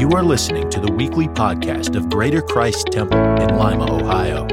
You 0.00 0.08
are 0.12 0.22
listening 0.22 0.70
to 0.70 0.80
the 0.80 0.90
weekly 0.90 1.28
podcast 1.28 1.94
of 1.94 2.08
Greater 2.08 2.40
Christ 2.40 2.86
Temple 2.86 3.18
in 3.18 3.58
Lima, 3.58 3.84
Ohio. 3.86 4.46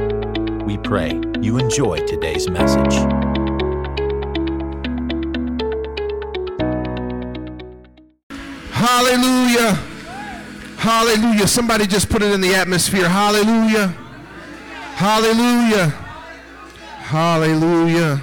We 0.66 0.76
pray 0.76 1.18
you 1.40 1.56
enjoy 1.56 2.04
today's 2.06 2.50
message. 2.50 2.92
Hallelujah. 8.72 9.72
Hallelujah. 10.76 11.48
Somebody 11.48 11.86
just 11.86 12.10
put 12.10 12.20
it 12.20 12.30
in 12.30 12.42
the 12.42 12.54
atmosphere. 12.54 13.08
Hallelujah. 13.08 13.86
Hallelujah. 14.96 15.88
Hallelujah. 16.98 18.22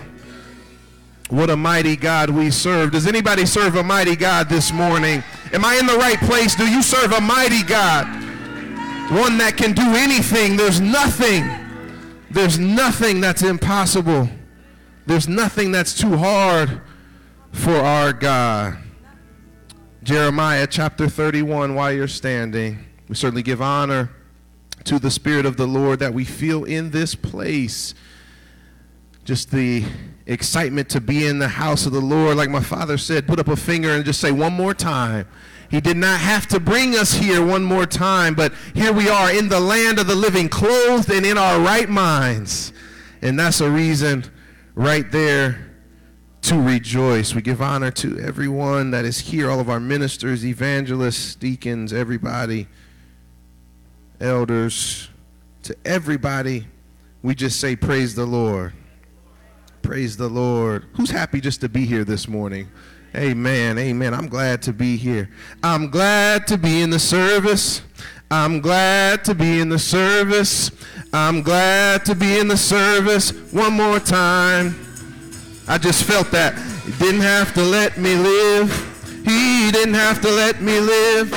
What 1.30 1.50
a 1.50 1.56
mighty 1.56 1.96
God 1.96 2.30
we 2.30 2.52
serve. 2.52 2.92
Does 2.92 3.08
anybody 3.08 3.48
serve 3.48 3.78
a 3.78 3.84
mighty 3.84 4.16
God 4.16 4.48
this 4.48 4.72
morning? 4.72 5.24
Am 5.56 5.64
I 5.64 5.78
in 5.78 5.86
the 5.86 5.96
right 5.96 6.20
place? 6.20 6.54
Do 6.54 6.70
you 6.70 6.82
serve 6.82 7.14
a 7.14 7.22
mighty 7.22 7.64
God? 7.64 8.06
One 9.10 9.38
that 9.38 9.56
can 9.56 9.72
do 9.72 9.84
anything. 9.86 10.58
There's 10.58 10.82
nothing. 10.82 11.50
There's 12.30 12.60
nothing 12.60 13.22
that's 13.22 13.42
impossible. 13.42 14.28
There's 15.06 15.30
nothing 15.30 15.72
that's 15.72 15.98
too 15.98 16.18
hard 16.18 16.82
for 17.54 17.72
our 17.72 18.12
God. 18.12 18.80
Jeremiah 20.04 20.68
chapter 20.68 21.08
31, 21.08 21.74
while 21.74 21.94
you're 21.94 22.10
standing, 22.10 22.86
we 23.08 23.16
certainly 23.16 23.42
give 23.42 23.62
honor 23.62 24.12
to 24.84 25.00
the 25.00 25.10
Spirit 25.10 25.46
of 25.46 25.56
the 25.56 25.68
Lord 25.68 26.00
that 26.00 26.14
we 26.14 26.26
feel 26.26 26.66
in 26.66 26.92
this 26.92 27.16
place. 27.16 27.94
Just 29.24 29.52
the 29.52 29.86
excitement 30.26 30.90
to 30.90 31.00
be 31.00 31.26
in 31.26 31.40
the 31.40 31.48
house 31.48 31.86
of 31.86 31.94
the 31.94 32.02
Lord. 32.02 32.36
Like 32.36 32.50
my 32.50 32.62
father 32.62 32.98
said, 32.98 33.26
put 33.26 33.40
up 33.40 33.48
a 33.48 33.56
finger 33.56 33.92
and 33.92 34.04
just 34.04 34.20
say 34.20 34.32
one 34.32 34.52
more 34.52 34.74
time. 34.74 35.28
He 35.70 35.82
did 35.82 35.98
not 35.98 36.20
have 36.20 36.48
to 36.48 36.60
bring 36.60 36.96
us 36.96 37.14
here 37.14 37.46
one 37.46 37.64
more 37.64 37.86
time, 37.86 38.36
but 38.36 38.54
here 38.74 38.94
we 38.94 39.10
are 39.10 39.32
in 39.32 39.50
the 39.50 39.60
land 39.60 40.00
of 40.00 40.08
the 40.08 40.16
living, 40.16 40.50
clothed 40.50 41.10
and 41.10 41.26
in 41.26 41.38
our 41.38 41.60
right 41.60 41.90
minds. 41.90 42.72
And 43.22 43.40
that's 43.40 43.62
a 43.62 43.70
reason 43.70 44.26
right 44.76 45.10
there 45.12 45.72
to 46.44 46.62
rejoice. 46.62 47.34
We 47.34 47.42
give 47.42 47.62
honor 47.62 47.90
to 47.92 48.20
everyone 48.20 48.92
that 48.92 49.04
is 49.04 49.20
here, 49.20 49.50
all 49.50 49.60
of 49.60 49.70
our 49.70 49.80
ministers, 49.80 50.46
evangelists, 50.46 51.34
deacons, 51.34 51.92
everybody, 51.92 52.68
elders, 54.22 55.10
to 55.64 55.76
everybody. 55.84 56.68
We 57.24 57.34
just 57.34 57.60
say, 57.60 57.76
Praise 57.76 58.14
the 58.14 58.26
Lord. 58.26 58.74
Praise 59.82 60.18
the 60.18 60.30
Lord. 60.30 60.86
Who's 60.94 61.10
happy 61.10 61.42
just 61.42 61.62
to 61.62 61.70
be 61.70 61.86
here 61.86 62.04
this 62.04 62.28
morning? 62.28 62.70
Amen. 63.16 63.78
Amen. 63.78 64.14
I'm 64.14 64.28
glad 64.28 64.62
to 64.64 64.74
be 64.74 64.98
here. 64.98 65.30
I'm 65.64 65.90
glad 65.90 66.48
to 66.48 66.58
be 66.58 66.82
in 66.82 66.90
the 66.90 67.00
service. 67.00 67.82
I'm 68.30 68.60
glad 68.60 69.24
to 69.26 69.36
be 69.36 69.60
in 69.60 69.70
the 69.70 69.80
service. 69.80 70.72
I'm 71.14 71.42
glad 71.42 72.06
to 72.06 72.16
be 72.16 72.40
in 72.40 72.48
the 72.48 72.58
service. 72.58 73.32
One 73.54 73.74
more 73.74 74.00
time. 74.00 74.76
I 75.68 75.78
just 75.78 76.04
felt 76.04 76.30
that. 76.32 76.58
He 76.86 76.92
didn't 76.94 77.22
have 77.22 77.54
to 77.54 77.64
let 77.64 77.98
me 77.98 78.16
live. 78.16 78.70
He 79.24 79.72
didn't 79.72 79.94
have 79.94 80.22
to 80.22 80.30
let 80.30 80.62
me 80.62 80.80
live. 80.80 81.32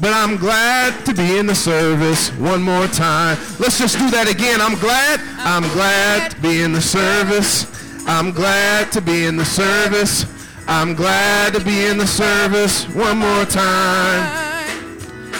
But 0.00 0.12
I'm 0.12 0.36
glad 0.36 1.04
to 1.06 1.14
be 1.14 1.38
in 1.38 1.46
the 1.46 1.54
service 1.54 2.30
one 2.32 2.62
more 2.62 2.86
time. 2.86 3.38
Let's 3.58 3.78
just 3.78 3.98
do 3.98 4.10
that 4.10 4.28
again. 4.30 4.60
I'm 4.60 4.78
glad. 4.78 5.20
I'm 5.38 5.62
glad 5.72 6.30
to 6.32 6.40
be 6.40 6.62
in 6.62 6.72
the 6.72 6.80
service. 6.80 7.66
I'm 8.06 8.30
glad 8.30 8.92
to 8.92 9.00
be 9.00 9.24
in 9.24 9.36
the 9.36 9.44
service. 9.44 10.26
I'm 10.66 10.94
glad 10.94 11.52
to 11.52 11.60
be 11.60 11.86
in 11.86 11.98
the 11.98 12.06
service 12.06 12.88
one 12.88 13.18
more 13.18 13.44
time. 13.44 14.66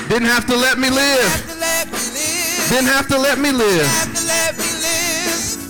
Didn't 0.08 0.28
have 0.28 0.46
to 0.46 0.56
let 0.56 0.78
me 0.78 0.90
live. 0.90 1.32
Didn't 2.68 2.92
have 2.92 3.08
to 3.08 3.18
let 3.18 3.38
me 3.38 3.50
live. 3.50 3.88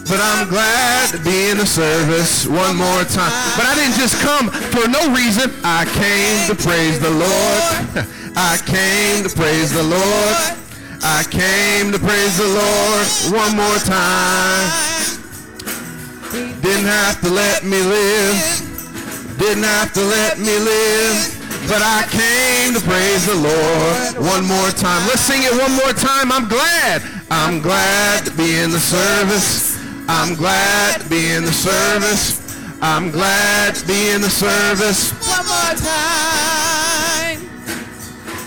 But 0.09 0.21
I'm 0.21 0.49
glad 0.49 1.11
to 1.11 1.19
be 1.23 1.51
in 1.51 1.59
the 1.59 1.67
service 1.67 2.47
one 2.47 2.77
more 2.77 3.05
time. 3.05 3.31
But 3.57 3.67
I 3.67 3.75
didn't 3.77 3.95
just 3.95 4.21
come 4.21 4.51
for 4.51 4.89
no 4.89 5.15
reason. 5.15 5.51
I 5.63 5.87
came 5.87 6.49
to 6.51 6.61
praise 6.61 6.99
the 6.99 7.11
Lord. 7.11 8.07
I 8.37 8.59
came 8.67 9.23
to 9.23 9.31
praise 9.31 9.73
the 9.73 9.85
Lord. 9.85 10.37
I 11.03 11.23
came 11.31 11.93
to 11.93 11.99
praise 11.99 12.37
the 12.37 12.51
Lord 12.51 13.07
one 13.39 13.57
more 13.57 13.79
time. 13.87 14.71
Didn't 16.61 16.87
have 16.87 17.21
to 17.21 17.31
let 17.31 17.63
me 17.63 17.81
live. 17.81 18.74
Didn't 19.39 19.65
have 19.65 19.93
to 19.95 20.01
let 20.01 20.39
me 20.39 20.59
live. 20.59 21.41
But 21.67 21.81
I 21.81 22.05
came 22.13 22.75
to 22.75 22.81
praise 22.81 23.27
the 23.27 23.35
Lord 23.35 24.27
one 24.31 24.45
more 24.45 24.71
time. 24.71 25.01
Let's 25.09 25.23
sing 25.23 25.43
it 25.43 25.53
one 25.53 25.73
more 25.73 25.93
time. 25.93 26.31
I'm 26.31 26.47
glad. 26.47 27.03
I'm 27.31 27.61
glad 27.61 28.27
to 28.27 28.31
be 28.33 28.59
in 28.59 28.71
the 28.71 28.79
service. 28.79 29.79
I'm 30.07 30.35
glad 30.35 31.01
to 31.01 31.09
be 31.09 31.33
in 31.33 31.45
the 31.45 31.53
service. 31.53 32.41
I'm 32.83 33.11
glad 33.11 33.75
to 33.77 33.87
be 33.87 34.11
in 34.11 34.21
the 34.21 34.29
service. 34.29 35.13
One 35.27 35.47
more 35.47 35.75
time. 35.81 37.41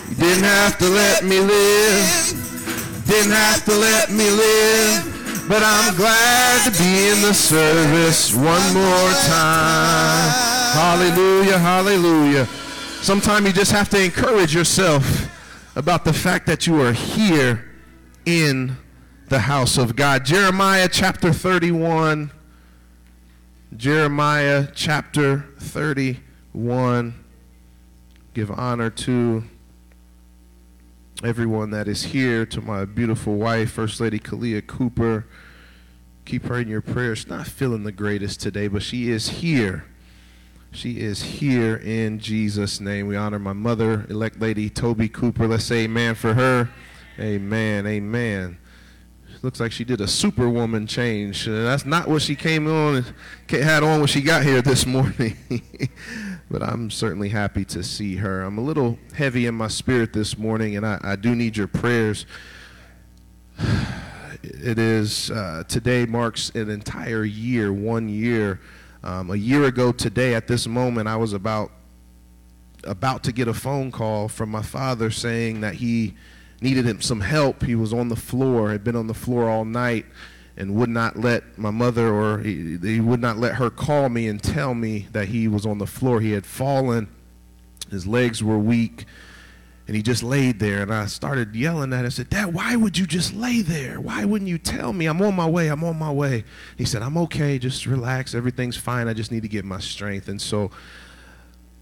You 0.10 0.16
didn't 0.16 0.44
have 0.44 0.78
to 0.78 0.86
let 0.88 1.24
me 1.26 1.40
live. 1.40 3.04
Didn't 3.08 3.32
have 3.32 3.66
to 3.66 3.74
let 3.74 4.12
me 4.12 4.30
live. 4.30 5.17
But 5.48 5.64
I'm 5.64 5.96
glad 5.96 6.66
to 6.66 6.78
be 6.78 7.08
in 7.08 7.22
the 7.22 7.34
service 7.34 8.36
one 8.36 8.74
more 8.74 9.12
time. 9.28 10.32
Hallelujah, 10.74 11.58
hallelujah. 11.58 12.46
Sometimes 13.02 13.48
you 13.48 13.54
just 13.54 13.72
have 13.72 13.88
to 13.90 14.04
encourage 14.04 14.54
yourself 14.54 15.32
about 15.78 16.04
the 16.04 16.12
fact 16.12 16.48
that 16.48 16.68
you 16.68 16.82
are 16.82 16.92
here 16.92 17.64
in 18.26 18.76
the 19.30 19.40
house 19.40 19.78
of 19.78 19.96
God. 19.96 20.26
Jeremiah 20.26 20.90
chapter 20.92 21.32
31. 21.32 22.30
Jeremiah 23.78 24.68
chapter 24.76 25.46
31. 25.60 27.24
Give 28.34 28.52
honor 28.52 28.90
to 28.90 29.44
everyone 31.24 31.72
that 31.72 31.88
is 31.88 32.04
here, 32.04 32.46
to 32.46 32.62
my 32.62 32.86
beautiful 32.86 33.36
wife, 33.36 33.72
First 33.72 34.00
Lady 34.00 34.20
Kalia 34.20 34.66
Cooper. 34.66 35.26
Keep 36.26 36.46
her 36.46 36.60
in 36.60 36.68
your 36.68 36.82
prayers. 36.82 37.28
Not 37.28 37.48
feeling 37.48 37.84
the 37.84 37.92
greatest 37.92 38.42
today, 38.42 38.68
but 38.68 38.84
she 38.84 39.10
is 39.10 39.30
here. 39.30 39.86
She 40.72 41.00
is 41.00 41.24
here 41.24 41.76
in 41.78 42.20
Jesus' 42.20 42.80
name. 42.80 43.08
We 43.08 43.16
honor 43.16 43.40
my 43.40 43.54
mother, 43.54 44.06
elect 44.10 44.40
lady 44.40 44.70
Toby 44.70 45.10
Cooper. 45.10 45.48
Let's 45.48 45.64
say 45.64 45.86
amen 45.86 46.16
for 46.16 46.34
her. 46.34 46.70
Amen. 47.20 47.88
Amen. 47.88 48.58
Looks 49.44 49.60
like 49.60 49.72
she 49.72 49.84
did 49.84 50.02
a 50.02 50.08
superwoman 50.08 50.88
change. 50.88 51.46
That's 51.46 51.86
not 51.86 52.08
what 52.08 52.24
she 52.24 52.36
came 52.36 52.68
on 52.68 53.06
had 53.50 53.84
on 53.84 54.00
when 54.00 54.08
she 54.08 54.22
got 54.22 54.44
here 54.44 54.62
this 54.64 54.86
morning. 54.86 55.38
but 56.50 56.64
I'm 56.64 56.90
certainly 56.90 57.30
happy 57.30 57.64
to 57.66 57.84
see 57.84 58.16
her. 58.16 58.42
I'm 58.42 58.58
a 58.58 58.62
little 58.62 58.98
heavy 59.14 59.46
in 59.46 59.54
my 59.54 59.68
spirit 59.68 60.12
this 60.12 60.38
morning, 60.38 60.76
and 60.76 60.86
I, 60.86 61.00
I 61.04 61.16
do 61.16 61.36
need 61.36 61.58
your 61.58 61.68
prayers. 61.68 62.26
It 64.44 64.80
is 64.80 65.30
uh, 65.32 65.64
today 65.68 66.06
marks 66.06 66.52
an 66.52 66.70
entire 66.70 67.26
year, 67.26 67.74
one 67.74 68.08
year. 68.08 68.62
Um, 69.04 69.32
a 69.32 69.36
year 69.36 69.66
ago 69.66 69.92
today, 69.92 70.36
at 70.36 70.48
this 70.48 70.68
moment, 70.68 71.08
I 71.08 71.18
was 71.18 71.34
about 71.34 71.72
about 72.84 73.24
to 73.24 73.34
get 73.34 73.48
a 73.48 73.54
phone 73.54 73.92
call 73.92 74.30
from 74.30 74.50
my 74.50 74.62
father 74.62 75.12
saying 75.12 75.62
that 75.62 75.74
he 75.74 76.16
needed 76.62 76.86
him 76.86 77.02
some 77.02 77.22
help. 77.22 77.64
He 77.64 77.76
was 77.76 77.94
on 77.94 78.10
the 78.10 78.16
floor, 78.16 78.72
had 78.72 78.84
been 78.84 78.96
on 78.96 79.08
the 79.08 79.14
floor 79.14 79.50
all 79.50 79.66
night, 79.66 80.06
and 80.56 80.76
would 80.76 80.90
not 80.90 81.18
let 81.18 81.58
my 81.58 81.70
mother 81.70 82.12
or 82.14 82.40
he, 82.40 82.78
he 82.78 83.00
would 83.00 83.22
not 83.22 83.38
let 83.38 83.56
her 83.56 83.70
call 83.70 84.10
me 84.10 84.28
and 84.28 84.42
tell 84.42 84.74
me 84.74 85.08
that 85.12 85.28
he 85.28 85.48
was 85.48 85.66
on 85.66 85.78
the 85.78 85.86
floor. 85.86 86.20
He 86.20 86.32
had 86.32 86.46
fallen, 86.46 87.08
his 87.92 88.08
legs 88.08 88.44
were 88.44 88.58
weak, 88.58 89.06
and 89.86 89.96
he 89.96 90.02
just 90.02 90.24
laid 90.24 90.60
there. 90.60 90.82
And 90.82 90.94
I 90.94 91.06
started 91.06 91.56
yelling 91.56 91.94
at 91.94 92.00
him. 92.00 92.06
I 92.08 92.10
said, 92.10 92.30
Dad, 92.30 92.54
why 92.54 92.76
would 92.76 92.98
you 92.98 93.06
just 93.06 93.34
lay 93.34 93.62
there? 93.62 94.02
Why 94.02 94.26
wouldn't 94.26 94.50
you 94.50 94.58
tell 94.58 94.92
me? 94.92 95.06
I'm 95.06 95.22
on 95.22 95.36
my 95.36 95.48
way. 95.48 95.68
I'm 95.68 95.84
on 95.84 95.98
my 95.98 96.12
way. 96.12 96.44
He 96.76 96.86
said, 96.86 97.02
I'm 97.02 97.18
okay. 97.20 97.58
Just 97.60 97.86
relax. 97.86 98.36
Everything's 98.36 98.76
fine. 98.76 99.08
I 99.08 99.14
just 99.14 99.32
need 99.32 99.44
to 99.44 99.48
get 99.48 99.64
my 99.64 99.80
strength. 99.80 100.28
And 100.28 100.42
so 100.42 100.72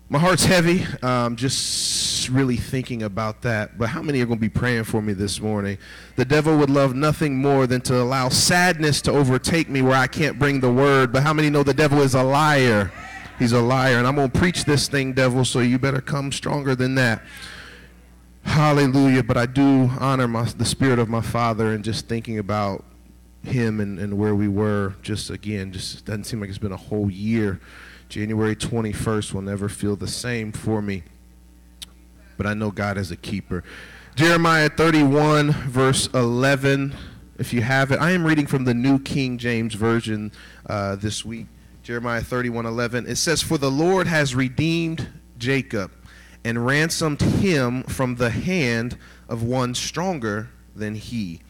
my 0.08 0.20
heart's 0.20 0.46
heavy, 0.46 0.86
um, 1.02 1.36
just 1.36 2.30
really 2.30 2.58
thinking 2.58 3.02
about 3.02 3.42
that. 3.42 3.78
But 3.78 3.90
how 3.90 4.04
many 4.04 4.22
are 4.22 4.26
going 4.26 4.38
to 4.38 4.42
be 4.42 4.50
praying 4.50 4.84
for 4.84 5.02
me 5.02 5.14
this 5.14 5.42
morning? 5.42 5.80
The 6.16 6.26
devil 6.26 6.58
would 6.58 6.70
love 6.70 6.94
nothing 6.94 7.38
more 7.38 7.66
than 7.66 7.82
to 7.82 8.00
allow 8.00 8.30
sadness 8.30 9.02
to 9.04 9.12
overtake 9.12 9.68
me 9.68 9.82
where 9.82 9.98
I 9.98 10.06
can't 10.06 10.38
bring 10.38 10.60
the 10.60 10.72
word. 10.72 11.12
But 11.12 11.24
how 11.24 11.34
many 11.34 11.50
know 11.50 11.64
the 11.64 11.74
devil 11.74 12.02
is 12.02 12.14
a 12.14 12.22
liar? 12.22 12.92
He's 13.40 13.52
a 13.52 13.62
liar. 13.62 13.98
And 13.98 14.06
I'm 14.06 14.16
going 14.16 14.30
to 14.30 14.40
preach 14.40 14.66
this 14.66 14.88
thing, 14.88 15.14
devil, 15.14 15.44
so 15.44 15.60
you 15.60 15.80
better 15.80 16.02
come 16.02 16.32
stronger 16.32 16.76
than 16.76 16.94
that. 16.96 17.24
Hallelujah. 18.44 19.24
But 19.24 19.38
I 19.38 19.48
do 19.48 19.90
honor 20.00 20.28
my, 20.28 20.44
the 20.44 20.66
spirit 20.66 21.00
of 21.00 21.10
my 21.10 21.22
father 21.22 21.74
and 21.74 21.84
just 21.84 22.08
thinking 22.08 22.38
about 22.38 22.86
him 23.44 23.80
and, 23.80 23.98
and 23.98 24.20
where 24.20 24.36
we 24.36 24.48
were. 24.48 24.94
Just 25.02 25.32
again, 25.32 25.72
just 25.72 26.06
doesn't 26.06 26.26
seem 26.26 26.42
like 26.42 26.50
it's 26.50 26.60
been 26.60 26.72
a 26.72 26.78
whole 26.78 27.10
year. 27.10 27.60
January 28.16 28.56
21st 28.56 29.34
will 29.34 29.42
never 29.42 29.68
feel 29.68 29.98
the 29.98 30.08
same 30.08 30.54
for 30.54 30.82
me. 30.82 31.04
But 32.38 32.46
I 32.46 32.54
know 32.54 32.72
God 32.72 32.98
is 32.98 33.12
a 33.12 33.18
keeper. 33.18 33.62
Jeremiah 34.16 34.70
31, 34.70 35.52
verse 35.52 36.08
11, 36.14 36.96
if 37.38 37.52
you 37.52 37.62
have 37.62 37.92
it. 37.92 38.00
I 38.00 38.12
am 38.12 38.24
reading 38.26 38.48
from 38.48 38.64
the 38.64 38.74
New 38.74 39.00
King 39.00 39.38
James 39.38 39.74
Version 39.74 40.32
uh, 40.66 40.96
this 40.96 41.26
week. 41.26 41.48
Jeremiah 41.84 42.22
31, 42.22 42.66
11. 42.66 43.06
It 43.06 43.18
says, 43.18 43.42
For 43.42 43.58
the 43.58 43.70
Lord 43.70 44.08
has 44.08 44.34
redeemed 44.34 45.10
Jacob 45.38 45.92
and 46.46 46.66
ransomed 46.66 47.22
him 47.22 47.84
from 47.84 48.16
the 48.16 48.30
hand 48.30 48.98
of 49.28 49.44
one 49.44 49.76
stronger 49.76 50.48
than 50.74 50.96
he. 50.96 51.42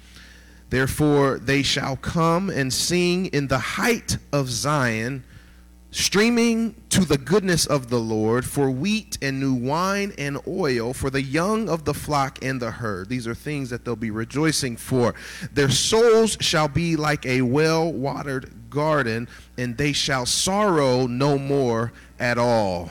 Therefore, 0.72 1.38
they 1.38 1.62
shall 1.62 1.96
come 1.96 2.50
and 2.50 2.74
sing 2.74 3.28
in 3.28 3.50
the 3.50 3.60
height 3.60 4.18
of 4.34 4.50
Zion 4.50 5.26
streaming 5.96 6.76
to 6.90 7.06
the 7.06 7.18
goodness 7.18 7.66
of 7.66 7.90
the 7.90 8.00
Lord 8.00 8.46
for 8.46 8.70
wheat 8.70 9.18
and 9.22 9.40
new 9.40 9.54
wine 9.54 10.12
and 10.18 10.38
oil 10.46 10.94
for 10.94 11.10
the 11.10 11.22
young 11.22 11.70
of 11.70 11.86
the 11.86 11.94
flock 11.94 12.38
and 12.44 12.62
the 12.62 12.70
herd. 12.70 13.08
These 13.08 13.26
are 13.28 13.34
things 13.34 13.70
that 13.70 13.86
they'll 13.86 13.96
be 13.96 14.12
rejoicing 14.12 14.76
for. 14.76 15.16
Their 15.54 15.70
souls 15.70 16.38
shall 16.42 16.68
be 16.68 16.98
like 16.98 17.26
a 17.26 17.44
well 17.44 17.94
watered 17.94 18.70
garden, 18.70 19.30
and 19.58 19.78
they 19.78 19.94
shall 19.94 20.26
sorrow 20.26 21.08
no 21.08 21.38
more 21.38 21.94
at 22.20 22.38
all. 22.38 22.90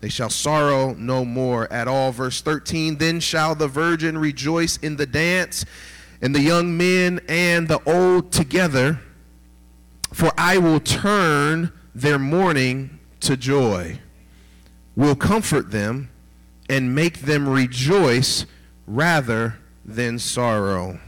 They 0.00 0.08
shall 0.08 0.30
sorrow 0.30 0.94
no 0.94 1.26
more 1.26 1.70
at 1.70 1.88
all. 1.88 2.10
Verse 2.10 2.40
13 2.40 2.96
Then 2.96 3.20
shall 3.20 3.54
the 3.54 3.68
virgin 3.68 4.16
rejoice 4.16 4.78
in 4.78 4.96
the 4.96 5.04
dance, 5.04 5.66
and 6.22 6.34
the 6.34 6.40
young 6.40 6.74
men 6.74 7.20
and 7.28 7.68
the 7.68 7.82
old 7.86 8.32
together, 8.32 8.98
for 10.10 10.32
I 10.38 10.56
will 10.56 10.80
turn 10.80 11.72
their 11.94 12.18
mourning 12.18 12.98
to 13.20 13.36
joy, 13.36 13.98
will 14.96 15.16
comfort 15.16 15.70
them, 15.70 16.10
and 16.68 16.94
make 16.94 17.20
them 17.20 17.48
rejoice 17.48 18.46
rather 18.86 19.56
than 19.84 20.18
sorrow. 20.18 21.00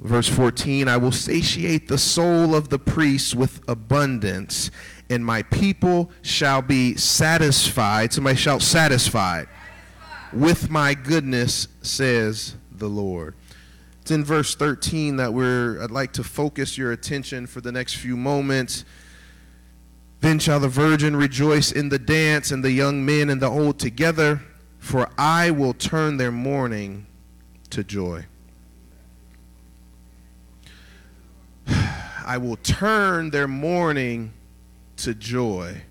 Verse 0.00 0.28
14 0.28 0.88
I 0.88 0.96
will 0.96 1.12
satiate 1.12 1.88
the 1.88 1.98
soul 1.98 2.54
of 2.54 2.68
the 2.68 2.78
priests 2.78 3.34
with 3.34 3.60
abundance, 3.68 4.70
and 5.10 5.24
my 5.24 5.42
people 5.42 6.10
shall 6.22 6.62
be 6.62 6.96
satisfied. 6.96 8.12
Somebody 8.12 8.36
shout, 8.36 8.62
satisfied. 8.62 9.48
With 10.32 10.70
my 10.70 10.94
goodness, 10.94 11.68
says 11.82 12.54
the 12.70 12.88
Lord. 12.88 13.34
It's 14.02 14.10
in 14.10 14.24
verse 14.24 14.54
13 14.54 15.16
that 15.16 15.34
we're, 15.34 15.82
I'd 15.82 15.90
like 15.90 16.12
to 16.14 16.24
focus 16.24 16.78
your 16.78 16.92
attention 16.92 17.46
for 17.46 17.60
the 17.60 17.72
next 17.72 17.96
few 17.96 18.16
moments. 18.16 18.84
Then 20.20 20.38
shall 20.38 20.60
the 20.60 20.68
virgin 20.68 21.14
rejoice 21.14 21.70
in 21.70 21.90
the 21.90 21.98
dance, 21.98 22.50
and 22.50 22.64
the 22.64 22.72
young 22.72 23.04
men 23.04 23.30
and 23.30 23.40
the 23.40 23.48
old 23.48 23.78
together, 23.78 24.42
for 24.78 25.08
I 25.16 25.50
will 25.50 25.74
turn 25.74 26.16
their 26.16 26.32
mourning 26.32 27.06
to 27.70 27.84
joy. 27.84 28.26
I 31.68 32.38
will 32.38 32.56
turn 32.56 33.30
their 33.30 33.48
mourning 33.48 34.32
to 34.96 35.14
joy. 35.14 35.82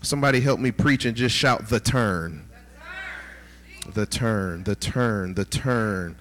Somebody 0.00 0.40
help 0.40 0.60
me 0.60 0.70
preach 0.70 1.04
and 1.04 1.16
just 1.16 1.34
shout 1.34 1.68
the 1.68 1.80
turn. 1.80 2.48
The 3.92 4.06
turn, 4.06 4.64
the 4.64 4.76
turn, 4.76 5.34
the 5.34 5.44
turn, 5.44 6.16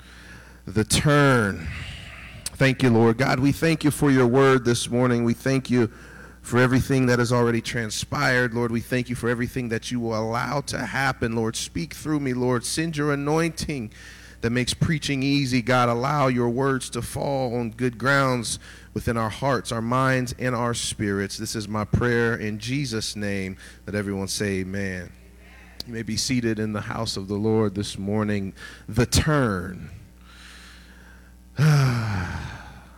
the 0.66 0.84
turn. 0.84 1.68
Thank 2.58 2.82
you, 2.82 2.90
Lord. 2.90 3.20
God, 3.20 3.40
we 3.40 3.52
thank 3.52 3.84
you 3.84 3.92
for 3.92 4.10
your 4.10 4.26
word 4.26 4.66
this 4.66 4.90
morning. 4.90 5.24
We 5.24 5.36
thank 5.36 5.70
you 5.70 5.92
for 6.42 6.58
everything 6.58 7.06
that 7.06 7.20
has 7.20 7.32
already 7.32 7.62
transpired. 7.62 8.56
Lord, 8.56 8.72
we 8.72 8.80
thank 8.80 9.10
you 9.10 9.16
for 9.16 9.30
everything 9.30 9.70
that 9.70 9.92
you 9.92 10.00
will 10.00 10.18
allow 10.18 10.62
to 10.62 10.80
happen. 10.80 11.36
Lord, 11.36 11.56
speak 11.56 11.94
through 11.94 12.20
me, 12.20 12.34
Lord. 12.34 12.66
Send 12.66 12.98
your 12.98 13.14
anointing 13.14 13.92
that 14.42 14.50
makes 14.50 14.74
preaching 14.74 15.22
easy. 15.22 15.62
God, 15.62 15.88
allow 15.88 16.30
your 16.30 16.50
words 16.50 16.90
to 16.90 17.04
fall 17.04 17.56
on 17.56 17.70
good 17.70 18.00
grounds 18.00 18.58
within 18.96 19.18
our 19.18 19.30
hearts, 19.30 19.72
our 19.72 19.80
minds, 19.80 20.34
and 20.40 20.56
our 20.56 20.74
spirits. 20.74 21.38
This 21.38 21.56
is 21.56 21.68
my 21.68 21.86
prayer 21.86 22.36
in 22.36 22.58
Jesus' 22.58 23.16
name 23.16 23.58
that 23.86 23.94
everyone 23.94 24.30
say 24.30 24.62
amen. 24.62 25.12
You 25.86 25.94
may 25.94 26.02
be 26.02 26.18
seated 26.18 26.58
in 26.58 26.74
the 26.74 26.82
house 26.82 27.18
of 27.18 27.28
the 27.28 27.36
Lord 27.36 27.76
this 27.76 28.00
morning. 28.00 28.54
The 28.90 29.06
turn. 29.06 29.92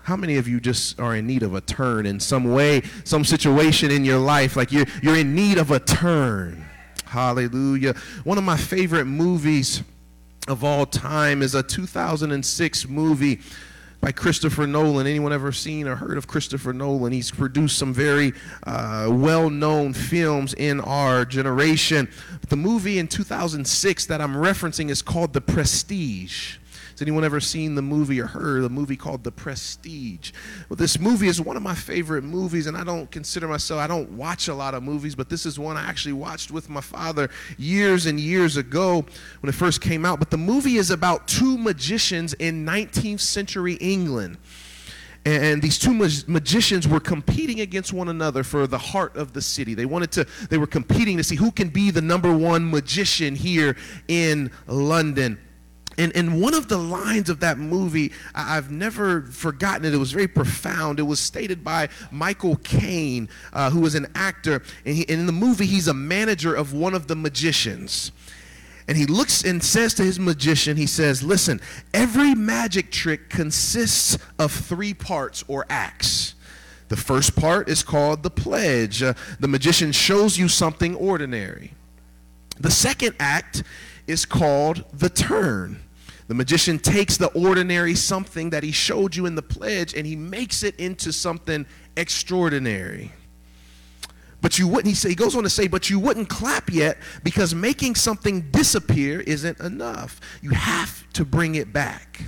How 0.03 0.15
many 0.17 0.38
of 0.38 0.47
you 0.47 0.59
just 0.59 1.00
are 1.00 1.15
in 1.15 1.27
need 1.27 1.44
of 1.44 1.53
a 1.53 1.61
turn 1.61 2.06
in 2.06 2.19
some 2.19 2.51
way, 2.51 2.81
some 3.03 3.23
situation 3.23 3.89
in 3.89 4.03
your 4.03 4.19
life? 4.19 4.56
Like 4.56 4.71
you're, 4.71 4.85
you're 5.01 5.17
in 5.17 5.33
need 5.33 5.57
of 5.57 5.71
a 5.71 5.79
turn. 5.79 6.65
Hallelujah. 7.06 7.94
One 8.23 8.38
of 8.38 8.44
my 8.44 8.57
favorite 8.57 9.06
movies 9.06 9.81
of 10.47 10.63
all 10.63 10.85
time 10.85 11.41
is 11.41 11.56
a 11.56 11.63
2006 11.63 12.88
movie 12.88 13.39
by 14.01 14.11
Christopher 14.11 14.67
Nolan. 14.67 15.07
Anyone 15.07 15.31
ever 15.31 15.51
seen 15.51 15.88
or 15.88 15.95
heard 15.95 16.17
of 16.17 16.27
Christopher 16.27 16.73
Nolan? 16.73 17.13
He's 17.13 17.31
produced 17.31 17.77
some 17.77 17.94
very 17.94 18.33
uh, 18.65 19.07
well 19.11 19.50
known 19.50 19.94
films 19.94 20.53
in 20.53 20.81
our 20.81 21.23
generation. 21.23 22.09
The 22.50 22.56
movie 22.56 23.00
in 23.00 23.07
2006 23.07 24.06
that 24.07 24.21
I'm 24.21 24.33
referencing 24.33 24.89
is 24.89 25.01
called 25.01 25.33
The 25.33 25.41
Prestige. 25.41 26.57
Has 26.99 27.03
anyone 27.03 27.23
ever 27.23 27.39
seen 27.39 27.75
the 27.75 27.81
movie 27.81 28.19
or 28.19 28.25
heard 28.25 28.61
the 28.61 28.69
movie 28.69 28.97
called 28.97 29.23
The 29.23 29.31
Prestige? 29.31 30.33
Well, 30.67 30.75
this 30.75 30.99
movie 30.99 31.29
is 31.29 31.39
one 31.39 31.55
of 31.55 31.63
my 31.63 31.73
favorite 31.73 32.25
movies, 32.25 32.67
and 32.67 32.75
I 32.75 32.83
don't 32.83 33.09
consider 33.09 33.47
myself, 33.47 33.79
I 33.79 33.87
don't 33.87 34.11
watch 34.17 34.49
a 34.49 34.53
lot 34.53 34.73
of 34.73 34.83
movies, 34.83 35.15
but 35.15 35.29
this 35.29 35.45
is 35.45 35.57
one 35.57 35.77
I 35.77 35.85
actually 35.85 36.11
watched 36.11 36.51
with 36.51 36.67
my 36.69 36.81
father 36.81 37.29
years 37.57 38.05
and 38.05 38.19
years 38.19 38.57
ago 38.57 39.05
when 39.39 39.47
it 39.47 39.55
first 39.55 39.79
came 39.79 40.03
out. 40.03 40.19
But 40.19 40.29
the 40.29 40.37
movie 40.37 40.75
is 40.75 40.91
about 40.91 41.25
two 41.25 41.57
magicians 41.57 42.33
in 42.33 42.65
19th 42.65 43.21
century 43.21 43.75
England 43.75 44.37
and 45.25 45.61
these 45.61 45.77
two 45.77 45.93
magicians 45.93 46.87
were 46.87 46.99
competing 46.99 47.59
against 47.59 47.91
one 47.91 48.07
another 48.07 48.41
for 48.41 48.67
the 48.67 48.77
heart 48.77 49.15
of 49.17 49.33
the 49.33 49.41
city 49.41 49.73
they 49.73 49.85
wanted 49.85 50.09
to 50.09 50.25
they 50.49 50.57
were 50.57 50.65
competing 50.65 51.17
to 51.17 51.23
see 51.25 51.35
who 51.35 51.51
can 51.51 51.67
be 51.67 51.91
the 51.91 52.01
number 52.01 52.33
one 52.33 52.71
magician 52.71 53.35
here 53.35 53.75
in 54.07 54.49
london 54.65 55.37
and, 55.99 56.15
and 56.15 56.41
one 56.41 56.53
of 56.53 56.69
the 56.69 56.77
lines 56.77 57.29
of 57.29 57.41
that 57.41 57.57
movie, 57.57 58.13
I've 58.33 58.71
never 58.71 59.23
forgotten 59.23 59.83
it. 59.83 59.93
It 59.93 59.97
was 59.97 60.13
very 60.13 60.29
profound. 60.29 60.97
It 60.97 61.03
was 61.03 61.19
stated 61.19 61.61
by 61.61 61.89
Michael 62.09 62.55
Caine, 62.55 63.27
uh, 63.51 63.69
who 63.69 63.81
was 63.81 63.95
an 63.95 64.07
actor. 64.15 64.63
And, 64.85 64.95
he, 64.95 65.01
and 65.09 65.19
in 65.19 65.25
the 65.25 65.33
movie, 65.33 65.65
he's 65.65 65.89
a 65.89 65.93
manager 65.93 66.55
of 66.55 66.73
one 66.73 66.93
of 66.93 67.07
the 67.07 67.17
magicians. 67.17 68.13
And 68.87 68.97
he 68.97 69.06
looks 69.06 69.44
and 69.44 69.61
says 69.61 69.94
to 69.95 70.03
his 70.03 70.18
magician, 70.18 70.77
he 70.77 70.87
says, 70.87 71.21
Listen, 71.21 71.59
every 71.94 72.33
magic 72.33 72.91
trick 72.91 73.29
consists 73.29 74.18
of 74.39 74.53
three 74.53 74.94
parts 74.94 75.44
or 75.49 75.65
acts. 75.69 76.33
The 76.87 76.95
first 76.95 77.35
part 77.35 77.68
is 77.68 77.83
called 77.83 78.23
the 78.23 78.31
pledge. 78.31 79.03
Uh, 79.03 79.15
the 79.39 79.49
magician 79.49 79.91
shows 79.91 80.37
you 80.37 80.47
something 80.47 80.95
ordinary. 80.95 81.73
The 82.57 82.71
second 82.71 83.15
act 83.19 83.63
is 84.07 84.25
called 84.25 84.85
the 84.94 85.09
turn. 85.09 85.81
The 86.30 86.36
magician 86.36 86.78
takes 86.78 87.18
the 87.18 87.30
ordinary 87.30 87.95
something 87.95 88.52
that 88.52 88.62
he 88.62 88.71
showed 88.71 89.16
you 89.16 89.26
in 89.26 89.33
the 89.33 89.42
pledge 89.42 89.95
and 89.95 90.06
he 90.06 90.16
makes 90.16 90.62
it 90.62 90.76
into 90.76 91.12
something 91.12 91.66
extraordinary. 91.98 93.12
But 94.40 94.59
you 94.59 94.68
wouldn't, 94.68 94.90
he, 94.90 94.94
say, 94.94 95.09
he 95.09 95.16
goes 95.16 95.36
on 95.36 95.42
to 95.42 95.50
say, 95.50 95.68
but 95.68 95.90
you 95.90 95.98
wouldn't 95.98 96.30
clap 96.30 96.69
yet 96.69 97.00
because 97.24 97.56
making 97.56 97.95
something 97.95 98.52
disappear 98.52 99.21
isn't 99.21 99.59
enough. 99.59 100.21
You 100.44 100.52
have 100.52 101.12
to 101.14 101.26
bring 101.26 101.56
it 101.56 101.74
back. 101.74 102.21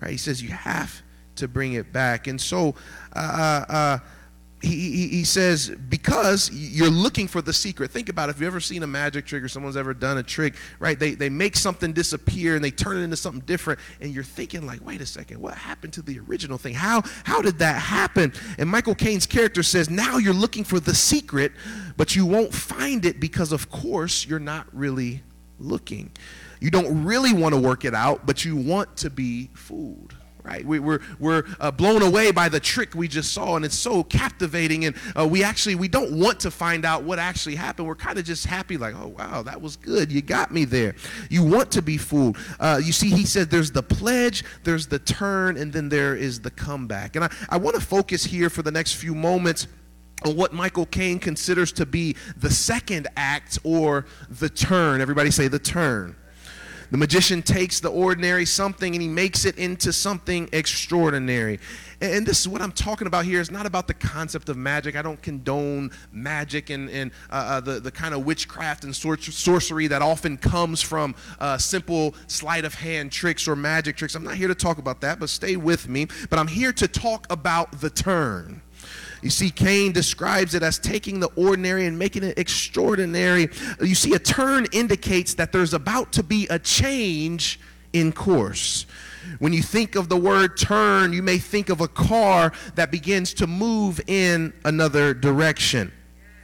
Right? 0.00 0.12
He 0.12 0.16
says 0.16 0.42
you 0.42 0.48
have 0.48 1.02
to 1.34 1.46
bring 1.46 1.74
it 1.74 1.92
back. 1.92 2.28
And 2.28 2.40
so, 2.40 2.74
uh, 3.14 3.64
uh, 3.68 3.72
uh 3.72 3.98
he, 4.66 5.08
he, 5.08 5.24
says, 5.24 5.68
because 5.68 6.50
you're 6.52 6.90
looking 6.90 7.28
for 7.28 7.42
the 7.42 7.52
secret. 7.52 7.90
Think 7.90 8.08
about 8.08 8.28
it. 8.28 8.36
If 8.36 8.40
you've 8.40 8.48
ever 8.48 8.60
seen 8.60 8.82
a 8.82 8.86
magic 8.86 9.26
trick 9.26 9.42
or 9.42 9.48
someone's 9.48 9.76
ever 9.76 9.94
done 9.94 10.18
a 10.18 10.22
trick, 10.22 10.54
right? 10.78 10.98
They, 10.98 11.14
they 11.14 11.28
make 11.28 11.56
something 11.56 11.92
disappear 11.92 12.56
and 12.56 12.64
they 12.64 12.70
turn 12.70 12.98
it 12.98 13.00
into 13.00 13.16
something 13.16 13.42
different. 13.46 13.80
And 14.00 14.12
you're 14.12 14.24
thinking, 14.24 14.66
like, 14.66 14.84
wait 14.84 15.00
a 15.00 15.06
second, 15.06 15.40
what 15.40 15.54
happened 15.54 15.92
to 15.94 16.02
the 16.02 16.18
original 16.18 16.58
thing? 16.58 16.74
How, 16.74 17.02
how 17.24 17.40
did 17.40 17.58
that 17.58 17.80
happen? 17.80 18.32
And 18.58 18.68
Michael 18.68 18.94
Caine's 18.94 19.26
character 19.26 19.62
says, 19.62 19.88
now 19.88 20.18
you're 20.18 20.34
looking 20.34 20.64
for 20.64 20.80
the 20.80 20.94
secret, 20.94 21.52
but 21.96 22.16
you 22.16 22.26
won't 22.26 22.52
find 22.52 23.04
it 23.04 23.20
because, 23.20 23.52
of 23.52 23.70
course, 23.70 24.26
you're 24.26 24.38
not 24.38 24.66
really 24.72 25.22
looking. 25.58 26.10
You 26.60 26.70
don't 26.70 27.04
really 27.04 27.32
want 27.32 27.54
to 27.54 27.60
work 27.60 27.84
it 27.84 27.94
out, 27.94 28.26
but 28.26 28.44
you 28.44 28.56
want 28.56 28.96
to 28.98 29.10
be 29.10 29.50
fooled 29.54 30.14
right? 30.46 30.64
We, 30.64 30.78
are 30.78 30.82
we're, 30.82 31.00
we're 31.18 31.42
uh, 31.58 31.70
blown 31.70 32.02
away 32.02 32.30
by 32.30 32.48
the 32.48 32.60
trick 32.60 32.94
we 32.94 33.08
just 33.08 33.32
saw, 33.32 33.56
and 33.56 33.64
it's 33.64 33.74
so 33.74 34.04
captivating. 34.04 34.84
And 34.84 34.96
uh, 35.18 35.26
we 35.26 35.42
actually 35.42 35.74
we 35.74 35.88
don't 35.88 36.12
want 36.12 36.40
to 36.40 36.50
find 36.50 36.84
out 36.84 37.02
what 37.02 37.18
actually 37.18 37.56
happened. 37.56 37.88
We're 37.88 37.96
kind 37.96 38.18
of 38.18 38.24
just 38.24 38.46
happy, 38.46 38.76
like, 38.76 38.94
oh 38.94 39.08
wow, 39.08 39.42
that 39.42 39.60
was 39.60 39.76
good. 39.76 40.12
You 40.12 40.22
got 40.22 40.52
me 40.52 40.64
there. 40.64 40.94
You 41.28 41.42
want 41.42 41.70
to 41.72 41.82
be 41.82 41.98
fooled. 41.98 42.38
Uh, 42.60 42.80
you 42.82 42.92
see, 42.92 43.10
he 43.10 43.24
said 43.24 43.50
there's 43.50 43.72
the 43.72 43.82
pledge, 43.82 44.44
there's 44.62 44.86
the 44.86 44.98
turn, 44.98 45.56
and 45.56 45.72
then 45.72 45.88
there 45.88 46.14
is 46.14 46.40
the 46.40 46.50
comeback. 46.50 47.16
And 47.16 47.24
I, 47.24 47.30
I 47.48 47.56
want 47.56 47.74
to 47.76 47.82
focus 47.82 48.24
here 48.24 48.48
for 48.48 48.62
the 48.62 48.70
next 48.70 48.94
few 48.94 49.14
moments 49.14 49.66
on 50.24 50.36
what 50.36 50.52
Michael 50.52 50.86
Caine 50.86 51.18
considers 51.18 51.72
to 51.72 51.86
be 51.86 52.16
the 52.36 52.50
second 52.50 53.08
act 53.16 53.58
or 53.64 54.06
the 54.30 54.48
turn. 54.48 55.00
Everybody 55.00 55.30
say 55.30 55.48
the 55.48 55.58
turn. 55.58 56.16
The 56.90 56.96
magician 56.96 57.42
takes 57.42 57.80
the 57.80 57.88
ordinary 57.88 58.46
something 58.46 58.94
and 58.94 59.02
he 59.02 59.08
makes 59.08 59.44
it 59.44 59.58
into 59.58 59.92
something 59.92 60.48
extraordinary. 60.52 61.58
And 62.00 62.26
this 62.26 62.40
is 62.40 62.48
what 62.48 62.60
I'm 62.60 62.72
talking 62.72 63.06
about 63.06 63.24
here. 63.24 63.40
It's 63.40 63.50
not 63.50 63.66
about 63.66 63.86
the 63.86 63.94
concept 63.94 64.48
of 64.48 64.56
magic. 64.56 64.96
I 64.96 65.02
don't 65.02 65.20
condone 65.22 65.90
magic 66.12 66.70
and, 66.70 66.90
and 66.90 67.10
uh, 67.30 67.34
uh, 67.34 67.60
the, 67.60 67.80
the 67.80 67.90
kind 67.90 68.14
of 68.14 68.26
witchcraft 68.26 68.84
and 68.84 68.94
sor- 68.94 69.16
sorcery 69.16 69.86
that 69.86 70.02
often 70.02 70.36
comes 70.36 70.82
from 70.82 71.14
uh, 71.40 71.56
simple 71.56 72.14
sleight 72.26 72.64
of 72.64 72.74
hand 72.74 73.12
tricks 73.12 73.48
or 73.48 73.56
magic 73.56 73.96
tricks. 73.96 74.14
I'm 74.14 74.24
not 74.24 74.34
here 74.34 74.48
to 74.48 74.54
talk 74.54 74.78
about 74.78 75.00
that, 75.00 75.18
but 75.18 75.30
stay 75.30 75.56
with 75.56 75.88
me. 75.88 76.06
But 76.28 76.38
I'm 76.38 76.48
here 76.48 76.72
to 76.74 76.86
talk 76.86 77.26
about 77.30 77.80
the 77.80 77.90
turn. 77.90 78.62
You 79.22 79.30
see, 79.30 79.50
Caine 79.50 79.92
describes 79.92 80.54
it 80.54 80.62
as 80.62 80.78
taking 80.78 81.20
the 81.20 81.30
ordinary 81.36 81.86
and 81.86 81.98
making 81.98 82.22
it 82.22 82.38
extraordinary. 82.38 83.48
You 83.80 83.94
see, 83.94 84.14
a 84.14 84.18
turn 84.18 84.66
indicates 84.72 85.34
that 85.34 85.52
there's 85.52 85.74
about 85.74 86.12
to 86.12 86.22
be 86.22 86.46
a 86.48 86.58
change 86.58 87.58
in 87.92 88.12
course. 88.12 88.86
When 89.38 89.52
you 89.52 89.62
think 89.62 89.96
of 89.96 90.08
the 90.08 90.16
word 90.16 90.56
turn, 90.56 91.12
you 91.12 91.22
may 91.22 91.38
think 91.38 91.68
of 91.68 91.80
a 91.80 91.88
car 91.88 92.52
that 92.74 92.90
begins 92.90 93.34
to 93.34 93.46
move 93.46 94.00
in 94.06 94.52
another 94.64 95.14
direction. 95.14 95.92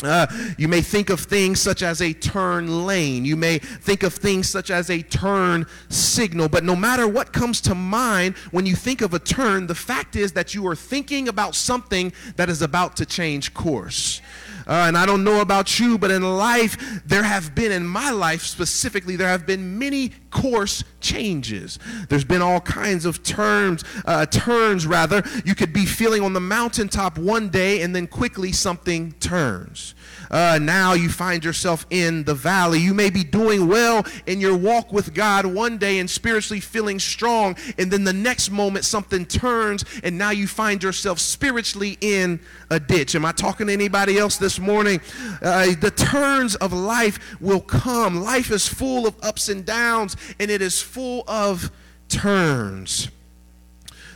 Uh, 0.03 0.27
you 0.59 0.69
may 0.69 0.81
think 0.81 1.11
of 1.11 1.21
things 1.21 1.61
such 1.61 1.83
as 1.83 2.03
a 2.03 2.13
turn 2.13 2.87
lane. 2.87 3.25
You 3.25 3.37
may 3.37 3.59
think 3.59 4.03
of 4.03 4.15
things 4.15 4.49
such 4.49 4.71
as 4.71 4.91
a 4.91 5.03
turn 5.03 5.67
signal. 5.89 6.49
But 6.49 6.65
no 6.65 6.77
matter 6.77 7.07
what 7.07 7.33
comes 7.33 7.61
to 7.63 7.75
mind 7.75 8.37
when 8.51 8.67
you 8.67 8.75
think 8.75 9.01
of 9.01 9.15
a 9.15 9.19
turn, 9.19 9.67
the 9.67 9.75
fact 9.75 10.17
is 10.17 10.33
that 10.33 10.55
you 10.55 10.67
are 10.67 10.77
thinking 10.77 11.29
about 11.29 11.55
something 11.55 12.13
that 12.37 12.49
is 12.49 12.63
about 12.63 12.97
to 12.97 13.07
change 13.07 13.55
course. 13.55 14.21
Uh, 14.67 14.85
and 14.87 14.97
I 14.97 15.07
don't 15.07 15.25
know 15.25 15.41
about 15.41 15.79
you, 15.79 15.99
but 15.99 16.11
in 16.11 16.23
life, 16.23 17.03
there 17.05 17.23
have 17.23 17.55
been, 17.55 17.73
in 17.73 17.87
my 17.87 18.11
life 18.11 18.43
specifically, 18.43 19.17
there 19.17 19.29
have 19.29 19.47
been 19.47 19.79
many 19.79 20.13
course 20.31 20.85
changes. 21.01 21.79
There's 22.09 22.25
been 22.25 22.43
all 22.43 22.61
kinds 22.61 23.05
of 23.05 23.23
turns, 23.23 23.85
uh, 24.05 24.27
turns 24.27 24.87
rather. 24.87 25.23
You 25.45 25.55
could 25.55 25.73
be 25.73 25.87
feeling 25.87 26.23
on 26.23 26.33
the 26.33 26.41
mountaintop 26.41 27.19
one 27.19 27.49
day, 27.49 27.83
and 27.83 27.95
then 27.95 28.07
quickly 28.07 28.53
something 28.53 29.13
turns 29.21 29.95
uh, 30.33 30.59
now 30.61 30.95
you 30.95 31.09
find 31.09 31.45
yourself 31.45 31.87
in 31.91 32.25
the 32.25 32.35
valley. 32.35 32.79
You 32.79 32.95
may 32.95 33.11
be 33.11 33.23
doing 33.23 33.69
well 33.69 34.05
in 34.27 34.41
your 34.41 34.57
walk 34.57 34.93
with 34.93 35.15
God 35.15 35.47
one 35.47 35.79
day 35.79 35.99
and 35.99 36.09
spiritually 36.09 36.61
feeling 36.61 36.99
strong, 36.99 37.57
and 37.79 37.91
then 37.91 38.05
the 38.05 38.13
next 38.13 38.51
moment 38.51 38.85
something 38.85 39.27
turns, 39.27 39.85
and 40.03 40.17
now 40.17 40.31
you 40.31 40.47
find 40.47 40.83
yourself 40.83 41.19
spiritually 41.19 41.99
in 42.01 42.41
a 42.71 42.81
ditch. 42.81 43.15
Am 43.15 43.25
I 43.25 43.33
talking 43.33 43.67
to 43.67 43.73
anybody 43.73 44.19
else 44.19 44.39
this 44.39 44.59
morning? 44.59 45.01
Uh, 45.43 45.75
the 45.81 45.93
turns 45.95 46.55
of 46.57 46.73
life 46.73 47.41
will 47.41 47.61
come. 47.61 48.23
Life 48.23 48.51
is 48.51 48.67
full 48.67 49.07
of 49.07 49.15
ups 49.23 49.49
and 49.49 49.65
downs, 49.65 50.17
and 50.41 50.51
it 50.51 50.63
is 50.63 50.81
full 50.81 51.25
of 51.29 51.71
turns. 52.09 53.09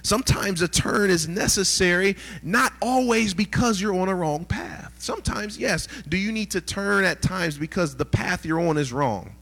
Sometimes 0.07 0.63
a 0.63 0.69
turn 0.69 1.11
is 1.11 1.27
necessary, 1.27 2.17
not 2.41 2.73
always 2.81 3.35
because 3.35 3.81
you're 3.81 3.99
on 3.99 4.09
a 4.09 4.15
wrong 4.15 4.45
path. 4.45 4.95
Sometimes, 5.01 5.59
yes. 5.59 5.89
Do 6.09 6.17
you 6.17 6.31
need 6.31 6.53
to 6.53 6.61
turn 6.61 7.05
at 7.05 7.23
times 7.23 7.59
because 7.59 7.97
the 7.97 8.05
path 8.05 8.47
you're 8.47 8.61
on 8.61 8.79
is 8.79 8.93
wrong? 8.93 9.35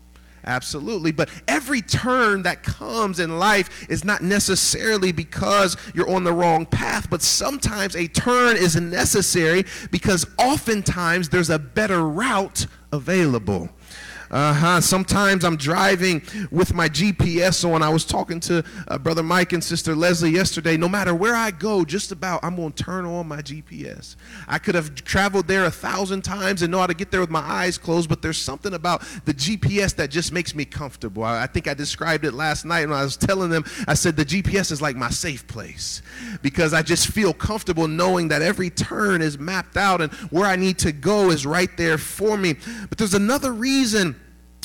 Absolutely. 0.46 1.12
But 1.12 1.28
every 1.46 1.82
turn 1.82 2.44
that 2.44 2.62
comes 2.62 3.20
in 3.20 3.38
life 3.38 3.90
is 3.90 4.06
not 4.06 4.22
necessarily 4.22 5.12
because 5.12 5.76
you're 5.94 6.10
on 6.10 6.24
the 6.24 6.32
wrong 6.32 6.64
path, 6.64 7.10
but 7.10 7.20
sometimes 7.20 7.94
a 7.94 8.06
turn 8.06 8.56
is 8.56 8.74
necessary 8.74 9.66
because 9.90 10.26
oftentimes 10.38 11.28
there's 11.28 11.50
a 11.50 11.58
better 11.58 12.08
route 12.08 12.66
available. 12.90 13.68
Uh-huh. 14.34 14.80
Sometimes 14.80 15.44
I'm 15.44 15.54
driving 15.54 16.20
with 16.50 16.74
my 16.74 16.88
GPS 16.88 17.64
on. 17.72 17.84
I 17.84 17.88
was 17.88 18.04
talking 18.04 18.40
to 18.40 18.64
uh, 18.88 18.98
Brother 18.98 19.22
Mike 19.22 19.52
and 19.52 19.62
Sister 19.62 19.94
Leslie 19.94 20.32
yesterday. 20.32 20.76
No 20.76 20.88
matter 20.88 21.14
where 21.14 21.36
I 21.36 21.52
go, 21.52 21.84
just 21.84 22.10
about, 22.10 22.42
I'm 22.42 22.56
going 22.56 22.72
to 22.72 22.82
turn 22.82 23.04
on 23.04 23.28
my 23.28 23.42
GPS. 23.42 24.16
I 24.48 24.58
could 24.58 24.74
have 24.74 24.92
traveled 24.96 25.46
there 25.46 25.66
a 25.66 25.70
thousand 25.70 26.22
times 26.22 26.62
and 26.62 26.72
know 26.72 26.80
how 26.80 26.88
to 26.88 26.94
get 26.94 27.12
there 27.12 27.20
with 27.20 27.30
my 27.30 27.42
eyes 27.42 27.78
closed, 27.78 28.08
but 28.08 28.22
there's 28.22 28.36
something 28.36 28.74
about 28.74 29.02
the 29.24 29.32
GPS 29.32 29.94
that 29.94 30.10
just 30.10 30.32
makes 30.32 30.52
me 30.52 30.64
comfortable. 30.64 31.22
I, 31.22 31.44
I 31.44 31.46
think 31.46 31.68
I 31.68 31.74
described 31.74 32.24
it 32.24 32.34
last 32.34 32.64
night 32.64 32.88
when 32.88 32.98
I 32.98 33.04
was 33.04 33.16
telling 33.16 33.50
them, 33.50 33.64
I 33.86 33.94
said 33.94 34.16
the 34.16 34.24
GPS 34.24 34.72
is 34.72 34.82
like 34.82 34.96
my 34.96 35.10
safe 35.10 35.46
place 35.46 36.02
because 36.42 36.74
I 36.74 36.82
just 36.82 37.06
feel 37.06 37.32
comfortable 37.32 37.86
knowing 37.86 38.26
that 38.28 38.42
every 38.42 38.70
turn 38.70 39.22
is 39.22 39.38
mapped 39.38 39.76
out 39.76 40.00
and 40.00 40.12
where 40.32 40.46
I 40.46 40.56
need 40.56 40.80
to 40.80 40.90
go 40.90 41.30
is 41.30 41.46
right 41.46 41.70
there 41.76 41.98
for 41.98 42.36
me. 42.36 42.56
But 42.88 42.98
there's 42.98 43.14
another 43.14 43.52
reason 43.52 44.16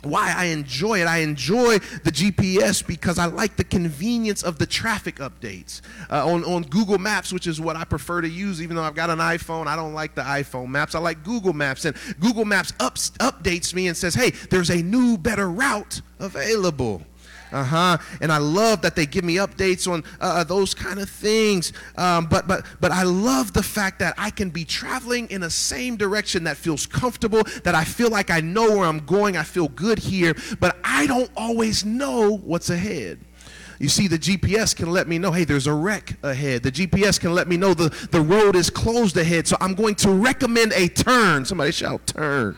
why 0.03 0.33
I 0.35 0.45
enjoy 0.45 1.01
it. 1.01 1.07
I 1.07 1.19
enjoy 1.19 1.79
the 1.79 2.11
GPS 2.11 2.85
because 2.85 3.19
I 3.19 3.25
like 3.25 3.57
the 3.57 3.63
convenience 3.63 4.43
of 4.43 4.57
the 4.57 4.65
traffic 4.65 5.17
updates. 5.17 5.81
Uh, 6.09 6.27
on, 6.27 6.43
on 6.45 6.63
Google 6.63 6.97
Maps, 6.97 7.33
which 7.33 7.47
is 7.47 7.59
what 7.59 7.75
I 7.75 7.83
prefer 7.83 8.21
to 8.21 8.29
use, 8.29 8.61
even 8.61 8.75
though 8.75 8.83
I've 8.83 8.95
got 8.95 9.09
an 9.09 9.19
iPhone, 9.19 9.67
I 9.67 9.75
don't 9.75 9.93
like 9.93 10.15
the 10.15 10.21
iPhone 10.21 10.67
maps. 10.67 10.95
I 10.95 10.99
like 10.99 11.23
Google 11.23 11.53
Maps. 11.53 11.85
And 11.85 11.95
Google 12.19 12.45
Maps 12.45 12.73
ups, 12.79 13.11
updates 13.19 13.73
me 13.73 13.87
and 13.87 13.97
says, 13.97 14.15
hey, 14.15 14.31
there's 14.49 14.69
a 14.69 14.81
new, 14.81 15.17
better 15.17 15.49
route 15.49 16.01
available. 16.19 17.01
Uh 17.51 17.63
huh. 17.63 17.97
And 18.21 18.31
I 18.31 18.37
love 18.37 18.81
that 18.81 18.95
they 18.95 19.05
give 19.05 19.23
me 19.23 19.35
updates 19.35 19.91
on 19.91 20.03
uh, 20.19 20.39
uh, 20.39 20.43
those 20.43 20.73
kind 20.73 20.99
of 20.99 21.09
things. 21.09 21.73
Um, 21.97 22.25
but 22.25 22.47
but 22.47 22.65
but 22.79 22.91
I 22.91 23.03
love 23.03 23.53
the 23.53 23.63
fact 23.63 23.99
that 23.99 24.13
I 24.17 24.29
can 24.29 24.49
be 24.49 24.65
traveling 24.65 25.29
in 25.29 25.41
the 25.41 25.49
same 25.49 25.97
direction 25.97 26.43
that 26.45 26.57
feels 26.57 26.85
comfortable. 26.85 27.43
That 27.63 27.75
I 27.75 27.83
feel 27.83 28.09
like 28.09 28.29
I 28.29 28.41
know 28.41 28.77
where 28.77 28.85
I'm 28.85 29.05
going. 29.05 29.37
I 29.37 29.43
feel 29.43 29.67
good 29.67 29.99
here. 29.99 30.35
But 30.59 30.77
I 30.83 31.07
don't 31.07 31.31
always 31.35 31.85
know 31.85 32.37
what's 32.37 32.69
ahead. 32.69 33.19
You 33.79 33.87
see, 33.87 34.07
the 34.07 34.19
GPS 34.19 34.75
can 34.75 34.91
let 34.91 35.07
me 35.07 35.17
know, 35.17 35.31
hey, 35.31 35.45
there's 35.45 35.65
a 35.65 35.73
wreck 35.73 36.17
ahead. 36.21 36.63
The 36.63 36.71
GPS 36.71 37.17
can 37.17 37.33
let 37.33 37.47
me 37.47 37.55
know 37.55 37.73
the, 37.73 37.89
the 38.11 38.19
road 38.19 38.57
is 38.57 38.69
closed 38.69 39.15
ahead. 39.15 39.47
So 39.47 39.55
I'm 39.61 39.73
going 39.73 39.95
to 39.95 40.11
recommend 40.11 40.73
a 40.73 40.89
turn. 40.89 41.45
Somebody 41.45 41.71
shout, 41.71 42.05
turn. 42.05 42.57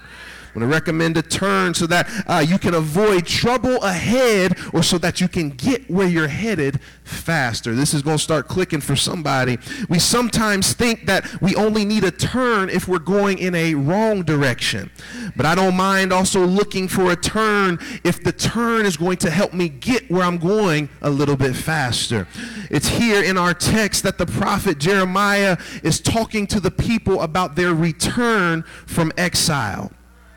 I'm 0.53 0.59
going 0.59 0.69
to 0.69 0.75
recommend 0.75 1.15
a 1.15 1.21
turn 1.21 1.73
so 1.73 1.87
that 1.87 2.09
uh, 2.27 2.43
you 2.45 2.57
can 2.57 2.73
avoid 2.73 3.25
trouble 3.25 3.81
ahead 3.83 4.57
or 4.73 4.83
so 4.83 4.97
that 4.97 5.21
you 5.21 5.29
can 5.29 5.51
get 5.51 5.89
where 5.89 6.07
you're 6.07 6.27
headed 6.27 6.81
faster. 7.05 7.73
This 7.73 7.93
is 7.93 8.01
going 8.01 8.17
to 8.17 8.23
start 8.23 8.49
clicking 8.49 8.81
for 8.81 8.97
somebody. 8.97 9.59
We 9.87 9.97
sometimes 9.97 10.73
think 10.73 11.05
that 11.05 11.41
we 11.41 11.55
only 11.55 11.85
need 11.85 12.03
a 12.03 12.11
turn 12.11 12.69
if 12.69 12.85
we're 12.85 12.99
going 12.99 13.37
in 13.37 13.55
a 13.55 13.75
wrong 13.75 14.23
direction. 14.23 14.91
But 15.37 15.45
I 15.45 15.55
don't 15.55 15.77
mind 15.77 16.11
also 16.11 16.45
looking 16.45 16.89
for 16.89 17.11
a 17.11 17.15
turn 17.15 17.79
if 18.03 18.21
the 18.21 18.33
turn 18.33 18.85
is 18.85 18.97
going 18.97 19.17
to 19.17 19.29
help 19.29 19.53
me 19.53 19.69
get 19.69 20.11
where 20.11 20.23
I'm 20.23 20.37
going 20.37 20.89
a 21.01 21.09
little 21.09 21.37
bit 21.37 21.55
faster. 21.55 22.27
It's 22.69 22.89
here 22.89 23.23
in 23.23 23.37
our 23.37 23.53
text 23.53 24.03
that 24.03 24.17
the 24.17 24.25
prophet 24.25 24.79
Jeremiah 24.79 25.57
is 25.81 26.01
talking 26.01 26.45
to 26.47 26.59
the 26.59 26.71
people 26.71 27.21
about 27.21 27.55
their 27.55 27.73
return 27.73 28.63
from 28.85 29.13
exile. 29.17 29.93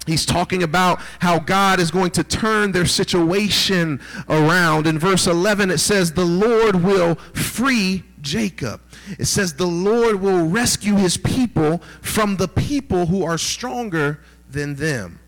He's 0.06 0.26
talking 0.26 0.62
about 0.62 1.00
how 1.20 1.38
God 1.38 1.80
is 1.80 1.90
going 1.90 2.10
to 2.12 2.24
turn 2.24 2.72
their 2.72 2.86
situation 2.86 4.00
around. 4.28 4.86
In 4.86 4.98
verse 4.98 5.26
11, 5.26 5.70
it 5.70 5.78
says, 5.78 6.12
The 6.12 6.24
Lord 6.24 6.76
will 6.76 7.14
free 7.14 8.04
Jacob. 8.20 8.80
It 9.18 9.26
says, 9.26 9.54
The 9.54 9.66
Lord 9.66 10.20
will 10.20 10.46
rescue 10.46 10.96
his 10.96 11.16
people 11.16 11.78
from 12.02 12.36
the 12.36 12.48
people 12.48 13.06
who 13.06 13.24
are 13.24 13.38
stronger 13.38 14.20
than 14.50 14.74
them. 14.74 15.20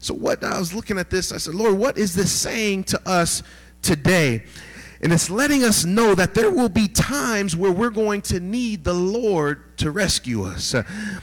So, 0.00 0.14
what 0.14 0.44
I 0.44 0.58
was 0.58 0.74
looking 0.74 0.98
at 0.98 1.10
this, 1.10 1.32
I 1.32 1.38
said, 1.38 1.54
Lord, 1.54 1.76
what 1.76 1.98
is 1.98 2.14
this 2.14 2.30
saying 2.30 2.84
to 2.84 3.08
us 3.08 3.42
today? 3.82 4.44
And 5.00 5.12
it's 5.12 5.30
letting 5.30 5.64
us 5.64 5.84
know 5.84 6.14
that 6.14 6.34
there 6.34 6.50
will 6.50 6.68
be 6.68 6.88
times 6.88 7.56
where 7.56 7.70
we're 7.70 7.90
going 7.90 8.22
to 8.22 8.40
need 8.40 8.84
the 8.84 8.94
Lord 8.94 9.64
to 9.78 9.90
rescue 9.90 10.44
us. 10.44 10.74
Uh, 10.74 10.82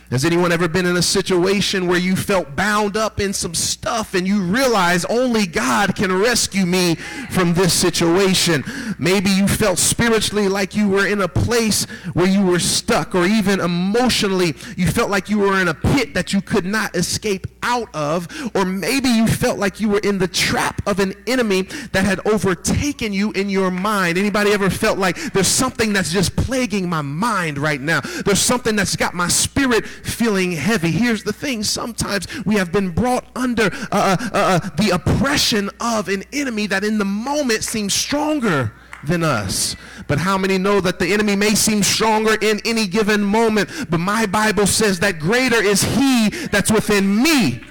has 0.10 0.26
anyone 0.26 0.52
ever 0.52 0.68
been 0.68 0.86
in 0.86 0.98
a 0.98 1.02
situation 1.02 1.88
where 1.88 2.00
you 2.00 2.16
felt 2.16 2.56
bound 2.56 2.98
up 2.98 3.20
in 3.20 3.34
some 3.34 3.54
stuff 3.54 4.14
and 4.14 4.28
you 4.28 4.42
realize 4.42 5.06
only 5.06 5.46
God 5.46 5.96
can 5.96 6.12
rescue 6.12 6.66
me 6.66 6.96
from 7.30 7.54
this 7.54 7.74
situation? 7.74 8.64
Maybe 8.98 9.30
you 9.30 9.48
felt 9.48 9.78
spiritually 9.78 10.48
like 10.48 10.76
you 10.76 10.90
were 10.90 11.08
in 11.08 11.22
a 11.22 11.28
place 11.28 11.86
where 12.14 12.28
you 12.28 12.46
were 12.46 12.60
stuck, 12.60 13.14
or 13.14 13.26
even 13.26 13.60
emotionally, 13.60 14.56
you 14.78 14.88
felt 14.88 15.10
like 15.10 15.30
you 15.30 15.40
were 15.40 15.60
in 15.60 15.68
a 15.68 15.74
pit 15.74 16.14
that 16.14 16.34
you 16.34 16.42
could 16.42 16.66
not 16.66 16.96
escape 16.96 17.48
out 17.64 17.94
of, 17.94 18.28
or 18.56 18.64
maybe 18.64 19.10
you 19.10 19.28
felt 19.28 19.58
like 19.58 19.80
you 19.80 19.90
were 19.90 20.00
in 20.00 20.18
the 20.18 20.28
trap 20.28 20.82
of 20.88 21.00
an 21.00 21.14
enemy 21.28 21.64
that 21.92 22.06
had 22.06 22.26
overtaken 22.26 23.12
you 23.12 23.32
in 23.32 23.50
your 23.50 23.72
mind. 23.72 24.18
Anybody 24.18 24.52
ever 24.52 24.70
felt 24.70 24.98
like 24.98 25.18
there's 25.34 25.48
something 25.48 25.92
that's 25.92 26.12
just 26.12 26.36
plaguing 26.36 26.88
my 26.88 27.02
mind 27.02 27.58
right 27.58 27.82
now? 27.82 28.02
There's 28.26 28.40
something 28.46 28.76
that's 28.76 28.96
got 28.96 29.14
my 29.14 29.28
spirit 29.28 29.86
feeling 29.86 30.52
heavy. 30.52 30.92
Here's 30.92 31.24
the 31.24 31.34
thing 31.34 31.64
sometimes 31.64 32.28
we 32.46 32.56
have 32.56 32.72
been 32.72 32.92
brought 32.92 33.26
under 33.36 33.70
uh, 33.74 33.88
uh, 33.92 34.18
uh, 34.20 34.30
uh, 34.34 34.60
the 34.78 34.92
oppression 34.92 35.70
of 35.80 36.08
an 36.10 36.24
enemy 36.32 36.68
that 36.68 36.84
in 36.84 36.98
the 36.98 37.06
moment 37.06 37.64
seems 37.64 37.94
stronger 37.94 38.72
than 39.04 39.24
us. 39.24 39.76
But 40.08 40.20
how 40.20 40.38
many 40.38 40.58
know 40.58 40.82
that 40.82 41.00
the 41.00 41.14
enemy 41.14 41.36
may 41.36 41.56
seem 41.56 41.84
stronger 41.84 42.38
in 42.42 42.60
any 42.66 42.88
given 42.88 43.24
moment? 43.24 43.70
But 43.90 44.00
my 44.00 44.26
Bible 44.26 44.68
says 44.68 45.00
that 45.00 45.20
greater 45.20 45.62
is 45.62 45.84
he 45.84 46.30
that's 46.52 46.72
within 46.72 47.22
me 47.22 47.62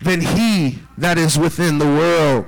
than 0.00 0.20
he 0.20 0.78
that 0.98 1.18
is 1.18 1.38
within 1.38 1.78
the 1.78 1.86
world. 1.86 2.46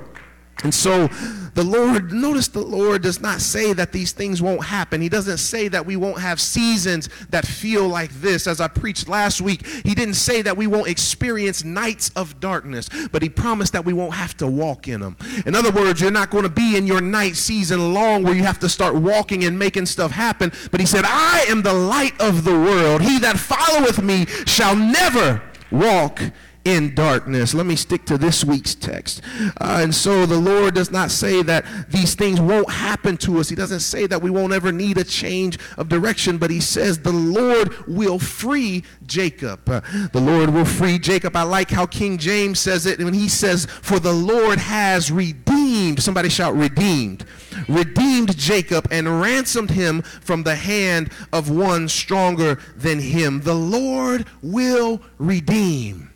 And 0.63 0.73
so 0.73 1.09
the 1.53 1.63
Lord, 1.63 2.11
notice 2.11 2.47
the 2.47 2.61
Lord 2.61 3.01
does 3.01 3.19
not 3.19 3.41
say 3.41 3.73
that 3.73 3.91
these 3.91 4.11
things 4.11 4.41
won't 4.41 4.63
happen. 4.63 5.01
He 5.01 5.09
doesn't 5.09 5.37
say 5.37 5.67
that 5.69 5.85
we 5.85 5.95
won't 5.95 6.19
have 6.19 6.39
seasons 6.39 7.09
that 7.29 7.45
feel 7.45 7.87
like 7.87 8.11
this. 8.21 8.47
As 8.47 8.61
I 8.61 8.67
preached 8.67 9.07
last 9.07 9.41
week, 9.41 9.65
He 9.65 9.95
didn't 9.95 10.15
say 10.15 10.41
that 10.41 10.57
we 10.57 10.67
won't 10.67 10.87
experience 10.87 11.63
nights 11.63 12.11
of 12.15 12.39
darkness, 12.39 12.89
but 13.11 13.21
He 13.21 13.29
promised 13.29 13.73
that 13.73 13.85
we 13.85 13.93
won't 13.93 14.13
have 14.13 14.35
to 14.37 14.47
walk 14.47 14.87
in 14.87 15.01
them. 15.01 15.17
In 15.45 15.55
other 15.55 15.71
words, 15.71 16.01
you're 16.01 16.11
not 16.11 16.29
going 16.29 16.43
to 16.43 16.49
be 16.49 16.77
in 16.77 16.87
your 16.87 17.01
night 17.01 17.35
season 17.35 17.93
long 17.93 18.23
where 18.23 18.33
you 18.33 18.43
have 18.43 18.59
to 18.59 18.69
start 18.69 18.95
walking 18.95 19.43
and 19.43 19.57
making 19.57 19.85
stuff 19.85 20.11
happen. 20.11 20.51
But 20.71 20.79
He 20.79 20.85
said, 20.85 21.05
I 21.05 21.45
am 21.49 21.61
the 21.61 21.73
light 21.73 22.19
of 22.19 22.43
the 22.43 22.51
world. 22.51 23.01
He 23.01 23.19
that 23.19 23.37
followeth 23.37 24.01
me 24.01 24.25
shall 24.45 24.75
never 24.75 25.41
walk 25.71 26.21
in 26.69 26.93
darkness. 26.93 27.55
Let 27.55 27.65
me 27.65 27.75
stick 27.75 28.05
to 28.05 28.17
this 28.17 28.45
week's 28.45 28.75
text. 28.75 29.21
Uh, 29.59 29.79
and 29.81 29.93
so 29.93 30.27
the 30.27 30.37
Lord 30.37 30.75
does 30.75 30.91
not 30.91 31.09
say 31.09 31.41
that 31.43 31.65
these 31.89 32.13
things 32.13 32.39
won't 32.39 32.69
happen 32.69 33.17
to 33.17 33.39
us. 33.39 33.49
He 33.49 33.55
doesn't 33.55 33.79
say 33.79 34.05
that 34.05 34.21
we 34.21 34.29
won't 34.29 34.53
ever 34.53 34.71
need 34.71 34.97
a 34.99 35.03
change 35.03 35.57
of 35.77 35.89
direction, 35.89 36.37
but 36.37 36.51
he 36.51 36.59
says 36.59 36.99
the 36.99 37.11
Lord 37.11 37.87
will 37.87 38.19
free 38.19 38.83
Jacob. 39.07 39.67
Uh, 39.67 39.81
the 40.13 40.21
Lord 40.21 40.51
will 40.51 40.65
free 40.65 40.99
Jacob. 40.99 41.35
I 41.35 41.43
like 41.43 41.71
how 41.71 41.87
King 41.87 42.19
James 42.19 42.59
says 42.59 42.85
it 42.85 42.99
when 42.99 43.15
he 43.15 43.29
says, 43.29 43.65
For 43.65 43.99
the 43.99 44.13
Lord 44.13 44.59
has 44.59 45.11
redeemed. 45.11 46.03
Somebody 46.03 46.29
shout, 46.29 46.53
redeemed. 46.55 47.25
Redeemed 47.67 48.37
Jacob 48.37 48.87
and 48.91 49.21
ransomed 49.21 49.71
him 49.71 50.03
from 50.03 50.43
the 50.43 50.55
hand 50.55 51.11
of 51.33 51.49
one 51.49 51.87
stronger 51.87 52.59
than 52.75 52.99
him. 52.99 53.41
The 53.41 53.55
Lord 53.55 54.27
will 54.43 55.01
redeem. 55.17 56.08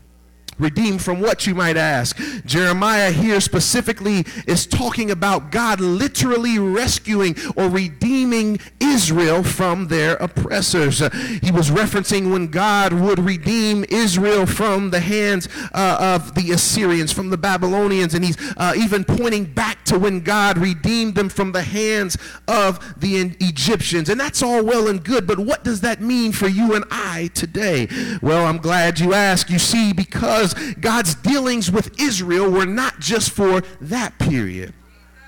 Redeemed 0.60 1.01
from 1.01 1.19
what 1.19 1.48
you 1.48 1.55
might 1.55 1.77
ask. 1.77 2.17
Jeremiah 2.45 3.12
here 3.12 3.39
specifically 3.41 4.25
is 4.48 4.65
talking 4.65 5.12
about 5.12 5.51
God 5.51 5.79
literally 5.79 6.60
rescuing 6.60 7.36
or 7.55 7.69
redeeming 7.69 8.60
Israel 8.79 9.43
from 9.43 9.88
their 9.88 10.15
oppressors. 10.15 11.01
Uh, 11.01 11.10
he 11.41 11.51
was 11.51 11.69
referencing 11.69 12.31
when 12.31 12.48
God 12.48 12.93
would 12.93 13.19
redeem 13.19 13.86
Israel 13.89 14.45
from 14.45 14.91
the 14.91 15.00
hands 15.00 15.48
uh, 15.74 15.98
of 16.00 16.36
the 16.36 16.51
Assyrians, 16.51 17.12
from 17.12 17.29
the 17.29 17.38
Babylonians, 17.38 18.13
and 18.13 18.24
he's 18.24 18.38
uh, 18.57 18.74
even 18.75 19.03
pointing 19.03 19.45
back 19.45 19.82
to 19.93 20.00
when 20.00 20.21
God 20.21 20.57
redeemed 20.57 21.13
them 21.13 21.29
from 21.29 21.51
the 21.51 21.62
hands 21.62 22.17
of 22.47 23.00
the 23.00 23.35
Egyptians. 23.39 24.09
And 24.09 24.19
that's 24.19 24.41
all 24.41 24.63
well 24.63 24.88
and 24.88 25.03
good, 25.03 25.27
but 25.27 25.38
what 25.38 25.63
does 25.63 25.81
that 25.81 26.01
mean 26.01 26.31
for 26.31 26.47
you 26.47 26.73
and 26.73 26.83
I 26.89 27.29
today? 27.35 27.88
Well, 28.21 28.45
I'm 28.45 28.57
glad 28.57 29.00
you 29.00 29.13
asked. 29.13 29.51
You 29.51 29.59
see, 29.59 29.93
because 29.93 30.55
God's 30.81 31.13
dealings 31.15 31.71
with 31.71 32.00
Israel 32.00 32.50
were 32.50 32.65
not 32.65 33.00
just 33.00 33.31
for 33.31 33.62
that 33.81 34.17
period. 34.17 34.73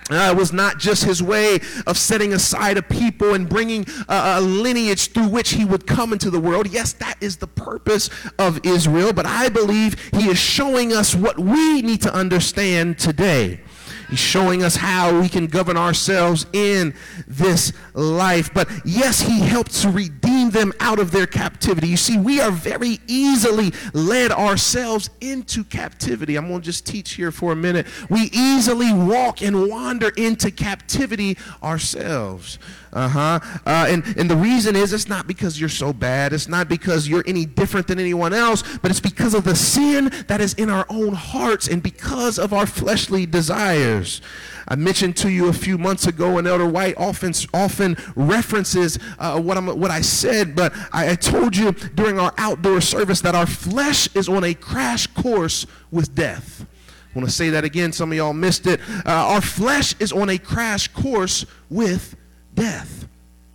Uh, 0.10 0.32
it 0.32 0.38
was 0.38 0.54
not 0.54 0.78
just 0.78 1.04
his 1.04 1.22
way 1.22 1.60
of 1.88 1.98
setting 1.98 2.34
aside 2.34 2.78
a 2.78 2.82
people 2.82 3.34
and 3.34 3.50
bringing 3.50 3.86
a 4.08 4.40
lineage 4.40 5.12
through 5.12 5.28
which 5.28 5.52
he 5.52 5.66
would 5.66 5.88
come 5.88 6.14
into 6.14 6.30
the 6.30 6.40
world. 6.40 6.68
Yes, 6.70 6.94
that 6.94 7.18
is 7.22 7.38
the 7.38 7.48
purpose 7.48 8.10
of 8.38 8.64
Israel, 8.64 9.14
but 9.14 9.26
I 9.26 9.50
believe 9.50 10.12
he 10.14 10.30
is 10.30 10.38
showing 10.38 10.94
us 10.94 11.16
what 11.16 11.40
we 11.40 11.82
need 11.82 12.02
to 12.04 12.14
understand 12.14 13.00
today. 13.00 13.62
He's 14.10 14.20
showing 14.20 14.64
us 14.64 14.76
how 14.76 15.20
we 15.20 15.30
can 15.30 15.48
govern 15.48 15.78
ourselves 15.78 16.46
in 16.54 16.94
this 17.28 17.74
life. 17.94 18.54
But 18.54 18.70
yes, 18.84 19.22
he 19.22 19.40
helped 19.40 19.74
to 19.82 19.90
redeem 19.90 20.25
them 20.44 20.74
out 20.80 21.00
of 21.00 21.12
their 21.12 21.26
captivity. 21.26 21.88
You 21.88 21.98
see, 21.98 22.18
we 22.18 22.40
are 22.42 22.52
very 22.52 23.00
easily 23.08 23.72
led 23.94 24.32
ourselves 24.32 25.10
into 25.22 25.64
captivity. 25.64 26.36
I'm 26.36 26.48
going 26.48 26.62
to 26.62 26.66
just 26.66 26.86
teach 26.86 27.14
here 27.14 27.32
for 27.32 27.52
a 27.52 27.56
minute. 27.56 27.88
We 28.10 28.30
easily 28.34 28.94
walk 28.94 29.42
and 29.42 29.70
wander 29.70 30.10
into 30.10 30.52
captivity 30.52 31.38
ourselves. 31.64 32.60
Uh-huh. 32.94 33.40
Uh, 33.66 33.86
and, 33.90 34.06
and 34.18 34.30
the 34.30 34.38
reason 34.38 34.76
is 34.76 34.94
it's 34.94 35.10
not 35.10 35.28
because 35.28 35.60
you're 35.60 35.68
so 35.68 35.92
bad. 35.92 36.32
It's 36.32 36.48
not 36.48 36.70
because 36.70 37.08
you're 37.08 37.24
any 37.28 37.46
different 37.46 37.88
than 37.88 38.00
anyone 38.00 38.34
else, 38.34 38.64
but 38.82 38.90
it's 38.90 39.02
because 39.02 39.34
of 39.34 39.44
the 39.44 39.56
sin 39.56 40.12
that 40.28 40.40
is 40.40 40.54
in 40.54 40.70
our 40.70 40.86
own 40.90 41.14
hearts 41.14 41.68
and 41.68 41.84
because 41.84 42.40
of 42.40 42.54
our 42.54 42.66
fleshly 42.66 43.26
desires. 43.26 44.22
I 44.68 44.76
mentioned 44.76 45.16
to 45.18 45.30
you 45.30 45.48
a 45.48 45.54
few 45.54 45.78
months 45.78 46.08
ago, 46.08 46.38
and 46.38 46.48
Elder 46.48 46.68
White 46.68 46.96
often 46.98 47.34
often 47.54 47.98
references 48.16 48.98
uh, 49.20 49.40
what 49.40 49.58
I'm 49.58 49.68
what 49.68 49.92
I 49.92 50.02
said, 50.02 50.56
but 50.56 50.74
I, 50.92 51.12
I 51.12 51.16
told 51.16 51.56
you 51.56 51.72
during 51.72 52.20
our 52.20 52.34
outdoor 52.38 52.82
service 52.82 53.22
that 53.22 53.36
our 53.36 53.46
flesh 53.46 54.14
is 54.16 54.28
on 54.28 54.44
a 54.44 54.54
crash 54.54 55.08
course 55.08 55.66
with 55.92 56.16
death. 56.16 56.66
I 57.16 57.20
want 57.20 57.30
to 57.30 57.36
say 57.36 57.50
that 57.52 57.64
again. 57.64 57.94
Some 57.94 58.12
of 58.12 58.18
y'all 58.18 58.34
missed 58.34 58.68
it. 58.68 58.82
Uh, 59.06 59.12
our 59.12 59.42
flesh 59.42 59.96
is 60.00 60.12
on 60.12 60.30
a 60.30 60.38
crash 60.38 60.90
course 60.90 61.46
with 61.70 62.16
death. 62.54 63.08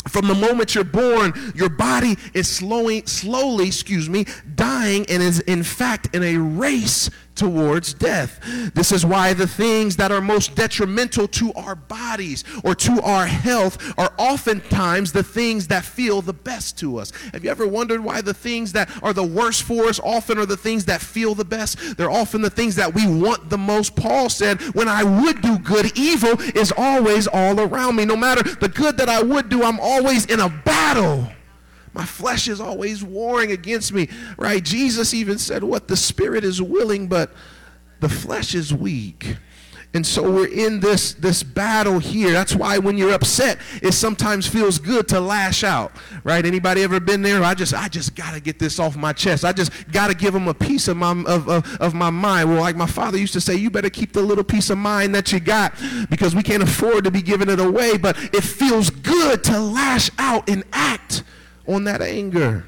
From 0.08 0.28
the 0.28 0.34
moment 0.34 0.74
you're 0.74 0.82
born, 0.82 1.34
your 1.54 1.68
body 1.68 2.16
is 2.32 2.48
slowing, 2.48 3.06
slowly, 3.06 3.66
excuse 3.66 4.08
me, 4.08 4.24
dying 4.54 5.04
and 5.10 5.22
is 5.22 5.40
in 5.40 5.62
fact 5.62 6.14
in 6.14 6.22
a 6.22 6.38
race 6.38 7.10
towards 7.40 7.94
death. 7.94 8.38
This 8.74 8.92
is 8.92 9.06
why 9.06 9.32
the 9.32 9.46
things 9.46 9.96
that 9.96 10.12
are 10.12 10.20
most 10.20 10.54
detrimental 10.54 11.26
to 11.28 11.54
our 11.54 11.74
bodies 11.74 12.44
or 12.62 12.74
to 12.74 13.00
our 13.00 13.24
health 13.24 13.94
are 13.98 14.12
oftentimes 14.18 15.12
the 15.12 15.22
things 15.22 15.66
that 15.68 15.82
feel 15.82 16.20
the 16.20 16.34
best 16.34 16.76
to 16.80 16.98
us. 16.98 17.12
Have 17.32 17.42
you 17.42 17.50
ever 17.50 17.66
wondered 17.66 18.04
why 18.04 18.20
the 18.20 18.34
things 18.34 18.72
that 18.72 18.90
are 19.02 19.14
the 19.14 19.24
worst 19.24 19.62
for 19.62 19.86
us 19.86 19.98
often 20.04 20.36
are 20.36 20.44
the 20.44 20.58
things 20.58 20.84
that 20.84 21.00
feel 21.00 21.34
the 21.34 21.46
best? 21.46 21.96
They're 21.96 22.10
often 22.10 22.42
the 22.42 22.50
things 22.50 22.76
that 22.76 22.94
we 22.94 23.06
want 23.06 23.48
the 23.48 23.56
most. 23.56 23.96
Paul 23.96 24.28
said, 24.28 24.60
When 24.74 24.86
I 24.86 25.02
would 25.02 25.40
do 25.40 25.58
good, 25.58 25.96
evil 25.96 26.38
is 26.54 26.74
always 26.76 27.26
all 27.26 27.58
around 27.58 27.96
me. 27.96 28.04
No 28.04 28.16
matter 28.16 28.42
the 28.42 28.68
good 28.68 28.98
that 28.98 29.08
I 29.08 29.22
would 29.22 29.48
do, 29.48 29.62
I'm 29.62 29.80
always 29.80 30.26
in 30.26 30.40
a 30.40 30.50
battle. 30.50 31.26
My 31.92 32.04
flesh 32.04 32.48
is 32.48 32.60
always 32.60 33.02
warring 33.02 33.50
against 33.50 33.92
me, 33.92 34.08
right? 34.36 34.62
Jesus 34.64 35.12
even 35.12 35.38
said, 35.38 35.64
What? 35.64 35.88
The 35.88 35.96
spirit 35.96 36.44
is 36.44 36.62
willing, 36.62 37.08
but 37.08 37.32
the 38.00 38.08
flesh 38.08 38.54
is 38.54 38.72
weak. 38.72 39.36
And 39.92 40.06
so 40.06 40.30
we're 40.30 40.46
in 40.46 40.78
this, 40.78 41.14
this 41.14 41.42
battle 41.42 41.98
here. 41.98 42.30
That's 42.30 42.54
why 42.54 42.78
when 42.78 42.96
you're 42.96 43.12
upset, 43.12 43.58
it 43.82 43.90
sometimes 43.90 44.46
feels 44.46 44.78
good 44.78 45.08
to 45.08 45.18
lash 45.18 45.64
out, 45.64 45.90
right? 46.22 46.46
Anybody 46.46 46.84
ever 46.84 47.00
been 47.00 47.22
there? 47.22 47.42
I 47.42 47.54
just, 47.54 47.74
I 47.74 47.88
just 47.88 48.14
got 48.14 48.34
to 48.34 48.40
get 48.40 48.60
this 48.60 48.78
off 48.78 48.96
my 48.96 49.12
chest. 49.12 49.44
I 49.44 49.52
just 49.52 49.72
got 49.90 50.06
to 50.06 50.14
give 50.14 50.32
them 50.32 50.46
a 50.46 50.54
piece 50.54 50.86
of 50.86 50.96
my, 50.96 51.10
of, 51.26 51.48
of, 51.48 51.80
of 51.80 51.92
my 51.92 52.10
mind. 52.10 52.50
Well, 52.50 52.60
like 52.60 52.76
my 52.76 52.86
father 52.86 53.18
used 53.18 53.32
to 53.32 53.40
say, 53.40 53.56
you 53.56 53.68
better 53.68 53.90
keep 53.90 54.12
the 54.12 54.22
little 54.22 54.44
piece 54.44 54.70
of 54.70 54.78
mind 54.78 55.12
that 55.16 55.32
you 55.32 55.40
got 55.40 55.74
because 56.08 56.36
we 56.36 56.44
can't 56.44 56.62
afford 56.62 57.02
to 57.02 57.10
be 57.10 57.20
giving 57.20 57.48
it 57.48 57.58
away. 57.58 57.98
But 57.98 58.16
it 58.32 58.44
feels 58.44 58.90
good 58.90 59.42
to 59.44 59.58
lash 59.58 60.08
out 60.20 60.48
and 60.48 60.62
act 60.72 61.24
on 61.66 61.84
that 61.84 62.02
anger. 62.02 62.64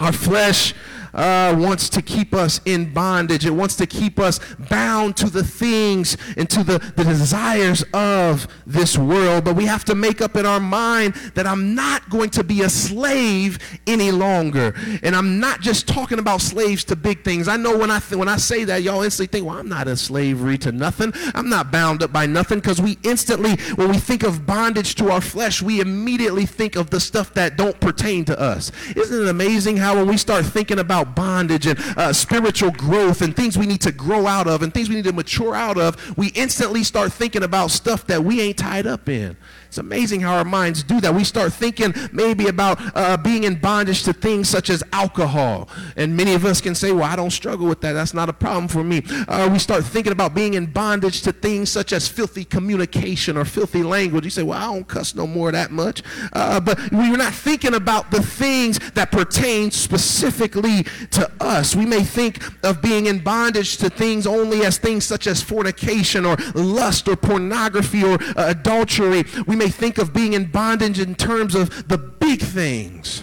Our 0.00 0.12
flesh 0.12 0.74
uh, 1.14 1.54
wants 1.58 1.88
to 1.90 2.02
keep 2.02 2.34
us 2.34 2.60
in 2.64 2.92
bondage. 2.92 3.46
It 3.46 3.50
wants 3.50 3.76
to 3.76 3.86
keep 3.86 4.18
us 4.18 4.40
bound 4.70 5.16
to 5.18 5.30
the 5.30 5.44
things 5.44 6.16
and 6.36 6.48
to 6.50 6.62
the, 6.62 6.78
the 6.96 7.04
desires 7.04 7.84
of 7.92 8.46
this 8.66 8.96
world. 8.96 9.44
But 9.44 9.56
we 9.56 9.66
have 9.66 9.84
to 9.86 9.94
make 9.94 10.20
up 10.20 10.36
in 10.36 10.46
our 10.46 10.60
mind 10.60 11.14
that 11.34 11.46
I'm 11.46 11.74
not 11.74 12.08
going 12.10 12.30
to 12.30 12.44
be 12.44 12.62
a 12.62 12.68
slave 12.68 13.58
any 13.86 14.10
longer. 14.10 14.74
And 15.02 15.14
I'm 15.14 15.40
not 15.40 15.60
just 15.60 15.86
talking 15.86 16.18
about 16.18 16.40
slaves 16.40 16.84
to 16.84 16.96
big 16.96 17.24
things. 17.24 17.48
I 17.48 17.56
know 17.56 17.76
when 17.76 17.90
I, 17.90 17.98
th- 17.98 18.18
when 18.18 18.28
I 18.28 18.36
say 18.36 18.64
that, 18.64 18.82
y'all 18.82 19.02
instantly 19.02 19.26
think, 19.26 19.46
well, 19.46 19.58
I'm 19.58 19.68
not 19.68 19.88
in 19.88 19.96
slavery 19.96 20.58
to 20.58 20.72
nothing. 20.72 21.12
I'm 21.34 21.48
not 21.48 21.70
bound 21.70 22.02
up 22.02 22.12
by 22.12 22.26
nothing 22.26 22.58
because 22.58 22.80
we 22.80 22.98
instantly, 23.02 23.56
when 23.74 23.88
we 23.88 23.98
think 23.98 24.22
of 24.22 24.46
bondage 24.46 24.94
to 24.96 25.10
our 25.10 25.20
flesh, 25.20 25.62
we 25.62 25.80
immediately 25.80 26.46
think 26.46 26.76
of 26.76 26.90
the 26.90 27.00
stuff 27.00 27.34
that 27.34 27.56
don't 27.56 27.78
pertain 27.80 28.24
to 28.26 28.38
us. 28.38 28.72
Isn't 28.96 29.22
it 29.22 29.28
amazing 29.28 29.76
how 29.76 29.96
when 29.96 30.06
we 30.06 30.16
start 30.16 30.44
thinking 30.44 30.78
about 30.78 31.01
about 31.02 31.14
bondage 31.14 31.66
and 31.66 31.78
uh, 31.96 32.12
spiritual 32.12 32.70
growth 32.70 33.22
and 33.22 33.34
things 33.34 33.58
we 33.58 33.66
need 33.66 33.80
to 33.82 33.92
grow 33.92 34.26
out 34.26 34.46
of 34.46 34.62
and 34.62 34.72
things 34.72 34.88
we 34.88 34.94
need 34.94 35.04
to 35.04 35.12
mature 35.12 35.54
out 35.54 35.78
of, 35.78 36.16
we 36.16 36.28
instantly 36.28 36.84
start 36.84 37.12
thinking 37.12 37.42
about 37.42 37.70
stuff 37.70 38.06
that 38.06 38.22
we 38.22 38.40
ain't 38.40 38.58
tied 38.58 38.86
up 38.86 39.08
in. 39.08 39.36
It's 39.72 39.78
amazing 39.78 40.20
how 40.20 40.34
our 40.34 40.44
minds 40.44 40.82
do 40.82 41.00
that. 41.00 41.14
We 41.14 41.24
start 41.24 41.50
thinking 41.50 41.94
maybe 42.12 42.48
about 42.48 42.78
uh, 42.94 43.16
being 43.16 43.44
in 43.44 43.54
bondage 43.54 44.02
to 44.02 44.12
things 44.12 44.46
such 44.46 44.68
as 44.68 44.82
alcohol. 44.92 45.70
And 45.96 46.14
many 46.14 46.34
of 46.34 46.44
us 46.44 46.60
can 46.60 46.74
say, 46.74 46.92
well, 46.92 47.04
I 47.04 47.16
don't 47.16 47.30
struggle 47.30 47.66
with 47.66 47.80
that. 47.80 47.94
That's 47.94 48.12
not 48.12 48.28
a 48.28 48.34
problem 48.34 48.68
for 48.68 48.84
me. 48.84 49.02
Uh, 49.26 49.48
we 49.50 49.58
start 49.58 49.84
thinking 49.84 50.12
about 50.12 50.34
being 50.34 50.52
in 50.52 50.66
bondage 50.66 51.22
to 51.22 51.32
things 51.32 51.70
such 51.70 51.94
as 51.94 52.06
filthy 52.06 52.44
communication 52.44 53.38
or 53.38 53.46
filthy 53.46 53.82
language. 53.82 54.24
You 54.24 54.30
say, 54.30 54.42
well, 54.42 54.58
I 54.58 54.74
don't 54.74 54.86
cuss 54.86 55.14
no 55.14 55.26
more 55.26 55.50
that 55.50 55.70
much. 55.70 56.02
Uh, 56.34 56.60
but 56.60 56.78
we're 56.92 57.16
not 57.16 57.32
thinking 57.32 57.72
about 57.72 58.10
the 58.10 58.20
things 58.20 58.78
that 58.90 59.10
pertain 59.10 59.70
specifically 59.70 60.82
to 61.12 61.32
us. 61.40 61.74
We 61.74 61.86
may 61.86 62.02
think 62.02 62.44
of 62.62 62.82
being 62.82 63.06
in 63.06 63.20
bondage 63.20 63.78
to 63.78 63.88
things 63.88 64.26
only 64.26 64.66
as 64.66 64.76
things 64.76 65.06
such 65.06 65.26
as 65.26 65.40
fornication 65.40 66.26
or 66.26 66.36
lust 66.54 67.08
or 67.08 67.16
pornography 67.16 68.04
or 68.04 68.22
uh, 68.36 68.50
adultery. 68.50 69.24
We 69.46 69.61
may 69.62 69.70
think 69.70 69.98
of 69.98 70.12
being 70.12 70.32
in 70.32 70.46
bondage 70.46 70.98
in 70.98 71.14
terms 71.14 71.54
of 71.54 71.86
the 71.86 71.96
big 71.96 72.40
things. 72.40 73.22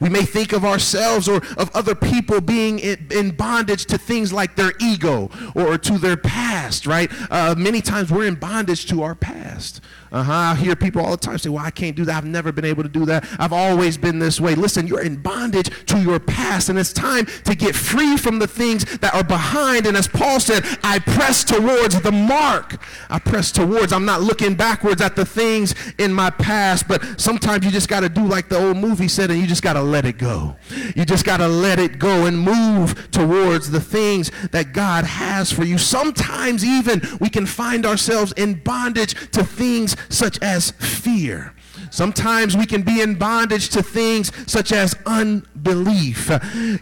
We 0.00 0.08
may 0.08 0.24
think 0.24 0.52
of 0.52 0.64
ourselves 0.64 1.28
or 1.28 1.36
of 1.56 1.70
other 1.74 1.94
people 1.94 2.40
being 2.40 2.78
in 2.78 3.36
bondage 3.36 3.84
to 3.86 3.98
things 3.98 4.32
like 4.32 4.56
their 4.56 4.72
ego 4.80 5.30
or 5.54 5.78
to 5.78 5.98
their 5.98 6.16
past, 6.16 6.86
right? 6.86 7.10
Uh, 7.30 7.54
many 7.56 7.80
times 7.80 8.10
we're 8.10 8.26
in 8.26 8.34
bondage 8.34 8.86
to 8.86 9.02
our 9.02 9.14
past. 9.14 9.80
Uh-huh. 10.14 10.32
I 10.32 10.54
hear 10.54 10.76
people 10.76 11.04
all 11.04 11.10
the 11.10 11.16
time 11.16 11.38
say, 11.38 11.48
well, 11.48 11.64
I 11.64 11.72
can't 11.72 11.96
do 11.96 12.04
that. 12.04 12.16
I've 12.16 12.24
never 12.24 12.52
been 12.52 12.64
able 12.64 12.84
to 12.84 12.88
do 12.88 13.04
that. 13.06 13.26
I've 13.40 13.52
always 13.52 13.98
been 13.98 14.20
this 14.20 14.40
way. 14.40 14.54
Listen, 14.54 14.86
you're 14.86 15.02
in 15.02 15.16
bondage 15.16 15.70
to 15.86 15.98
your 15.98 16.20
past, 16.20 16.68
and 16.68 16.78
it's 16.78 16.92
time 16.92 17.26
to 17.42 17.56
get 17.56 17.74
free 17.74 18.16
from 18.16 18.38
the 18.38 18.46
things 18.46 18.84
that 18.98 19.12
are 19.12 19.24
behind. 19.24 19.86
And 19.86 19.96
as 19.96 20.06
Paul 20.06 20.38
said, 20.38 20.64
I 20.84 21.00
press 21.00 21.42
towards 21.42 22.00
the 22.00 22.12
mark. 22.12 22.80
I 23.10 23.18
press 23.18 23.50
towards. 23.50 23.92
I'm 23.92 24.04
not 24.04 24.22
looking 24.22 24.54
backwards 24.54 25.02
at 25.02 25.16
the 25.16 25.24
things 25.24 25.74
in 25.98 26.12
my 26.12 26.30
past, 26.30 26.86
but 26.86 27.20
sometimes 27.20 27.64
you 27.64 27.72
just 27.72 27.88
got 27.88 28.00
to 28.00 28.08
do 28.08 28.24
like 28.24 28.48
the 28.48 28.56
old 28.56 28.76
movie 28.76 29.08
said, 29.08 29.32
and 29.32 29.40
you 29.40 29.48
just 29.48 29.64
got 29.64 29.72
to 29.72 29.82
let 29.82 30.04
it 30.04 30.16
go. 30.16 30.54
You 30.94 31.04
just 31.04 31.24
got 31.24 31.38
to 31.38 31.48
let 31.48 31.80
it 31.80 31.98
go 31.98 32.26
and 32.26 32.38
move 32.38 33.10
towards 33.10 33.68
the 33.68 33.80
things 33.80 34.30
that 34.52 34.72
God 34.72 35.04
has 35.06 35.50
for 35.50 35.64
you. 35.64 35.76
Sometimes 35.76 36.64
even 36.64 37.02
we 37.20 37.28
can 37.28 37.46
find 37.46 37.84
ourselves 37.84 38.32
in 38.36 38.54
bondage 38.54 39.14
to 39.32 39.42
things 39.42 39.96
such 40.08 40.40
as 40.42 40.70
fear. 40.72 41.54
Sometimes 41.90 42.56
we 42.56 42.66
can 42.66 42.82
be 42.82 43.00
in 43.00 43.14
bondage 43.14 43.68
to 43.70 43.82
things 43.82 44.32
such 44.50 44.72
as 44.72 44.94
unbelief. 45.06 46.30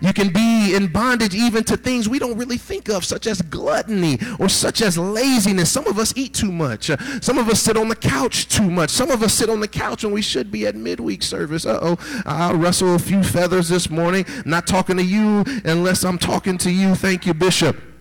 You 0.01 0.13
can 0.13 0.33
be 0.33 0.75
in 0.75 0.87
bondage 0.89 1.35
even 1.35 1.65
to 1.65 1.77
things 1.77 2.09
we 2.09 2.19
don't 2.19 2.39
really 2.39 2.59
think 2.59 2.89
of, 2.89 3.05
such 3.05 3.27
as 3.27 3.43
gluttony 3.43 4.19
or 4.39 4.49
such 4.49 4.81
as 4.83 4.97
laziness. 4.99 5.71
Some 5.71 5.87
of 5.87 5.99
us 5.99 6.15
eat 6.17 6.35
too 6.35 6.53
much. 6.53 6.91
Some 7.21 7.39
of 7.39 7.49
us 7.49 7.61
sit 7.61 7.77
on 7.77 7.89
the 7.89 7.97
couch 7.97 8.49
too 8.49 8.71
much. 8.71 8.91
Some 8.91 9.11
of 9.11 9.23
us 9.23 9.35
sit 9.35 9.51
on 9.51 9.61
the 9.61 9.69
couch 9.69 10.05
when 10.05 10.13
we 10.13 10.23
should 10.23 10.51
be 10.51 10.67
at 10.67 10.75
midweek 10.75 11.23
service. 11.23 11.67
Uh 11.67 11.79
oh, 11.83 12.23
I'll 12.25 12.57
rustle 12.57 12.95
a 12.95 12.99
few 12.99 13.23
feathers 13.23 13.69
this 13.69 13.91
morning. 13.91 14.25
not 14.45 14.67
talking 14.67 14.97
to 14.97 15.05
you 15.05 15.45
unless 15.65 16.05
I'm 16.05 16.19
talking 16.19 16.59
to 16.59 16.71
you. 16.71 16.95
Thank 16.95 17.27
you, 17.27 17.35
Bishop. 17.35 17.92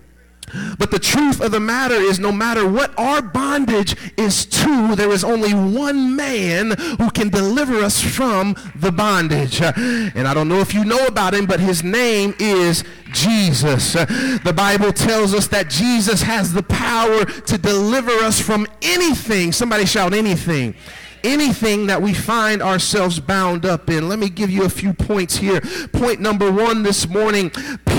But 0.77 0.91
the 0.91 0.99
truth 0.99 1.41
of 1.41 1.51
the 1.51 1.59
matter 1.59 1.95
is, 1.95 2.19
no 2.19 2.31
matter 2.31 2.67
what 2.67 2.97
our 2.97 3.21
bondage 3.21 3.95
is 4.17 4.45
to, 4.45 4.95
there 4.95 5.11
is 5.11 5.23
only 5.23 5.53
one 5.53 6.15
man 6.15 6.71
who 6.99 7.09
can 7.11 7.29
deliver 7.29 7.77
us 7.77 8.01
from 8.01 8.55
the 8.75 8.91
bondage. 8.91 9.61
And 9.61 10.27
I 10.27 10.33
don't 10.33 10.47
know 10.47 10.59
if 10.59 10.73
you 10.73 10.83
know 10.85 11.05
about 11.07 11.33
him, 11.33 11.45
but 11.45 11.59
his 11.59 11.83
name 11.83 12.35
is 12.39 12.83
Jesus. 13.11 13.93
The 13.93 14.53
Bible 14.55 14.93
tells 14.93 15.33
us 15.33 15.47
that 15.47 15.69
Jesus 15.69 16.21
has 16.21 16.53
the 16.53 16.63
power 16.63 17.25
to 17.25 17.57
deliver 17.57 18.11
us 18.11 18.39
from 18.39 18.67
anything. 18.81 19.51
Somebody 19.51 19.85
shout 19.85 20.13
anything 20.13 20.75
anything 21.23 21.88
that 21.88 22.01
we 22.01 22.13
find 22.13 22.62
ourselves 22.62 23.19
bound 23.19 23.65
up 23.65 23.89
in. 23.89 24.10
Let 24.10 24.19
me 24.19 24.29
give 24.29 24.49
you 24.49 24.63
a 24.63 24.69
few 24.69 24.93
points 24.93 25.38
here. 25.38 25.62
Point 25.93 26.19
number 26.19 26.51
one 26.51 26.84
this 26.84 27.07
morning 27.07 27.51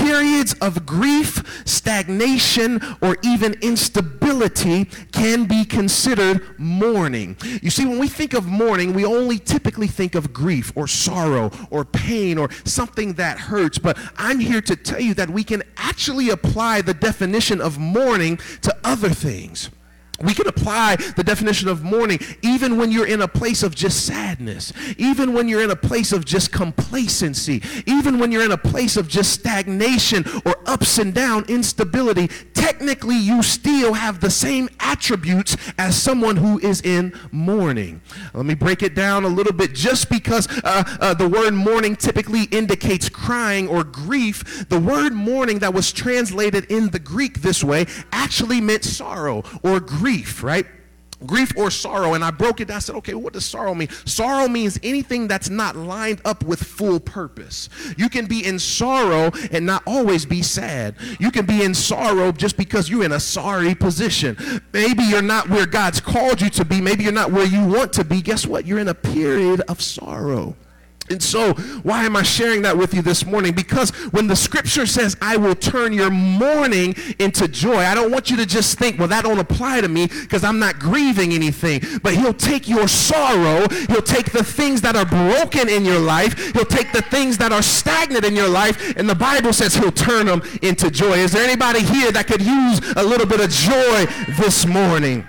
periods 0.03 0.53
of 0.55 0.85
grief, 0.85 1.63
stagnation, 1.65 2.81
or 3.01 3.15
even 3.23 3.53
instability 3.61 4.85
can 5.13 5.45
be 5.45 5.63
considered 5.63 6.59
mourning. 6.59 7.37
You 7.61 7.69
see, 7.69 7.85
when 7.85 7.99
we 7.99 8.09
think 8.09 8.33
of 8.33 8.45
mourning, 8.45 8.93
we 8.93 9.05
only 9.05 9.39
typically 9.39 9.87
think 9.87 10.15
of 10.15 10.33
grief 10.33 10.73
or 10.75 10.87
sorrow 10.87 11.51
or 11.69 11.85
pain 11.85 12.37
or 12.37 12.49
something 12.65 13.13
that 13.13 13.39
hurts. 13.39 13.77
But 13.77 13.97
I'm 14.17 14.39
here 14.39 14.61
to 14.61 14.75
tell 14.75 14.99
you 14.99 15.13
that 15.13 15.29
we 15.29 15.43
can 15.43 15.63
actually 15.77 16.29
apply 16.29 16.81
the 16.81 16.93
definition 16.93 17.61
of 17.61 17.77
mourning 17.79 18.37
to 18.61 18.75
other 18.83 19.09
things. 19.09 19.69
We 20.21 20.35
can 20.35 20.47
apply 20.47 20.97
the 21.15 21.23
definition 21.23 21.67
of 21.67 21.83
mourning 21.83 22.19
even 22.43 22.77
when 22.77 22.91
you're 22.91 23.07
in 23.07 23.21
a 23.21 23.27
place 23.27 23.63
of 23.63 23.73
just 23.73 24.05
sadness, 24.05 24.71
even 24.97 25.33
when 25.33 25.49
you're 25.49 25.63
in 25.63 25.71
a 25.71 25.75
place 25.75 26.11
of 26.11 26.23
just 26.23 26.51
complacency, 26.51 27.63
even 27.87 28.19
when 28.19 28.31
you're 28.31 28.45
in 28.45 28.51
a 28.51 28.57
place 28.57 28.95
of 28.95 29.07
just 29.07 29.31
stagnation 29.31 30.23
or 30.45 30.55
ups 30.67 30.99
and 30.99 31.15
down, 31.15 31.45
instability. 31.47 32.27
Technically, 32.53 33.17
you 33.17 33.41
still 33.41 33.93
have 33.95 34.19
the 34.19 34.29
same 34.29 34.69
attributes 34.79 35.57
as 35.79 35.99
someone 35.99 36.37
who 36.37 36.59
is 36.59 36.81
in 36.81 37.17
mourning. 37.31 37.99
Let 38.35 38.45
me 38.45 38.53
break 38.53 38.83
it 38.83 38.93
down 38.93 39.23
a 39.23 39.27
little 39.27 39.51
bit. 39.51 39.73
Just 39.73 40.09
because 40.09 40.47
uh, 40.63 40.83
uh, 41.01 41.13
the 41.15 41.27
word 41.27 41.55
mourning 41.55 41.95
typically 41.95 42.43
indicates 42.43 43.09
crying 43.09 43.67
or 43.67 43.83
grief, 43.83 44.69
the 44.69 44.79
word 44.79 45.13
mourning 45.13 45.59
that 45.59 45.73
was 45.73 45.91
translated 45.91 46.65
in 46.69 46.91
the 46.91 46.99
Greek 46.99 47.41
this 47.41 47.63
way 47.63 47.87
actually 48.11 48.61
meant 48.61 48.83
sorrow 48.83 49.43
or 49.63 49.79
grief 49.79 50.02
grief, 50.03 50.43
right? 50.43 50.65
grief 51.25 51.53
or 51.55 51.71
sorrow. 51.71 52.13
And 52.13 52.23
i 52.23 52.29
broke 52.29 52.59
it 52.59 52.67
down. 52.67 52.75
I 52.75 52.79
said 52.79 52.95
okay 52.97 53.13
what 53.13 53.31
does 53.31 53.45
sorrow 53.45 53.73
mean? 53.73 53.87
Sorrow 54.03 54.49
means 54.49 54.77
anything 54.83 55.29
that's 55.29 55.49
not 55.49 55.77
lined 55.77 56.19
up 56.25 56.43
with 56.43 56.61
full 56.61 56.99
purpose. 56.99 57.69
You 57.97 58.09
can 58.09 58.25
be 58.25 58.45
in 58.45 58.59
sorrow 58.59 59.31
and 59.51 59.65
not 59.65 59.83
always 59.87 60.25
be 60.25 60.41
sad. 60.41 60.95
You 61.21 61.31
can 61.31 61.45
be 61.45 61.63
in 61.63 61.73
sorrow 61.73 62.33
just 62.33 62.57
because 62.57 62.89
you're 62.89 63.05
in 63.05 63.13
a 63.13 63.19
sorry 63.21 63.73
position. 63.75 64.35
Maybe 64.73 65.03
you're 65.03 65.21
not 65.21 65.47
where 65.49 65.65
god's 65.65 66.01
called 66.01 66.41
you 66.41 66.49
to 66.49 66.65
be. 66.65 66.81
Maybe 66.81 67.05
you're 67.05 67.13
not 67.13 67.31
where 67.31 67.45
you 67.45 67.65
want 67.65 67.93
to 67.93 68.03
be. 68.03 68.21
Guess 68.21 68.45
what? 68.45 68.65
You're 68.65 68.79
in 68.79 68.89
a 68.89 68.93
period 68.93 69.61
of 69.69 69.81
sorrow 69.81 70.57
and 71.13 71.21
so, 71.21 71.53
why 71.83 72.05
am 72.05 72.15
I 72.15 72.23
sharing 72.23 72.63
that 72.63 72.75
with 72.75 72.91
you 72.93 73.03
this 73.03 73.23
morning? 73.23 73.53
Because 73.53 73.91
when 74.11 74.25
the 74.25 74.35
scripture 74.35 74.87
says, 74.87 75.15
I 75.21 75.37
will 75.37 75.53
turn 75.53 75.93
your 75.93 76.09
mourning 76.09 76.95
into 77.19 77.47
joy, 77.47 77.77
I 77.77 77.93
don't 77.93 78.11
want 78.11 78.31
you 78.31 78.37
to 78.37 78.47
just 78.47 78.79
think, 78.79 78.97
well, 78.97 79.07
that 79.09 79.23
don't 79.23 79.37
apply 79.37 79.81
to 79.81 79.87
me 79.87 80.07
because 80.07 80.43
I'm 80.43 80.57
not 80.57 80.79
grieving 80.79 81.31
anything. 81.31 81.81
But 82.01 82.15
he'll 82.15 82.33
take 82.33 82.67
your 82.67 82.87
sorrow, 82.87 83.67
he'll 83.89 84.01
take 84.01 84.31
the 84.31 84.43
things 84.43 84.81
that 84.81 84.95
are 84.95 85.05
broken 85.05 85.69
in 85.69 85.85
your 85.85 85.99
life, 85.99 86.53
he'll 86.53 86.65
take 86.65 86.91
the 86.91 87.03
things 87.03 87.37
that 87.37 87.51
are 87.51 87.61
stagnant 87.61 88.25
in 88.25 88.35
your 88.35 88.49
life, 88.49 88.97
and 88.97 89.07
the 89.07 89.15
Bible 89.15 89.53
says 89.53 89.75
he'll 89.75 89.91
turn 89.91 90.25
them 90.25 90.41
into 90.63 90.89
joy. 90.89 91.19
Is 91.19 91.31
there 91.31 91.43
anybody 91.43 91.81
here 91.81 92.11
that 92.11 92.25
could 92.25 92.41
use 92.41 92.79
a 92.95 93.03
little 93.03 93.27
bit 93.27 93.39
of 93.39 93.51
joy 93.51 94.07
this 94.39 94.65
morning? 94.65 95.27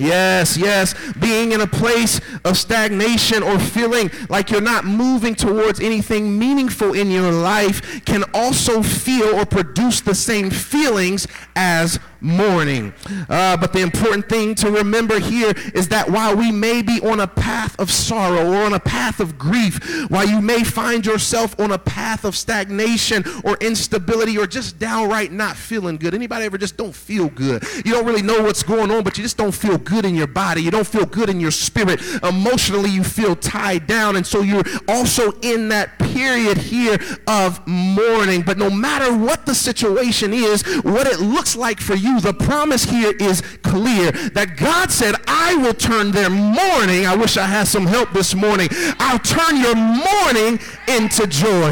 Yes, 0.00 0.56
yes. 0.56 0.94
Being 1.18 1.52
in 1.52 1.60
a 1.60 1.66
place 1.66 2.20
of 2.44 2.56
stagnation 2.56 3.42
or 3.42 3.58
feeling 3.58 4.10
like 4.28 4.50
you're 4.50 4.60
not 4.60 4.84
moving 4.84 5.34
towards 5.34 5.80
anything 5.80 6.38
meaningful 6.38 6.94
in 6.94 7.10
your 7.10 7.30
life 7.30 8.04
can 8.04 8.24
also 8.34 8.82
feel 8.82 9.38
or 9.38 9.44
produce 9.44 10.00
the 10.00 10.14
same 10.14 10.50
feelings 10.50 11.26
as 11.54 11.98
mourning. 12.20 12.92
Uh, 13.28 13.56
but 13.56 13.72
the 13.72 13.80
important 13.80 14.28
thing 14.28 14.54
to 14.56 14.70
remember 14.70 15.18
here 15.18 15.52
is 15.74 15.88
that 15.88 16.10
while 16.10 16.36
we 16.36 16.52
may 16.52 16.82
be 16.82 17.00
on 17.00 17.20
a 17.20 17.26
path 17.26 17.78
of 17.78 17.90
sorrow 17.90 18.50
or 18.52 18.62
on 18.64 18.74
a 18.74 18.80
path 18.80 19.20
of 19.20 19.38
grief, 19.38 20.08
while 20.10 20.28
you 20.28 20.40
may 20.40 20.64
find 20.64 21.06
yourself 21.06 21.58
on 21.58 21.72
a 21.72 21.78
path 21.78 22.24
of 22.24 22.36
stagnation 22.36 23.24
or 23.44 23.56
instability 23.60 24.36
or 24.38 24.46
just 24.46 24.78
downright 24.78 25.32
not 25.32 25.56
feeling 25.56 25.96
good. 25.96 26.14
Anybody 26.14 26.44
ever 26.44 26.58
just 26.58 26.76
don't 26.76 26.94
feel 26.94 27.28
good? 27.28 27.64
You 27.84 27.92
don't 27.92 28.06
really 28.06 28.22
know 28.22 28.42
what's 28.42 28.62
going 28.62 28.90
on, 28.90 29.02
but 29.04 29.16
you 29.16 29.22
just 29.22 29.36
don't 29.36 29.54
feel 29.54 29.78
good 29.78 30.04
in 30.04 30.14
your 30.14 30.26
body. 30.26 30.62
You 30.62 30.70
don't 30.70 30.86
feel 30.86 31.06
good 31.06 31.28
in 31.28 31.40
your 31.40 31.50
spirit. 31.50 32.00
Emotionally, 32.22 32.90
you 32.90 33.04
feel 33.04 33.36
tied 33.36 33.86
down. 33.86 34.16
And 34.16 34.26
so 34.26 34.42
you're 34.42 34.64
also 34.88 35.32
in 35.40 35.68
that 35.68 35.98
period 35.98 36.58
here 36.58 36.98
of 37.26 37.66
mourning. 37.66 38.42
But 38.42 38.58
no 38.58 38.70
matter 38.70 39.16
what 39.16 39.46
the 39.46 39.54
situation 39.54 40.32
is, 40.32 40.62
what 40.82 41.06
it 41.06 41.20
looks 41.20 41.56
like 41.56 41.80
for 41.80 41.94
you 41.94 42.09
you, 42.10 42.20
the 42.20 42.34
promise 42.34 42.84
here 42.84 43.12
is 43.18 43.40
clear 43.62 44.12
that 44.12 44.56
God 44.56 44.90
said, 44.90 45.14
I 45.26 45.56
will 45.56 45.74
turn 45.74 46.10
their 46.10 46.30
mourning. 46.30 47.06
I 47.06 47.14
wish 47.16 47.36
I 47.36 47.46
had 47.46 47.66
some 47.66 47.86
help 47.86 48.12
this 48.12 48.34
morning. 48.34 48.68
I'll 48.98 49.18
turn 49.18 49.56
your 49.56 49.74
mourning 49.74 50.60
into 50.88 51.26
joy. 51.26 51.70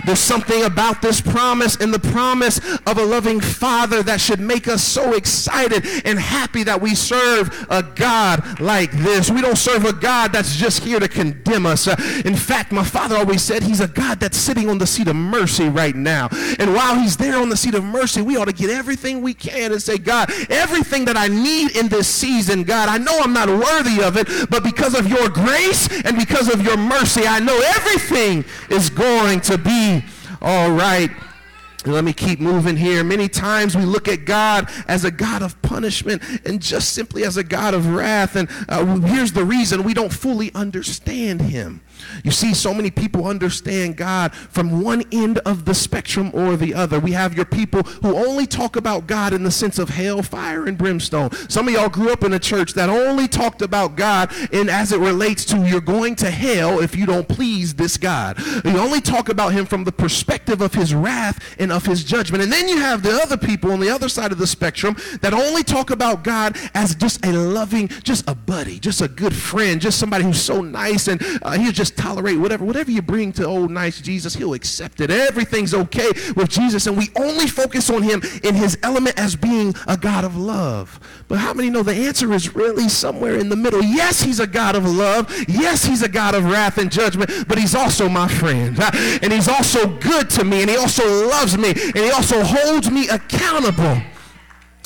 There's 0.06 0.20
something 0.20 0.64
about 0.64 1.02
this 1.02 1.20
promise 1.20 1.76
and 1.76 1.92
the 1.92 1.98
promise 1.98 2.58
of 2.86 2.98
a 2.98 3.04
loving 3.04 3.40
Father 3.40 4.02
that 4.02 4.20
should 4.20 4.40
make 4.40 4.68
us 4.68 4.82
so 4.84 5.14
excited 5.14 5.86
and 6.04 6.18
happy 6.18 6.62
that 6.64 6.80
we 6.80 6.94
serve 6.94 7.66
a 7.70 7.82
God 7.82 8.60
like 8.60 8.92
this. 8.92 9.30
We 9.30 9.40
don't 9.40 9.58
serve 9.58 9.84
a 9.84 9.92
God 9.92 10.32
that's 10.32 10.56
just 10.56 10.84
here 10.84 11.00
to 11.00 11.08
condemn 11.08 11.66
us. 11.66 11.86
Uh, 11.86 11.96
in 12.24 12.36
fact, 12.36 12.72
my 12.72 12.84
father 12.84 13.16
always 13.16 13.42
said 13.42 13.62
he's 13.62 13.80
a 13.80 13.88
God 13.88 14.20
that's 14.20 14.36
sitting 14.36 14.68
on 14.68 14.78
the 14.78 14.86
seat 14.86 15.08
of 15.08 15.16
mercy 15.16 15.68
right 15.68 15.94
now. 15.94 16.28
And 16.58 16.74
while 16.74 16.98
he's 16.98 17.16
there 17.16 17.38
on 17.38 17.48
the 17.48 17.56
seat 17.56 17.74
of 17.74 17.84
mercy, 17.84 18.22
we 18.22 18.36
ought 18.36 18.46
to 18.46 18.52
get 18.52 18.70
everything 18.70 19.22
we 19.22 19.34
can 19.34 19.69
hand 19.70 19.74
and 19.74 19.82
say, 19.82 19.98
God, 19.98 20.30
everything 20.50 21.04
that 21.06 21.16
I 21.16 21.28
need 21.28 21.76
in 21.76 21.88
this 21.88 22.08
season, 22.08 22.64
God, 22.64 22.88
I 22.88 22.98
know 22.98 23.18
I'm 23.20 23.32
not 23.32 23.48
worthy 23.48 24.02
of 24.02 24.16
it, 24.16 24.28
but 24.50 24.62
because 24.62 24.98
of 24.98 25.08
your 25.08 25.28
grace 25.28 25.88
and 26.04 26.16
because 26.16 26.52
of 26.52 26.62
your 26.62 26.76
mercy, 26.76 27.26
I 27.26 27.40
know 27.40 27.58
everything 27.76 28.44
is 28.68 28.90
going 28.90 29.40
to 29.42 29.58
be 29.58 30.04
all 30.42 30.70
right. 30.70 31.10
Let 31.86 32.04
me 32.04 32.12
keep 32.12 32.40
moving 32.40 32.76
here. 32.76 33.02
Many 33.02 33.26
times 33.26 33.74
we 33.74 33.86
look 33.86 34.06
at 34.06 34.26
God 34.26 34.68
as 34.86 35.06
a 35.06 35.10
God 35.10 35.40
of 35.40 35.60
punishment 35.62 36.22
and 36.44 36.60
just 36.60 36.92
simply 36.92 37.24
as 37.24 37.38
a 37.38 37.44
God 37.44 37.72
of 37.72 37.94
wrath. 37.94 38.36
And 38.36 38.50
uh, 38.68 38.84
here's 39.00 39.32
the 39.32 39.44
reason 39.44 39.82
we 39.82 39.94
don't 39.94 40.12
fully 40.12 40.52
understand 40.54 41.40
him. 41.40 41.80
You 42.24 42.30
see, 42.30 42.54
so 42.54 42.74
many 42.74 42.90
people 42.90 43.26
understand 43.26 43.96
God 43.96 44.34
from 44.34 44.82
one 44.82 45.04
end 45.12 45.38
of 45.38 45.64
the 45.64 45.74
spectrum 45.74 46.30
or 46.34 46.56
the 46.56 46.74
other. 46.74 46.98
We 46.98 47.12
have 47.12 47.34
your 47.34 47.44
people 47.44 47.82
who 47.82 48.16
only 48.16 48.46
talk 48.46 48.76
about 48.76 49.06
God 49.06 49.32
in 49.32 49.42
the 49.42 49.50
sense 49.50 49.78
of 49.78 49.90
hell, 49.90 50.22
fire, 50.22 50.66
and 50.66 50.76
brimstone. 50.76 51.30
Some 51.48 51.68
of 51.68 51.74
y'all 51.74 51.88
grew 51.88 52.12
up 52.12 52.24
in 52.24 52.32
a 52.32 52.38
church 52.38 52.74
that 52.74 52.88
only 52.88 53.28
talked 53.28 53.62
about 53.62 53.96
God 53.96 54.32
in 54.52 54.68
as 54.68 54.92
it 54.92 55.00
relates 55.00 55.44
to 55.46 55.58
you're 55.66 55.80
going 55.80 56.16
to 56.16 56.30
hell 56.30 56.80
if 56.80 56.96
you 56.96 57.06
don't 57.06 57.28
please 57.28 57.74
this 57.74 57.96
God. 57.96 58.38
You 58.64 58.78
only 58.78 59.00
talk 59.00 59.28
about 59.28 59.52
him 59.52 59.66
from 59.66 59.84
the 59.84 59.92
perspective 59.92 60.60
of 60.60 60.74
his 60.74 60.94
wrath 60.94 61.56
and 61.58 61.72
of 61.72 61.86
his 61.86 62.04
judgment. 62.04 62.42
And 62.42 62.52
then 62.52 62.68
you 62.68 62.78
have 62.78 63.02
the 63.02 63.12
other 63.12 63.36
people 63.36 63.72
on 63.72 63.80
the 63.80 63.90
other 63.90 64.08
side 64.08 64.32
of 64.32 64.38
the 64.38 64.46
spectrum 64.46 64.96
that 65.20 65.32
only 65.32 65.62
talk 65.62 65.90
about 65.90 66.24
God 66.24 66.56
as 66.74 66.94
just 66.94 67.24
a 67.24 67.32
loving, 67.32 67.88
just 67.88 68.28
a 68.28 68.34
buddy, 68.34 68.78
just 68.78 69.00
a 69.00 69.08
good 69.08 69.34
friend, 69.34 69.80
just 69.80 69.98
somebody 69.98 70.24
who's 70.24 70.40
so 70.40 70.62
nice 70.62 71.08
and 71.08 71.22
uh, 71.42 71.52
he'll 71.52 71.72
just 71.72 71.89
tolerate 71.90 72.38
whatever 72.38 72.64
whatever 72.64 72.90
you 72.90 73.02
bring 73.02 73.32
to 73.32 73.44
old 73.44 73.70
nice 73.70 74.00
Jesus, 74.00 74.34
he'll 74.34 74.54
accept 74.54 75.00
it. 75.00 75.10
Everything's 75.10 75.74
okay 75.74 76.08
with 76.36 76.48
Jesus, 76.48 76.86
and 76.86 76.96
we 76.96 77.08
only 77.16 77.46
focus 77.46 77.90
on 77.90 78.02
him 78.02 78.22
in 78.42 78.54
his 78.54 78.78
element 78.82 79.18
as 79.18 79.36
being 79.36 79.74
a 79.86 79.96
God 79.96 80.24
of 80.24 80.36
love. 80.36 80.98
But 81.28 81.38
how 81.38 81.52
many 81.52 81.70
know 81.70 81.82
the 81.82 81.94
answer 81.94 82.32
is 82.32 82.54
really 82.54 82.88
somewhere 82.88 83.36
in 83.36 83.48
the 83.48 83.56
middle? 83.56 83.82
Yes, 83.82 84.20
he's 84.20 84.40
a 84.40 84.46
God 84.46 84.74
of 84.74 84.84
love. 84.84 85.32
Yes, 85.48 85.84
he's 85.84 86.02
a 86.02 86.08
God 86.08 86.34
of 86.34 86.44
wrath 86.44 86.78
and 86.78 86.90
judgment, 86.90 87.48
but 87.48 87.58
he's 87.58 87.74
also 87.74 88.08
my 88.08 88.28
friend. 88.28 88.78
And 89.22 89.32
he's 89.32 89.48
also 89.48 89.86
good 89.98 90.30
to 90.30 90.44
me, 90.44 90.62
and 90.62 90.70
he 90.70 90.76
also 90.76 91.28
loves 91.28 91.56
me, 91.56 91.70
and 91.70 91.96
he 91.96 92.10
also 92.10 92.42
holds 92.42 92.90
me 92.90 93.08
accountable. 93.08 94.00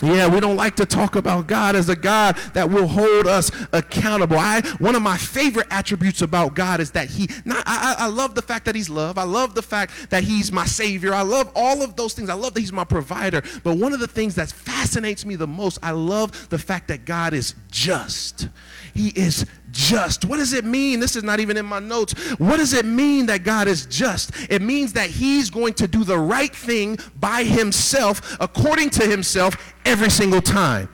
Yeah, 0.04 0.28
we 0.28 0.38
don't 0.38 0.56
like 0.56 0.76
to 0.76 0.86
talk 0.86 1.16
about 1.16 1.46
God 1.46 1.74
as 1.74 1.88
a 1.88 1.96
God 1.96 2.36
that 2.52 2.68
will 2.68 2.86
hold 2.86 3.26
us 3.26 3.50
accountable. 3.72 4.36
I 4.38 4.60
one 4.78 4.94
of 4.94 5.02
my 5.02 5.16
favorite 5.16 5.66
attributes 5.70 6.20
about 6.20 6.54
God 6.54 6.80
is 6.80 6.90
that 6.90 7.08
He. 7.08 7.28
Not, 7.44 7.62
I, 7.66 7.96
I 8.00 8.06
love 8.08 8.34
the 8.34 8.42
fact 8.42 8.66
that 8.66 8.74
He's 8.74 8.90
love. 8.90 9.16
I 9.16 9.22
love 9.22 9.54
the 9.54 9.62
fact 9.62 10.10
that 10.10 10.22
He's 10.22 10.52
my 10.52 10.66
Savior. 10.66 11.14
I 11.14 11.22
love 11.22 11.50
all 11.54 11.82
of 11.82 11.96
those 11.96 12.12
things. 12.12 12.28
I 12.28 12.34
love 12.34 12.52
that 12.54 12.60
He's 12.60 12.72
my 12.72 12.84
provider. 12.84 13.42
But 13.62 13.78
one 13.78 13.94
of 13.94 14.00
the 14.00 14.06
things 14.06 14.34
that 14.34 14.50
fascinates 14.50 15.24
me 15.24 15.36
the 15.36 15.46
most, 15.46 15.78
I 15.82 15.92
love 15.92 16.50
the 16.50 16.58
fact 16.58 16.88
that 16.88 17.06
God 17.06 17.32
is 17.32 17.54
just. 17.70 18.48
He 18.92 19.08
is 19.08 19.46
just. 19.74 20.24
What 20.24 20.38
does 20.38 20.54
it 20.54 20.64
mean? 20.64 21.00
This 21.00 21.16
is 21.16 21.22
not 21.22 21.40
even 21.40 21.56
in 21.58 21.66
my 21.66 21.80
notes. 21.80 22.14
What 22.38 22.56
does 22.56 22.72
it 22.72 22.86
mean 22.86 23.26
that 23.26 23.44
God 23.44 23.68
is 23.68 23.84
just? 23.86 24.30
It 24.48 24.62
means 24.62 24.94
that 24.94 25.10
He's 25.10 25.50
going 25.50 25.74
to 25.74 25.88
do 25.88 26.04
the 26.04 26.18
right 26.18 26.54
thing 26.54 26.98
by 27.20 27.44
Himself, 27.44 28.36
according 28.40 28.90
to 28.90 29.06
Himself, 29.06 29.56
every 29.84 30.10
single 30.10 30.40
time. 30.40 30.88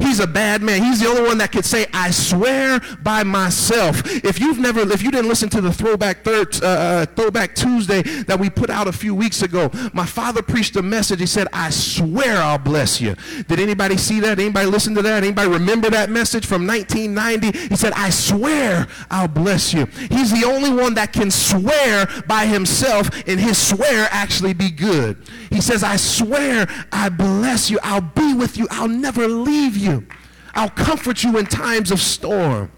He's 0.00 0.18
a 0.18 0.26
bad 0.26 0.62
man. 0.62 0.82
He's 0.82 1.00
the 1.00 1.08
only 1.08 1.22
one 1.22 1.38
that 1.38 1.52
could 1.52 1.64
say, 1.64 1.86
I 1.92 2.10
swear 2.10 2.80
by 3.02 3.22
myself. 3.22 4.02
If 4.24 4.40
you've 4.40 4.58
never, 4.58 4.80
if 4.80 5.02
you 5.02 5.10
didn't 5.10 5.28
listen 5.28 5.48
to 5.50 5.60
the 5.60 5.72
throwback 5.72 6.24
third, 6.24 6.62
uh, 6.62 6.66
uh, 6.66 7.06
throwback 7.06 7.54
Tuesday 7.54 8.02
that 8.02 8.40
we 8.40 8.48
put 8.48 8.70
out 8.70 8.88
a 8.88 8.92
few 8.92 9.14
weeks 9.14 9.42
ago, 9.42 9.70
my 9.92 10.06
father 10.06 10.42
preached 10.42 10.76
a 10.76 10.82
message. 10.82 11.20
He 11.20 11.26
said, 11.26 11.48
I 11.52 11.70
swear 11.70 12.38
I'll 12.38 12.58
bless 12.58 13.00
you. 13.00 13.14
Did 13.46 13.60
anybody 13.60 13.96
see 13.98 14.20
that? 14.20 14.38
Anybody 14.38 14.66
listen 14.66 14.94
to 14.94 15.02
that? 15.02 15.22
Anybody 15.22 15.48
remember 15.48 15.90
that 15.90 16.08
message 16.08 16.46
from 16.46 16.66
1990? 16.66 17.68
He 17.68 17.76
said, 17.76 17.92
I 17.92 18.10
swear 18.10 18.88
I'll 19.10 19.28
bless 19.28 19.74
you. 19.74 19.86
He's 20.10 20.32
the 20.32 20.46
only 20.46 20.70
one 20.70 20.94
that 20.94 21.12
can 21.12 21.30
swear 21.30 22.08
by 22.26 22.46
himself 22.46 23.10
and 23.26 23.38
his 23.38 23.58
swear 23.58 24.08
actually 24.10 24.54
be 24.54 24.70
good. 24.70 25.18
He 25.50 25.60
says, 25.60 25.82
I 25.82 25.96
swear 25.96 26.66
I 26.90 27.10
bless 27.10 27.70
you. 27.70 27.78
I'll 27.82 28.00
be 28.00 28.32
with 28.34 28.56
you. 28.56 28.66
I'll 28.70 28.88
never 28.88 29.28
leave 29.28 29.76
you 29.76 29.89
you. 29.90 30.06
I'll 30.54 30.70
comfort 30.70 31.22
you 31.22 31.38
in 31.38 31.46
times 31.46 31.90
of 31.90 32.00
storm. 32.00 32.70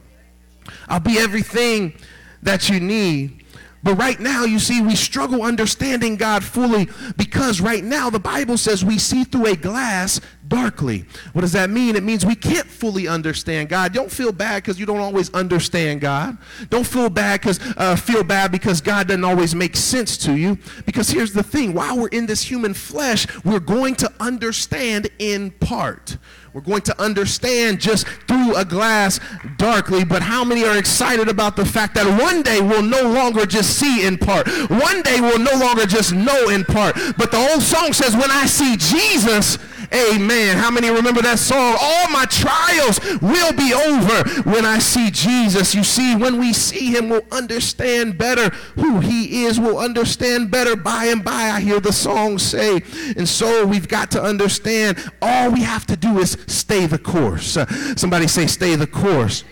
I'll 0.88 1.00
be 1.00 1.18
everything 1.18 1.94
that 2.42 2.68
you 2.68 2.80
need. 2.80 3.42
But 3.84 3.96
right 3.96 4.20
now, 4.20 4.44
you 4.44 4.60
see, 4.60 4.80
we 4.80 4.94
struggle 4.94 5.42
understanding 5.42 6.16
God 6.16 6.44
fully 6.44 6.88
because 7.16 7.60
right 7.60 7.82
now 7.82 8.10
the 8.10 8.20
Bible 8.20 8.56
says 8.56 8.84
we 8.84 8.96
see 8.96 9.24
through 9.24 9.46
a 9.46 9.56
glass 9.56 10.20
darkly. 10.46 11.04
What 11.32 11.40
does 11.40 11.52
that 11.52 11.68
mean? 11.68 11.96
It 11.96 12.04
means 12.04 12.24
we 12.24 12.36
can't 12.36 12.66
fully 12.66 13.08
understand 13.08 13.70
God. 13.70 13.92
Don't 13.92 14.10
feel 14.10 14.30
bad 14.30 14.62
because 14.62 14.78
you 14.78 14.86
don't 14.86 15.00
always 15.00 15.34
understand 15.34 16.00
God. 16.00 16.38
Don't 16.70 16.86
feel 16.86 17.10
bad 17.10 17.40
because 17.40 17.58
uh, 17.76 17.96
feel 17.96 18.22
bad 18.22 18.52
because 18.52 18.80
God 18.80 19.08
doesn't 19.08 19.24
always 19.24 19.52
make 19.52 19.74
sense 19.74 20.16
to 20.18 20.36
you. 20.36 20.58
Because 20.86 21.08
here's 21.08 21.32
the 21.32 21.42
thing: 21.42 21.74
while 21.74 21.98
we're 21.98 22.08
in 22.08 22.26
this 22.26 22.42
human 22.42 22.74
flesh, 22.74 23.26
we're 23.44 23.60
going 23.60 23.96
to 23.96 24.12
understand 24.20 25.08
in 25.18 25.50
part. 25.50 26.18
We're 26.52 26.60
going 26.60 26.82
to 26.82 27.02
understand 27.02 27.80
just 27.80 28.06
through 28.28 28.56
a 28.56 28.64
glass 28.64 29.20
darkly, 29.56 30.04
but 30.04 30.20
how 30.20 30.44
many 30.44 30.64
are 30.64 30.76
excited 30.76 31.28
about 31.28 31.56
the 31.56 31.64
fact 31.64 31.94
that 31.94 32.20
one 32.20 32.42
day 32.42 32.60
we'll 32.60 32.82
no 32.82 33.08
longer 33.08 33.46
just 33.46 33.78
see 33.78 34.06
in 34.06 34.18
part? 34.18 34.46
One 34.68 35.00
day 35.00 35.20
we'll 35.20 35.38
no 35.38 35.54
longer 35.58 35.86
just 35.86 36.12
know 36.12 36.50
in 36.50 36.64
part. 36.64 36.96
But 37.16 37.30
the 37.30 37.38
old 37.38 37.62
song 37.62 37.94
says, 37.94 38.14
when 38.14 38.30
I 38.30 38.44
see 38.44 38.76
Jesus, 38.76 39.56
Amen. 39.94 40.56
How 40.56 40.70
many 40.70 40.90
remember 40.90 41.20
that 41.22 41.38
song? 41.38 41.76
All 41.80 42.08
my 42.08 42.24
trials 42.24 42.98
will 43.20 43.52
be 43.52 43.74
over 43.74 44.42
when 44.48 44.64
I 44.64 44.78
see 44.78 45.10
Jesus. 45.10 45.74
You 45.74 45.84
see, 45.84 46.16
when 46.16 46.38
we 46.38 46.52
see 46.52 46.86
him, 46.86 47.10
we'll 47.10 47.26
understand 47.30 48.16
better 48.16 48.48
who 48.74 49.00
he 49.00 49.44
is. 49.44 49.60
We'll 49.60 49.78
understand 49.78 50.50
better 50.50 50.76
by 50.76 51.06
and 51.06 51.22
by. 51.22 51.50
I 51.50 51.60
hear 51.60 51.80
the 51.80 51.92
song 51.92 52.38
say. 52.38 52.82
And 53.16 53.28
so 53.28 53.66
we've 53.66 53.88
got 53.88 54.10
to 54.12 54.22
understand 54.22 54.98
all 55.20 55.50
we 55.50 55.60
have 55.60 55.86
to 55.86 55.96
do 55.96 56.18
is 56.18 56.38
stay 56.46 56.86
the 56.86 56.98
course. 56.98 57.56
Uh, 57.56 57.66
somebody 57.96 58.28
say, 58.28 58.46
stay 58.46 58.76
the 58.76 58.86
course. 58.86 59.44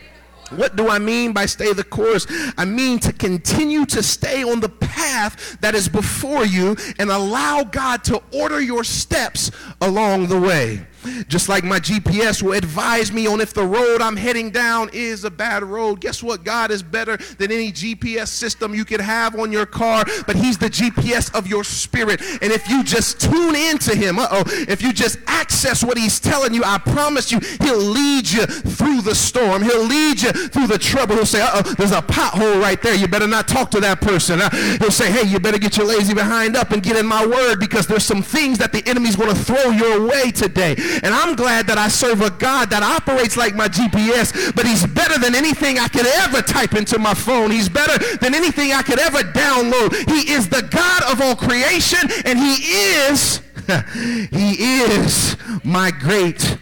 What 0.51 0.77
do 0.77 0.89
I 0.89 0.99
mean 0.99 1.33
by 1.33 1.47
stay 1.47 1.73
the 1.73 1.85
course? 1.85 2.27
I 2.59 2.65
mean 2.65 2.99
to 3.01 3.13
continue 3.13 3.87
to 3.87 4.03
stay 4.03 4.43
on 4.43 4.61
the 4.61 4.69
path 4.69 5.59
that 5.61 5.75
is 5.75 5.89
before 5.89 6.45
you 6.45 6.77
and 6.99 7.11
allow 7.11 7.65
God 7.65 8.05
to 8.05 8.23
order 8.33 8.61
your 8.61 8.85
steps 8.85 9.51
along 9.81 10.27
the 10.27 10.41
way. 10.41 10.87
Just 11.29 11.49
like 11.49 11.65
my 11.65 11.79
GPS 11.79 12.43
will 12.43 12.53
advise 12.53 13.13
me 13.13 13.27
on 13.27 13.41
if 13.41 13.53
the 13.53 13.65
road 13.65 14.01
I'm 14.01 14.17
heading 14.17 14.51
down 14.51 14.91
is 14.93 15.25
a 15.25 15.31
bad 15.31 15.63
road. 15.63 16.01
Guess 16.01 16.23
what? 16.23 16.45
God 16.45 16.71
is 16.71 16.83
better 16.83 17.17
than 17.39 17.51
any 17.53 17.73
GPS 17.73 18.29
system 18.29 18.75
you 18.75 18.85
could 18.85 19.01
have 19.01 19.39
on 19.39 19.53
your 19.53 19.67
car, 19.67 20.05
but 20.27 20.37
He's 20.37 20.59
the 20.59 20.71
GPS 20.71 21.35
of 21.35 21.47
your 21.47 21.65
spirit. 21.65 22.21
And 22.43 22.53
if 22.53 22.69
you 22.69 22.85
just 22.85 23.21
tune 23.21 23.55
into 23.55 23.95
Him, 23.97 24.19
uh 24.19 24.29
oh, 24.31 24.45
if 24.47 24.83
you 24.83 24.93
just 24.93 25.19
access 25.27 25.85
what 25.85 25.99
He's 25.99 26.21
telling 26.21 26.55
you, 26.55 26.63
I 26.65 26.79
promise 26.79 27.33
you, 27.33 27.41
He'll 27.61 27.79
lead 27.79 28.31
you 28.31 28.47
through 28.47 29.03
the 29.03 29.15
storm. 29.15 29.63
He'll 29.63 29.85
lead 29.85 30.23
you 30.23 30.33
through 30.33 30.67
the 30.67 30.79
trouble. 30.79 31.17
He'll 31.17 31.27
say, 31.27 31.41
uh 31.41 31.51
oh, 31.55 31.75
there's 31.75 31.93
a 31.93 32.03
pothole 32.03 32.61
right 32.61 32.81
there. 32.83 32.95
You 32.95 33.09
better 33.09 33.27
not 33.27 33.49
talk 33.49 33.71
to 33.73 33.81
that 33.81 34.01
person. 34.01 34.41
Uh, 34.41 34.51
he'll 34.79 34.91
say, 34.91 35.11
hey, 35.11 35.27
you 35.27 35.41
better 35.41 35.59
get 35.59 35.77
your 35.77 35.87
lazy 35.87 36.15
behind 36.15 36.57
up 36.57 36.71
and 36.71 36.83
get 36.83 36.97
in 36.97 37.07
my 37.07 37.25
word 37.27 37.61
because 37.61 37.87
there's 37.87 38.05
some 38.05 38.23
things 38.23 38.59
that 38.59 38.73
the 38.73 38.87
enemy's 38.87 39.17
going 39.17 39.35
to 39.35 39.43
throw 39.43 39.71
your 39.71 40.07
way 40.07 40.31
today. 40.31 40.75
And 41.03 41.15
I'm 41.15 41.35
glad 41.35 41.67
that 41.67 41.79
I 41.79 41.89
serve 41.89 42.23
a 42.23 42.31
God 42.31 42.71
that 42.71 42.83
operates 42.83 43.37
like 43.37 43.55
my 43.55 43.69
GPS, 43.69 44.55
but 44.55 44.67
he's 44.67 44.87
better 44.87 45.19
than 45.19 45.35
anything 45.35 45.79
I 45.79 45.89
could 45.89 46.07
ever 46.07 46.43
type 46.43 46.75
into 46.75 46.99
my 46.99 47.15
phone. 47.15 47.51
He's 47.51 47.69
better 47.69 47.99
than 48.17 48.35
anything 48.35 48.73
I 48.73 48.83
could 48.83 48.99
ever 48.99 49.19
download. 49.19 49.95
He 50.11 50.33
is 50.33 50.49
the 50.49 50.63
God 50.63 51.03
of 51.11 51.21
all 51.21 51.37
creation, 51.37 52.01
and 52.25 52.39
he 52.39 52.55
is, 52.55 53.41
he 54.31 54.83
is 54.83 55.37
my 55.65 55.91
great 55.91 56.59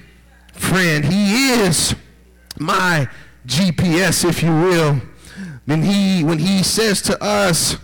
friend. 0.53 1.05
He 1.05 1.51
is 1.51 1.95
my 2.59 3.09
GPS, 3.47 4.29
if 4.29 4.43
you 4.43 4.51
will. 4.51 5.01
When 5.65 5.83
he, 5.83 6.25
when 6.25 6.39
he 6.39 6.63
says 6.63 7.03
to 7.03 7.23
us, 7.23 7.77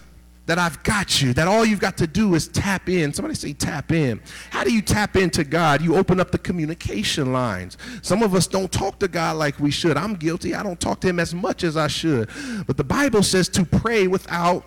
that 0.46 0.59
I've 0.59 0.83
got 0.83 1.22
you, 1.22 1.33
that 1.35 1.48
all 1.48 1.64
you've 1.64 1.80
got 1.80 1.96
to 1.98 2.07
do 2.07 2.35
is 2.35 2.48
tap 2.48 2.88
in. 2.88 3.12
Somebody 3.12 3.35
say 3.35 3.52
tap 3.52 3.92
in. 3.92 4.20
How 4.50 4.64
do 4.64 4.72
you 4.72 4.83
tap 4.83 5.16
into 5.16 5.44
God? 5.44 5.80
You 5.80 5.96
open 5.96 6.20
up 6.20 6.30
the 6.30 6.38
communication 6.38 7.33
lines. 7.33 7.78
Some 8.02 8.22
of 8.22 8.35
us 8.35 8.46
don't 8.46 8.70
talk 8.70 8.98
to 9.00 9.09
God 9.09 9.37
like 9.37 9.59
we 9.59 9.70
should. 9.70 9.96
I'm 9.96 10.14
guilty. 10.14 10.54
I 10.54 10.62
don't 10.62 10.80
talk 10.80 11.00
to 11.00 11.09
him 11.09 11.18
as 11.18 11.35
much 11.35 11.64
as 11.64 11.76
I 11.76 11.87
should. 11.87 12.28
But 12.66 12.76
the 12.76 12.85
Bible 12.85 13.22
says 13.22 13.48
to 13.50 13.64
pray 13.64 14.07
without 14.07 14.64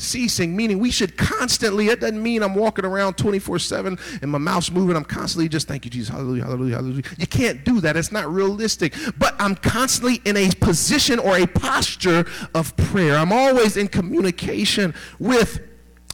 ceasing, 0.00 0.56
meaning 0.56 0.78
we 0.78 0.90
should 0.90 1.16
constantly, 1.16 1.88
it 1.88 2.00
doesn't 2.00 2.22
mean 2.22 2.42
I'm 2.42 2.54
walking 2.54 2.84
around 2.84 3.14
24 3.14 3.58
7 3.58 3.98
and 4.22 4.30
my 4.30 4.38
mouth's 4.38 4.70
moving. 4.70 4.96
I'm 4.96 5.04
constantly 5.04 5.48
just, 5.48 5.68
thank 5.68 5.84
you, 5.84 5.90
Jesus, 5.90 6.08
hallelujah, 6.08 6.44
hallelujah, 6.44 6.76
hallelujah. 6.76 7.02
You 7.18 7.26
can't 7.26 7.64
do 7.64 7.80
that. 7.80 7.96
It's 7.96 8.12
not 8.12 8.30
realistic. 8.32 8.94
But 9.18 9.34
I'm 9.38 9.54
constantly 9.56 10.20
in 10.24 10.36
a 10.36 10.50
position 10.60 11.18
or 11.18 11.36
a 11.36 11.46
posture 11.46 12.26
of 12.54 12.76
prayer. 12.76 13.16
I'm 13.16 13.32
always 13.32 13.76
in 13.76 13.88
communication 13.88 14.94
with 15.18 15.60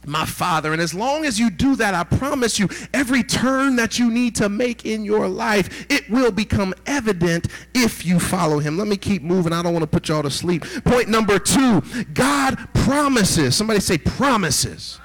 my 0.07 0.25
Father. 0.25 0.73
And 0.73 0.81
as 0.81 0.93
long 0.93 1.25
as 1.25 1.39
you 1.39 1.49
do 1.49 1.75
that, 1.75 1.93
I 1.93 2.03
promise 2.03 2.57
you, 2.57 2.69
every 2.93 3.23
turn 3.23 3.75
that 3.75 3.99
you 3.99 4.09
need 4.09 4.35
to 4.35 4.49
make 4.49 4.85
in 4.85 5.03
your 5.03 5.27
life, 5.27 5.85
it 5.89 6.09
will 6.09 6.31
become 6.31 6.73
evident 6.85 7.47
if 7.73 8.05
you 8.05 8.19
follow 8.19 8.59
Him. 8.59 8.77
Let 8.77 8.87
me 8.87 8.97
keep 8.97 9.21
moving. 9.21 9.53
I 9.53 9.61
don't 9.61 9.73
want 9.73 9.83
to 9.83 9.87
put 9.87 10.07
y'all 10.07 10.23
to 10.23 10.31
sleep. 10.31 10.63
Point 10.85 11.09
number 11.09 11.37
two 11.39 11.81
God 12.13 12.57
promises. 12.73 13.55
Somebody 13.55 13.79
say 13.79 13.97
promises. 13.97 14.99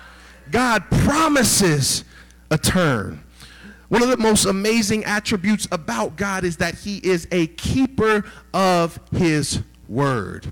God 0.50 0.84
promises 0.90 2.04
a 2.50 2.58
turn. 2.58 3.24
One 3.88 4.02
of 4.02 4.08
the 4.08 4.16
most 4.16 4.46
amazing 4.46 5.04
attributes 5.04 5.66
about 5.70 6.16
God 6.16 6.44
is 6.44 6.58
that 6.58 6.76
He 6.76 6.98
is 6.98 7.26
a 7.30 7.48
keeper 7.48 8.24
of 8.54 9.00
His 9.10 9.62
word. 9.88 10.50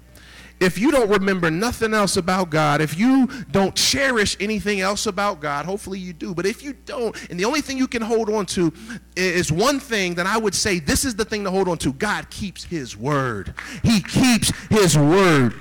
If 0.60 0.78
you 0.78 0.90
don't 0.90 1.10
remember 1.10 1.50
nothing 1.50 1.94
else 1.94 2.16
about 2.16 2.50
God, 2.50 2.80
if 2.80 2.98
you 2.98 3.26
don't 3.50 3.74
cherish 3.74 4.36
anything 4.40 4.80
else 4.80 5.06
about 5.06 5.40
God, 5.40 5.64
hopefully 5.64 5.98
you 5.98 6.12
do, 6.12 6.34
but 6.34 6.46
if 6.46 6.62
you 6.62 6.74
don't, 6.84 7.16
and 7.30 7.40
the 7.40 7.46
only 7.46 7.62
thing 7.62 7.78
you 7.78 7.88
can 7.88 8.02
hold 8.02 8.28
on 8.28 8.46
to 8.46 8.72
is 9.16 9.50
one 9.50 9.80
thing, 9.80 10.14
then 10.14 10.26
I 10.26 10.36
would 10.36 10.54
say 10.54 10.78
this 10.78 11.04
is 11.04 11.14
the 11.14 11.24
thing 11.24 11.44
to 11.44 11.50
hold 11.50 11.68
on 11.68 11.78
to. 11.78 11.92
God 11.92 12.28
keeps 12.30 12.64
his 12.64 12.96
word. 12.96 13.54
He 13.82 14.02
keeps 14.02 14.52
his 14.68 14.96
word 14.96 15.54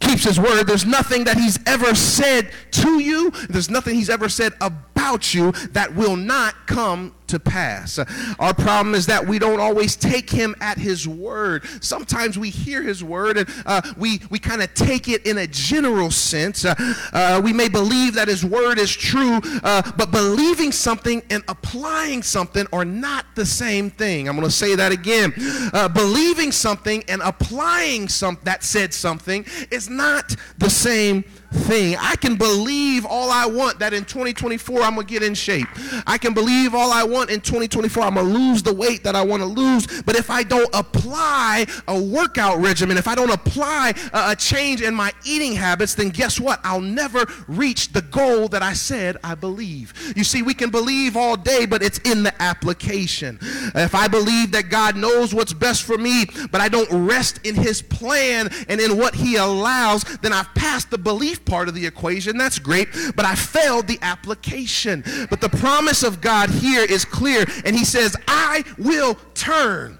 keeps 0.00 0.24
his 0.24 0.38
word. 0.38 0.66
There's 0.66 0.84
nothing 0.84 1.24
that 1.24 1.36
he's 1.36 1.58
ever 1.66 1.94
said 1.94 2.50
to 2.72 2.98
you, 2.98 3.30
there's 3.48 3.70
nothing 3.70 3.94
he's 3.94 4.10
ever 4.10 4.28
said 4.28 4.52
about 4.60 5.32
you 5.32 5.52
that 5.70 5.94
will 5.94 6.16
not 6.16 6.66
come 6.66 7.14
to 7.32 7.40
pass. 7.40 7.98
Our 8.38 8.54
problem 8.54 8.94
is 8.94 9.06
that 9.06 9.26
we 9.26 9.38
don't 9.38 9.58
always 9.58 9.96
take 9.96 10.28
him 10.28 10.54
at 10.60 10.76
his 10.76 11.08
word. 11.08 11.64
Sometimes 11.80 12.38
we 12.38 12.50
hear 12.50 12.82
his 12.82 13.02
word 13.02 13.38
and 13.38 13.48
uh, 13.64 13.80
we, 13.96 14.20
we 14.30 14.38
kind 14.38 14.62
of 14.62 14.72
take 14.74 15.08
it 15.08 15.26
in 15.26 15.38
a 15.38 15.46
general 15.46 16.10
sense. 16.10 16.64
Uh, 16.64 16.74
uh, 17.12 17.40
we 17.42 17.54
may 17.54 17.68
believe 17.68 18.14
that 18.14 18.28
his 18.28 18.44
word 18.44 18.78
is 18.78 18.94
true, 18.94 19.40
uh, 19.64 19.82
but 19.96 20.10
believing 20.10 20.72
something 20.72 21.22
and 21.30 21.42
applying 21.48 22.22
something 22.22 22.66
are 22.70 22.84
not 22.84 23.24
the 23.34 23.46
same 23.46 23.90
thing. 23.90 24.28
I'm 24.28 24.36
going 24.36 24.46
to 24.46 24.54
say 24.54 24.76
that 24.76 24.92
again. 24.92 25.32
Uh, 25.72 25.88
believing 25.88 26.52
something 26.52 27.02
and 27.08 27.22
applying 27.22 28.08
some 28.08 28.38
that 28.44 28.62
said 28.62 28.92
something 28.92 29.46
is 29.70 29.88
not 29.88 30.36
the 30.58 30.68
same 30.68 31.24
thing. 31.52 31.96
I 31.98 32.16
can 32.16 32.36
believe 32.36 33.04
all 33.06 33.30
I 33.30 33.46
want 33.46 33.78
that 33.78 33.92
in 33.92 34.04
2024 34.04 34.82
I'm 34.82 34.94
going 34.94 35.06
to 35.06 35.12
get 35.12 35.22
in 35.22 35.34
shape. 35.34 35.66
I 36.06 36.18
can 36.18 36.34
believe 36.34 36.74
all 36.74 36.90
I 36.92 37.04
want 37.04 37.30
in 37.30 37.40
2024 37.40 38.02
I'm 38.02 38.14
going 38.14 38.26
to 38.26 38.32
lose 38.32 38.62
the 38.62 38.72
weight 38.72 39.04
that 39.04 39.14
I 39.14 39.22
want 39.22 39.42
to 39.42 39.46
lose. 39.46 40.02
But 40.02 40.16
if 40.16 40.30
I 40.30 40.42
don't 40.42 40.68
apply 40.74 41.66
a 41.88 42.00
workout 42.00 42.58
regimen, 42.58 42.96
if 42.96 43.06
I 43.06 43.14
don't 43.14 43.30
apply 43.30 43.94
a, 44.12 44.36
change 44.42 44.82
in 44.82 44.94
my 44.94 45.12
eating 45.24 45.52
habits, 45.52 45.94
then 45.94 46.08
guess 46.08 46.40
what? 46.40 46.58
I'll 46.64 46.80
never 46.80 47.26
reach 47.46 47.92
the 47.92 48.02
goal 48.02 48.48
that 48.48 48.62
I 48.62 48.72
said 48.72 49.18
I 49.22 49.34
believe. 49.34 50.14
You 50.16 50.24
see, 50.24 50.42
we 50.42 50.54
can 50.54 50.70
believe 50.70 51.16
all 51.16 51.36
day, 51.36 51.66
but 51.66 51.82
it's 51.82 51.98
in 51.98 52.22
the 52.22 52.42
application. 52.42 53.38
If 53.74 53.94
I 53.94 54.08
believe 54.08 54.52
that 54.52 54.68
God 54.68 54.96
knows 54.96 55.34
what's 55.34 55.52
best 55.52 55.84
for 55.84 55.98
me, 55.98 56.24
but 56.50 56.60
I 56.60 56.68
don't 56.68 57.06
rest 57.06 57.40
in 57.44 57.54
his 57.54 57.82
plan 57.82 58.48
and 58.68 58.80
in 58.80 58.96
what 58.96 59.14
he 59.14 59.36
allows, 59.36 60.04
then 60.22 60.32
I've 60.32 60.52
passed 60.54 60.90
the 60.90 60.98
belief 60.98 61.41
part 61.44 61.68
of 61.68 61.74
the 61.74 61.86
equation. 61.86 62.36
That's 62.36 62.58
great, 62.58 62.88
but 63.16 63.24
I 63.24 63.34
failed 63.34 63.86
the 63.86 63.98
application. 64.02 65.04
But 65.30 65.40
the 65.40 65.48
promise 65.48 66.02
of 66.02 66.20
God 66.20 66.50
here 66.50 66.84
is 66.84 67.04
clear, 67.04 67.44
and 67.64 67.76
He 67.76 67.84
says, 67.84 68.16
I 68.26 68.64
will 68.78 69.16
turn. 69.34 69.98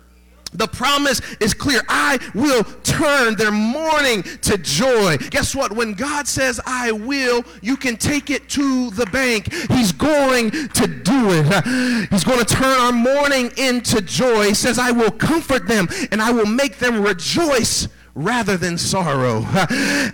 The 0.55 0.67
promise 0.67 1.21
is 1.41 1.55
clear. 1.55 1.81
I 1.89 2.19
will 2.35 2.65
turn 2.83 3.37
their 3.37 3.51
mourning 3.51 4.23
to 4.43 4.59
joy. 4.59 5.17
Guess 5.17 5.55
what? 5.55 5.73
When 5.73 5.95
God 5.95 6.29
says, 6.29 6.61
I 6.67 6.93
will, 6.93 7.45
you 7.63 7.77
can 7.77 7.97
take 7.97 8.31
it 8.31 8.49
to 8.51 8.91
the 8.91 9.07
bank. 9.07 9.53
He's 9.71 9.93
going 9.93 10.51
to 10.51 10.87
do 10.87 11.31
it. 11.31 12.09
He's 12.11 12.25
going 12.25 12.39
to 12.39 12.45
turn 12.45 12.79
our 12.81 12.93
mourning 12.93 13.51
into 13.57 14.03
joy. 14.03 14.49
He 14.49 14.55
says, 14.55 14.79
I 14.79 14.91
will 14.91 15.11
comfort 15.11 15.67
them 15.67 15.89
and 16.11 16.21
I 16.21 16.33
will 16.33 16.47
make 16.47 16.79
them 16.79 17.03
rejoice 17.03 17.89
rather 18.15 18.57
than 18.57 18.77
sorrow. 18.79 19.41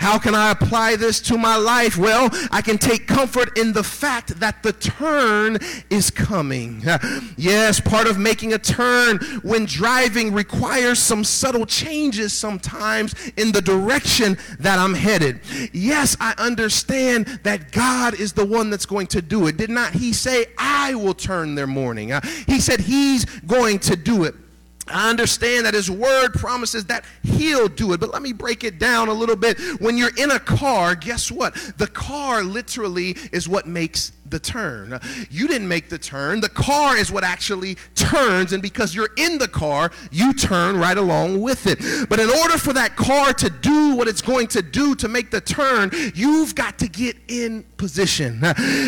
How 0.00 0.18
can 0.18 0.34
I 0.34 0.50
apply 0.50 0.96
this 0.96 1.20
to 1.22 1.38
my 1.38 1.56
life? 1.56 1.96
Well, 1.96 2.28
I 2.50 2.62
can 2.62 2.78
take 2.78 3.06
comfort 3.06 3.58
in 3.58 3.72
the 3.72 3.82
fact 3.82 4.40
that 4.40 4.62
the 4.62 4.72
turn 4.72 5.58
is 5.90 6.10
coming. 6.10 6.82
Yes, 7.36 7.80
part 7.80 8.06
of 8.08 8.18
making 8.18 8.52
a 8.52 8.58
turn 8.58 9.18
when 9.42 9.64
driving 9.64 10.32
requires 10.32 10.98
some 10.98 11.22
subtle 11.24 11.66
changes 11.66 12.32
sometimes 12.32 13.14
in 13.36 13.52
the 13.52 13.62
direction 13.62 14.36
that 14.58 14.78
I'm 14.78 14.94
headed. 14.94 15.40
Yes, 15.72 16.16
I 16.20 16.34
understand 16.36 17.26
that 17.44 17.70
God 17.70 18.18
is 18.18 18.32
the 18.32 18.44
one 18.44 18.70
that's 18.70 18.86
going 18.86 19.06
to 19.08 19.22
do 19.22 19.46
it. 19.46 19.56
Did 19.56 19.70
not 19.70 19.92
He 19.92 20.12
say, 20.12 20.46
I 20.58 20.94
will 20.94 21.14
turn 21.14 21.54
their 21.54 21.66
mourning? 21.66 22.12
Uh, 22.12 22.20
he 22.46 22.60
said 22.60 22.80
He's 22.80 23.24
going 23.24 23.78
to 23.80 23.96
do 23.96 24.24
it. 24.24 24.34
I 24.90 25.10
understand 25.10 25.66
that 25.66 25.74
his 25.74 25.90
word 25.90 26.32
promises 26.34 26.86
that 26.86 27.04
he'll 27.22 27.68
do 27.68 27.92
it, 27.92 28.00
but 28.00 28.12
let 28.12 28.22
me 28.22 28.32
break 28.32 28.64
it 28.64 28.78
down 28.78 29.08
a 29.08 29.12
little 29.12 29.36
bit. 29.36 29.58
When 29.80 29.96
you're 29.96 30.16
in 30.16 30.30
a 30.30 30.38
car, 30.38 30.94
guess 30.94 31.30
what? 31.30 31.54
The 31.76 31.86
car 31.86 32.42
literally 32.42 33.16
is 33.32 33.48
what 33.48 33.66
makes 33.66 34.12
the 34.30 34.38
turn. 34.38 34.98
You 35.30 35.48
didn't 35.48 35.68
make 35.68 35.88
the 35.88 35.98
turn. 35.98 36.40
The 36.40 36.48
car 36.48 36.96
is 36.96 37.10
what 37.10 37.24
actually 37.24 37.76
turns, 37.94 38.52
and 38.52 38.62
because 38.62 38.94
you're 38.94 39.10
in 39.16 39.38
the 39.38 39.48
car, 39.48 39.90
you 40.10 40.32
turn 40.32 40.76
right 40.76 40.96
along 40.96 41.40
with 41.40 41.66
it. 41.66 42.08
But 42.08 42.20
in 42.20 42.30
order 42.30 42.58
for 42.58 42.72
that 42.72 42.96
car 42.96 43.32
to 43.34 43.50
do 43.50 43.94
what 43.94 44.08
it's 44.08 44.22
going 44.22 44.48
to 44.48 44.62
do 44.62 44.94
to 44.96 45.08
make 45.08 45.30
the 45.30 45.40
turn, 45.40 45.90
you've 46.14 46.54
got 46.54 46.78
to 46.78 46.88
get 46.88 47.16
in 47.28 47.64
position. 47.76 48.42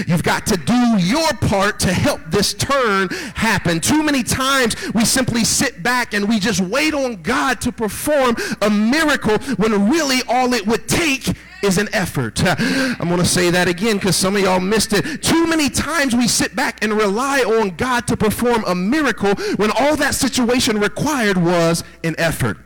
You've 0.07 0.23
got 0.23 0.47
to 0.47 0.57
do 0.57 0.97
your 0.99 1.33
part 1.41 1.79
to 1.81 1.93
help 1.93 2.21
this 2.29 2.55
turn 2.55 3.09
happen. 3.35 3.81
Too 3.81 4.03
many 4.03 4.23
times 4.23 4.77
we 4.93 5.05
simply 5.05 5.45
sit 5.45 5.83
back 5.83 6.15
and 6.15 6.29
we 6.29 6.39
just 6.39 6.61
wait 6.61 6.95
on 6.95 7.23
God 7.23 7.61
to 7.63 7.73
perform 7.73 8.37
a 8.63 8.71
miracle 8.71 9.39
when 9.57 9.91
really 9.91 10.21
all 10.29 10.53
it 10.55 10.67
would 10.67 10.89
take 10.89 11.29
is 11.63 11.79
an 11.79 11.89
effort. 11.93 12.43
I'm 12.47 13.09
going 13.09 13.19
to 13.19 13.25
say 13.25 13.51
that 13.51 13.69
again 13.69 13.97
because 13.97 14.17
some 14.17 14.37
of 14.37 14.43
y'all 14.43 14.61
missed 14.61 14.93
it. 14.93 15.23
Too 15.23 15.47
many 15.47 15.69
times 15.69 16.15
we 16.15 16.29
sit 16.29 16.55
back 16.55 16.83
and 16.83 16.93
rely 16.93 17.41
on 17.41 17.77
God 17.77 18.07
to 18.09 18.17
perform 18.17 18.65
a 18.67 18.75
miracle 18.75 19.35
when 19.57 19.71
all 19.71 19.97
that 19.97 20.15
situation 20.15 20.79
required 20.79 21.37
was 21.37 21.85
an 22.05 22.15
effort. 22.19 22.59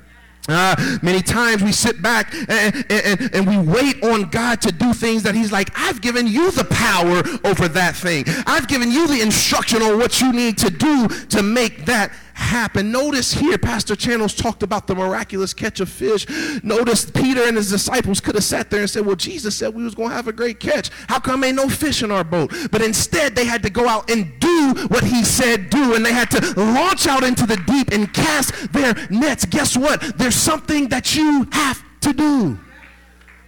Uh, 0.46 0.98
many 1.00 1.22
times 1.22 1.62
we 1.62 1.72
sit 1.72 2.02
back 2.02 2.34
and, 2.34 2.84
and, 2.90 3.34
and, 3.34 3.46
we 3.46 3.56
wait 3.56 4.02
on 4.04 4.28
God 4.28 4.60
to 4.60 4.70
do 4.70 4.92
things 4.92 5.22
that 5.22 5.34
He's 5.34 5.50
like, 5.50 5.70
I've 5.74 6.02
given 6.02 6.26
you 6.26 6.50
the 6.50 6.64
power 6.64 7.22
over 7.50 7.66
that 7.68 7.96
thing. 7.96 8.24
I've 8.46 8.68
given 8.68 8.90
you 8.90 9.08
the 9.08 9.22
instruction 9.22 9.80
on 9.80 9.98
what 9.98 10.20
you 10.20 10.34
need 10.34 10.58
to 10.58 10.68
do 10.68 11.08
to 11.08 11.42
make 11.42 11.86
that 11.86 12.12
happen. 12.34 12.92
Notice 12.92 13.32
here, 13.32 13.56
Pastor 13.58 13.96
Channels 13.96 14.34
talked 14.34 14.62
about 14.62 14.86
the 14.86 14.94
miraculous 14.94 15.54
catch 15.54 15.80
of 15.80 15.88
fish. 15.88 16.26
Notice 16.62 17.10
Peter 17.10 17.42
and 17.42 17.56
his 17.56 17.70
disciples 17.70 18.20
could 18.20 18.34
have 18.34 18.44
sat 18.44 18.70
there 18.70 18.80
and 18.80 18.90
said, 18.90 19.06
Well, 19.06 19.16
Jesus 19.16 19.56
said 19.56 19.74
we 19.74 19.84
was 19.84 19.94
going 19.94 20.10
to 20.10 20.14
have 20.14 20.28
a 20.28 20.32
great 20.32 20.60
catch. 20.60 20.90
How 21.08 21.18
come 21.18 21.44
ain't 21.44 21.56
no 21.56 21.68
fish 21.68 22.02
in 22.02 22.10
our 22.10 22.24
boat? 22.24 22.52
But 22.70 22.82
instead, 22.82 23.34
they 23.34 23.44
had 23.44 23.62
to 23.62 23.70
go 23.70 23.88
out 23.88 24.10
and 24.10 24.38
do 24.40 24.74
what 24.88 25.04
he 25.04 25.24
said 25.24 25.70
do, 25.70 25.94
and 25.94 26.04
they 26.04 26.12
had 26.12 26.30
to 26.32 26.60
launch 26.60 27.06
out 27.06 27.24
into 27.24 27.46
the 27.46 27.56
deep 27.66 27.90
and 27.92 28.12
cast 28.12 28.72
their 28.72 28.94
nets. 29.10 29.44
Guess 29.44 29.76
what? 29.76 30.18
There's 30.18 30.34
something 30.34 30.88
that 30.88 31.14
you 31.14 31.48
have 31.52 31.82
to 32.00 32.12
do. 32.12 32.58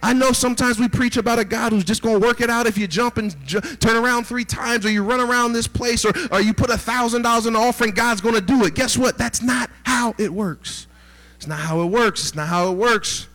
I 0.01 0.13
know 0.13 0.31
sometimes 0.31 0.79
we 0.79 0.87
preach 0.87 1.17
about 1.17 1.39
a 1.39 1.45
God 1.45 1.71
who's 1.71 1.83
just 1.83 2.01
going 2.01 2.19
to 2.19 2.25
work 2.25 2.39
it 2.41 2.49
out 2.49 2.67
if 2.67 2.77
you 2.77 2.87
jump 2.87 3.17
and 3.17 3.35
j- 3.45 3.59
turn 3.59 3.95
around 3.95 4.25
three 4.25 4.45
times 4.45 4.85
or 4.85 4.91
you 4.91 5.03
run 5.03 5.19
around 5.19 5.53
this 5.53 5.67
place 5.67 6.05
or, 6.05 6.13
or 6.31 6.39
you 6.39 6.53
put 6.53 6.69
a 6.69 6.73
$1,000 6.73 7.47
in 7.47 7.53
the 7.53 7.59
offering, 7.59 7.91
God's 7.91 8.21
going 8.21 8.35
to 8.35 8.41
do 8.41 8.63
it. 8.65 8.75
Guess 8.75 8.97
what? 8.97 9.17
That's 9.17 9.41
not 9.41 9.69
how 9.83 10.13
it 10.17 10.31
works. 10.31 10.87
It's 11.35 11.47
not 11.47 11.59
how 11.59 11.81
it 11.81 11.87
works. 11.87 12.21
It's 12.21 12.35
not 12.35 12.47
how 12.47 12.71
it 12.71 12.75
works. 12.75 13.27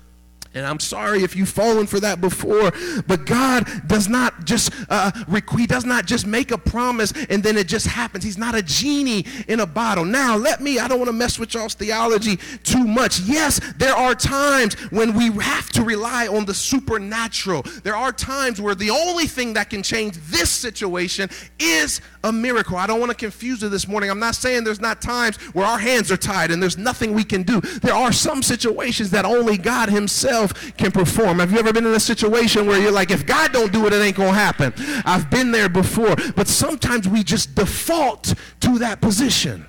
And 0.54 0.66
I'm 0.66 0.80
sorry 0.80 1.22
if 1.22 1.34
you've 1.34 1.48
fallen 1.48 1.86
for 1.86 1.98
that 2.00 2.20
before, 2.20 2.72
but 3.06 3.24
God 3.24 3.66
does 3.86 4.08
not 4.08 4.44
just 4.44 4.72
uh, 4.90 5.10
he 5.56 5.66
does 5.66 5.86
not 5.86 6.04
just 6.04 6.26
make 6.26 6.50
a 6.50 6.58
promise 6.58 7.12
and 7.30 7.42
then 7.42 7.56
it 7.56 7.68
just 7.68 7.86
happens. 7.86 8.22
He's 8.22 8.36
not 8.36 8.54
a 8.54 8.62
genie 8.62 9.24
in 9.48 9.60
a 9.60 9.66
bottle. 9.66 10.04
Now, 10.04 10.36
let 10.36 10.60
me 10.60 10.78
I 10.78 10.88
don't 10.88 10.98
want 10.98 11.08
to 11.08 11.14
mess 11.14 11.38
with 11.38 11.54
y'all's 11.54 11.74
theology 11.74 12.38
too 12.64 12.84
much. 12.84 13.20
Yes, 13.20 13.60
there 13.76 13.94
are 13.94 14.14
times 14.14 14.74
when 14.90 15.14
we 15.14 15.30
have 15.42 15.70
to 15.70 15.82
rely 15.82 16.26
on 16.26 16.44
the 16.44 16.54
supernatural. 16.54 17.62
There 17.82 17.96
are 17.96 18.12
times 18.12 18.60
where 18.60 18.74
the 18.74 18.90
only 18.90 19.26
thing 19.26 19.54
that 19.54 19.70
can 19.70 19.82
change 19.82 20.16
this 20.28 20.50
situation 20.50 21.30
is 21.58 22.02
a 22.24 22.32
miracle. 22.32 22.76
I 22.76 22.86
don't 22.86 23.00
want 23.00 23.10
to 23.10 23.16
confuse 23.16 23.62
you 23.62 23.68
this 23.68 23.88
morning. 23.88 24.10
I'm 24.10 24.20
not 24.20 24.34
saying 24.34 24.64
there's 24.64 24.80
not 24.80 25.00
times 25.00 25.36
where 25.54 25.66
our 25.66 25.78
hands 25.78 26.12
are 26.12 26.16
tied 26.16 26.50
and 26.50 26.62
there's 26.62 26.78
nothing 26.78 27.14
we 27.14 27.24
can 27.24 27.42
do. 27.42 27.60
There 27.60 27.94
are 27.94 28.12
some 28.12 28.42
situations 28.42 29.10
that 29.10 29.24
only 29.24 29.56
God 29.56 29.88
himself 29.88 30.41
can 30.48 30.92
perform. 30.92 31.38
Have 31.38 31.52
you 31.52 31.58
ever 31.58 31.72
been 31.72 31.86
in 31.86 31.94
a 31.94 32.00
situation 32.00 32.66
where 32.66 32.80
you're 32.80 32.92
like, 32.92 33.10
if 33.10 33.26
God 33.26 33.52
don't 33.52 33.72
do 33.72 33.86
it, 33.86 33.92
it 33.92 33.96
ain't 33.96 34.16
going 34.16 34.30
to 34.30 34.34
happen? 34.34 34.72
I've 35.04 35.30
been 35.30 35.50
there 35.52 35.68
before. 35.68 36.14
But 36.36 36.48
sometimes 36.48 37.08
we 37.08 37.22
just 37.22 37.54
default 37.54 38.34
to 38.60 38.78
that 38.78 39.00
position. 39.00 39.66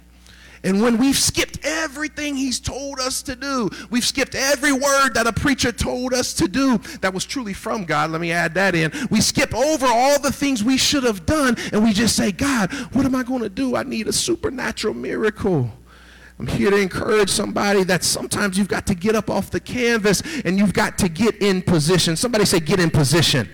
And 0.66 0.82
when 0.82 0.98
we've 0.98 1.18
skipped 1.18 1.60
everything 1.64 2.38
he's 2.38 2.60
told 2.60 3.00
us 3.00 3.22
to 3.24 3.36
do, 3.36 3.70
we've 3.90 4.06
skipped 4.06 4.34
every 4.34 4.72
word 4.72 5.14
that 5.14 5.28
a 5.28 5.34
preacher 5.34 5.74
told 5.74 6.14
us 6.14 6.34
to 6.36 6.48
do 6.48 6.78
that 7.02 7.14
was 7.14 7.26
truly 7.26 7.54
from 7.54 7.84
God. 7.84 8.12
Let 8.12 8.22
me 8.22 8.32
add 8.32 8.54
that 8.54 8.74
in. 8.74 8.92
We 9.12 9.20
skip 9.20 9.54
over 9.54 9.86
all 9.86 10.20
the 10.20 10.32
things 10.32 10.64
we 10.64 10.78
should 10.78 11.04
have 11.04 11.26
done 11.26 11.58
and 11.74 11.84
we 11.84 11.92
just 11.92 12.16
say, 12.16 12.32
God, 12.32 12.72
what 12.94 13.06
am 13.06 13.14
I 13.14 13.24
going 13.24 13.42
to 13.42 13.50
do? 13.50 13.76
I 13.76 13.84
need 13.84 14.08
a 14.08 14.14
supernatural 14.14 14.94
miracle. 14.94 15.70
I'm 16.40 16.48
here 16.48 16.72
to 16.72 16.78
encourage 16.78 17.30
somebody 17.30 17.84
that 17.84 18.04
sometimes 18.04 18.58
you've 18.58 18.68
got 18.68 18.88
to 18.88 18.96
get 18.96 19.16
up 19.16 19.30
off 19.30 19.52
the 19.52 19.60
canvas 19.60 20.24
and 20.44 20.58
you've 20.58 20.74
got 20.74 20.98
to 21.00 21.10
get 21.10 21.36
in 21.42 21.62
position. 21.62 22.16
Somebody 22.16 22.46
say, 22.46 22.60
get 22.60 22.80
in 22.80 22.90
position. 22.90 23.48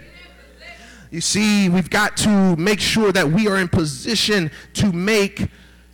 You 1.11 1.21
see, 1.21 1.69
we've 1.69 1.89
got 1.89 2.15
to 2.17 2.55
make 2.55 2.79
sure 2.79 3.11
that 3.11 3.29
we 3.29 3.47
are 3.47 3.57
in 3.57 3.67
position 3.67 4.51
to 4.73 4.91
make 4.91 5.49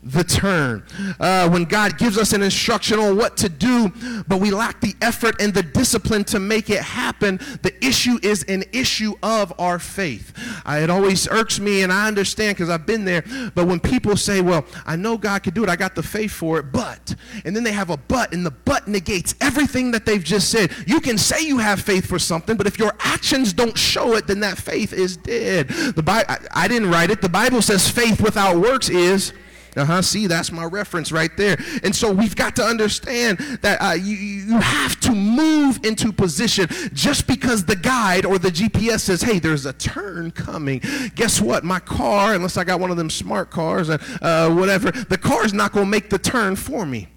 the 0.06 0.24
turn. 0.24 0.84
Uh, 1.20 1.50
when 1.50 1.66
God 1.66 1.98
gives 1.98 2.18
us 2.18 2.32
an 2.34 2.44
instruction 2.44 3.00
on 3.00 3.18
what 3.18 3.36
to 3.38 3.50
do, 3.50 3.92
but 4.28 4.40
we 4.40 4.52
lack 4.52 4.80
the 4.80 4.94
effort 5.02 5.42
and 5.42 5.54
the 5.54 5.64
discipline 5.64 6.24
to 6.26 6.40
make 6.40 6.70
it 6.70 6.82
happen, 6.82 7.38
the 7.64 7.74
issue 7.84 8.20
is 8.22 8.44
an 8.44 8.64
issue 8.72 9.16
of 9.24 9.52
our 9.60 9.80
faith. 9.80 10.32
Uh, 10.66 10.80
it 10.82 10.90
always 10.90 11.28
irks 11.28 11.60
me, 11.60 11.82
and 11.82 11.92
I 11.92 12.08
understand 12.08 12.56
because 12.56 12.70
I've 12.70 12.86
been 12.86 13.04
there. 13.04 13.24
But 13.56 13.66
when 13.66 13.80
people 13.80 14.16
say, 14.16 14.42
Well, 14.42 14.66
I 14.86 14.96
know 14.96 15.18
God 15.18 15.42
can 15.44 15.54
do 15.54 15.64
it, 15.64 15.70
I 15.70 15.76
got 15.76 15.96
the 15.96 16.04
faith 16.04 16.32
for 16.32 16.60
it, 16.60 16.72
but, 16.72 17.16
and 17.44 17.56
then 17.56 17.64
they 17.64 17.72
have 17.72 17.90
a 17.90 17.98
but, 17.98 18.32
and 18.32 18.46
the 18.46 18.52
but 18.52 18.88
negates 18.88 19.34
everything 19.42 19.92
that 19.92 20.06
they've 20.06 20.24
just 20.24 20.50
said. 20.52 20.72
You 20.86 21.02
can 21.02 21.18
say 21.18 21.42
you 21.42 21.58
have 21.58 21.82
faith 21.82 22.06
for 22.06 22.20
something, 22.20 22.56
but 22.56 22.68
if 22.68 22.78
your 22.78 22.94
actions 23.00 23.54
don't 23.54 23.78
show 23.78 24.16
it, 24.16 24.28
then 24.28 24.40
that 24.42 24.58
faith 24.58 24.94
is 24.94 25.18
dead. 25.18 25.70
The 25.70 26.04
Bible, 26.04 26.30
I, 26.30 26.66
I 26.66 26.68
didn't 26.68 26.92
write 26.92 27.10
it. 27.10 27.22
The 27.22 27.30
Bible 27.30 27.64
says 27.64 27.90
faith 27.90 28.22
without 28.22 28.58
works 28.58 28.90
is 28.90 29.34
uh-huh. 29.76 30.02
See, 30.02 30.28
that's 30.28 30.52
my 30.52 30.66
reference 30.66 31.12
right 31.12 31.36
there. 31.36 31.58
And 31.84 31.96
so 31.96 32.12
we've 32.12 32.36
got 32.36 32.56
to 32.58 32.64
understand 32.64 33.38
that 33.62 33.82
uh, 33.82 33.94
you, 33.94 34.16
you 34.16 34.60
have 34.60 35.00
to 35.02 35.12
move 35.12 35.80
into 35.84 36.12
position 36.14 36.68
just 36.94 37.28
because 37.28 37.66
the 37.66 37.76
guide 37.76 38.26
or 38.26 38.40
the 38.40 38.50
GPS 38.50 39.02
says, 39.02 39.22
hey, 39.22 39.40
there's 39.40 39.66
a 39.66 39.74
turn 39.74 40.32
coming. 40.32 40.82
Guess 41.16 41.42
what? 41.42 41.64
My 41.64 41.80
car, 41.80 42.34
unless 42.34 42.58
I 42.58 42.64
got 42.64 42.80
one 42.80 42.92
of 42.92 42.98
them 42.98 43.10
smart 43.10 43.52
cars 43.52 43.90
and 43.90 44.02
uh, 44.22 44.54
whatever, 44.54 44.92
the 44.92 45.18
car 45.18 45.46
is 45.46 45.54
not 45.54 45.74
going 45.74 45.86
to 45.86 45.92
make 45.92 46.10
the 46.10 46.20
turn 46.20 46.56
for 46.56 46.86
me. 46.86 47.08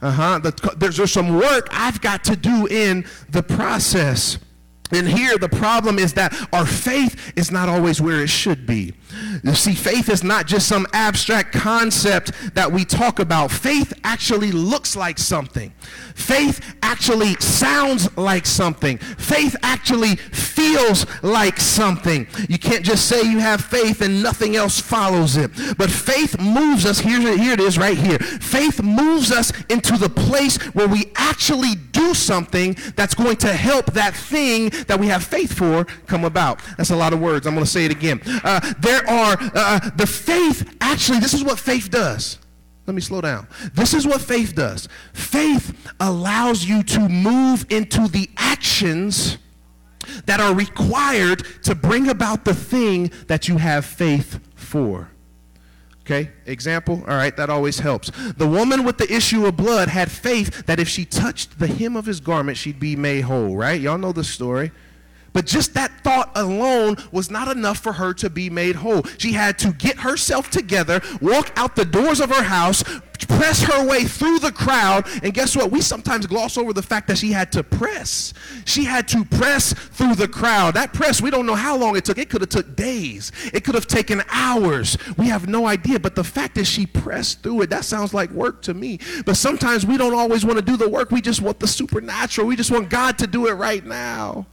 Uh-huh. 0.00 0.38
The, 0.38 0.74
there's, 0.76 0.96
there's 0.96 1.12
some 1.12 1.36
work 1.36 1.68
I've 1.72 2.00
got 2.00 2.24
to 2.24 2.36
do 2.36 2.66
in 2.66 3.04
the 3.30 3.42
process. 3.42 4.38
And 4.90 5.08
here 5.08 5.36
the 5.38 5.48
problem 5.48 5.98
is 5.98 6.14
that 6.14 6.34
our 6.52 6.66
faith 6.66 7.32
is 7.36 7.50
not 7.50 7.68
always 7.68 8.00
where 8.00 8.22
it 8.22 8.28
should 8.28 8.66
be. 8.66 8.94
You 9.42 9.54
see, 9.54 9.74
faith 9.74 10.08
is 10.08 10.22
not 10.22 10.46
just 10.46 10.68
some 10.68 10.86
abstract 10.92 11.52
concept 11.52 12.32
that 12.54 12.70
we 12.70 12.84
talk 12.84 13.18
about. 13.18 13.50
Faith 13.50 13.92
actually 14.04 14.52
looks 14.52 14.96
like 14.96 15.18
something. 15.18 15.70
Faith 16.14 16.76
actually 16.82 17.34
sounds 17.36 18.16
like 18.16 18.46
something. 18.46 18.98
Faith 18.98 19.56
actually 19.62 20.16
feels 20.16 21.06
like 21.22 21.58
something. 21.60 22.26
You 22.48 22.58
can't 22.58 22.84
just 22.84 23.06
say 23.06 23.22
you 23.22 23.38
have 23.38 23.60
faith 23.62 24.00
and 24.00 24.22
nothing 24.22 24.56
else 24.56 24.80
follows 24.80 25.36
it. 25.36 25.50
But 25.76 25.90
faith 25.90 26.38
moves 26.40 26.84
us, 26.84 27.00
here, 27.00 27.20
here 27.36 27.54
it 27.54 27.60
is 27.60 27.78
right 27.78 27.96
here. 27.96 28.18
Faith 28.18 28.82
moves 28.82 29.30
us 29.30 29.52
into 29.68 29.96
the 29.96 30.08
place 30.08 30.56
where 30.74 30.88
we 30.88 31.12
actually 31.16 31.74
do 31.98 32.14
something 32.14 32.76
that's 32.94 33.14
going 33.14 33.36
to 33.36 33.52
help 33.52 33.86
that 33.92 34.14
thing 34.14 34.70
that 34.86 34.98
we 34.98 35.08
have 35.08 35.24
faith 35.24 35.52
for 35.52 35.84
come 36.06 36.24
about. 36.24 36.60
That's 36.76 36.90
a 36.90 36.96
lot 36.96 37.12
of 37.12 37.20
words. 37.20 37.46
I'm 37.46 37.54
going 37.54 37.64
to 37.64 37.70
say 37.70 37.84
it 37.84 37.90
again. 37.90 38.20
Uh, 38.24 38.60
there 38.78 39.08
are, 39.08 39.36
uh, 39.54 39.90
the 39.96 40.06
faith, 40.06 40.76
actually, 40.80 41.18
this 41.18 41.34
is 41.34 41.42
what 41.42 41.58
faith 41.58 41.90
does. 41.90 42.38
Let 42.86 42.94
me 42.94 43.00
slow 43.00 43.20
down. 43.20 43.46
This 43.74 43.92
is 43.92 44.06
what 44.06 44.20
faith 44.20 44.54
does. 44.54 44.88
Faith 45.12 45.92
allows 46.00 46.64
you 46.64 46.82
to 46.84 47.08
move 47.08 47.66
into 47.68 48.08
the 48.08 48.30
actions 48.38 49.36
that 50.24 50.40
are 50.40 50.54
required 50.54 51.44
to 51.64 51.74
bring 51.74 52.08
about 52.08 52.44
the 52.44 52.54
thing 52.54 53.10
that 53.26 53.48
you 53.48 53.58
have 53.58 53.84
faith 53.84 54.40
for. 54.54 55.10
Okay, 56.10 56.30
example. 56.46 57.04
All 57.06 57.16
right, 57.16 57.36
that 57.36 57.50
always 57.50 57.80
helps. 57.80 58.10
The 58.32 58.46
woman 58.48 58.82
with 58.82 58.96
the 58.96 59.12
issue 59.12 59.44
of 59.44 59.58
blood 59.58 59.88
had 59.88 60.10
faith 60.10 60.64
that 60.64 60.80
if 60.80 60.88
she 60.88 61.04
touched 61.04 61.58
the 61.58 61.66
hem 61.66 61.96
of 61.96 62.06
his 62.06 62.18
garment, 62.18 62.56
she'd 62.56 62.80
be 62.80 62.96
made 62.96 63.22
whole, 63.22 63.54
right? 63.54 63.78
Y'all 63.78 63.98
know 63.98 64.12
the 64.12 64.24
story. 64.24 64.72
But 65.38 65.46
just 65.46 65.74
that 65.74 65.92
thought 66.02 66.32
alone 66.34 66.96
was 67.12 67.30
not 67.30 67.46
enough 67.46 67.78
for 67.78 67.92
her 67.92 68.12
to 68.12 68.28
be 68.28 68.50
made 68.50 68.74
whole. 68.74 69.04
She 69.18 69.34
had 69.34 69.56
to 69.60 69.70
get 69.70 70.00
herself 70.00 70.50
together, 70.50 71.00
walk 71.20 71.52
out 71.54 71.76
the 71.76 71.84
doors 71.84 72.18
of 72.18 72.30
her 72.30 72.42
house, 72.42 72.82
press 73.28 73.62
her 73.62 73.86
way 73.86 74.02
through 74.02 74.40
the 74.40 74.50
crowd. 74.50 75.06
And 75.22 75.32
guess 75.32 75.56
what? 75.56 75.70
We 75.70 75.80
sometimes 75.80 76.26
gloss 76.26 76.58
over 76.58 76.72
the 76.72 76.82
fact 76.82 77.06
that 77.06 77.18
she 77.18 77.30
had 77.30 77.52
to 77.52 77.62
press. 77.62 78.34
She 78.64 78.82
had 78.82 79.06
to 79.08 79.24
press 79.24 79.74
through 79.74 80.16
the 80.16 80.26
crowd. 80.26 80.74
That 80.74 80.92
press, 80.92 81.22
we 81.22 81.30
don't 81.30 81.46
know 81.46 81.54
how 81.54 81.76
long 81.76 81.96
it 81.96 82.04
took. 82.04 82.18
It 82.18 82.30
could 82.30 82.40
have 82.40 82.50
took 82.50 82.74
days. 82.74 83.30
It 83.54 83.62
could 83.62 83.76
have 83.76 83.86
taken 83.86 84.24
hours. 84.32 84.98
We 85.16 85.28
have 85.28 85.46
no 85.46 85.68
idea. 85.68 86.00
But 86.00 86.16
the 86.16 86.24
fact 86.24 86.58
is 86.58 86.66
she 86.66 86.84
pressed 86.84 87.44
through 87.44 87.62
it. 87.62 87.70
That 87.70 87.84
sounds 87.84 88.12
like 88.12 88.32
work 88.32 88.60
to 88.62 88.74
me. 88.74 88.98
But 89.24 89.36
sometimes 89.36 89.86
we 89.86 89.98
don't 89.98 90.14
always 90.14 90.44
want 90.44 90.58
to 90.58 90.64
do 90.64 90.76
the 90.76 90.88
work. 90.88 91.12
We 91.12 91.20
just 91.20 91.40
want 91.40 91.60
the 91.60 91.68
supernatural. 91.68 92.48
We 92.48 92.56
just 92.56 92.72
want 92.72 92.90
God 92.90 93.18
to 93.18 93.28
do 93.28 93.46
it 93.46 93.52
right 93.52 93.86
now 93.86 94.48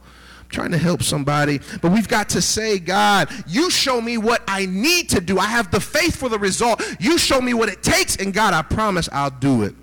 trying 0.48 0.70
to 0.72 0.78
help 0.78 1.02
somebody. 1.02 1.60
But 1.82 1.92
we've 1.92 2.08
got 2.08 2.28
to 2.30 2.42
say, 2.42 2.78
God, 2.78 3.28
you 3.46 3.70
show 3.70 4.00
me 4.00 4.18
what 4.18 4.42
I 4.48 4.66
need 4.66 5.08
to 5.10 5.20
do. 5.20 5.38
I 5.38 5.46
have 5.46 5.70
the 5.70 5.80
faith 5.80 6.16
for 6.16 6.28
the 6.28 6.38
result. 6.38 6.82
You 7.00 7.18
show 7.18 7.40
me 7.40 7.54
what 7.54 7.68
it 7.68 7.82
takes, 7.82 8.16
and 8.16 8.32
God, 8.32 8.54
I 8.54 8.62
promise 8.62 9.08
I'll 9.12 9.30
do 9.30 9.62
it. 9.62 9.74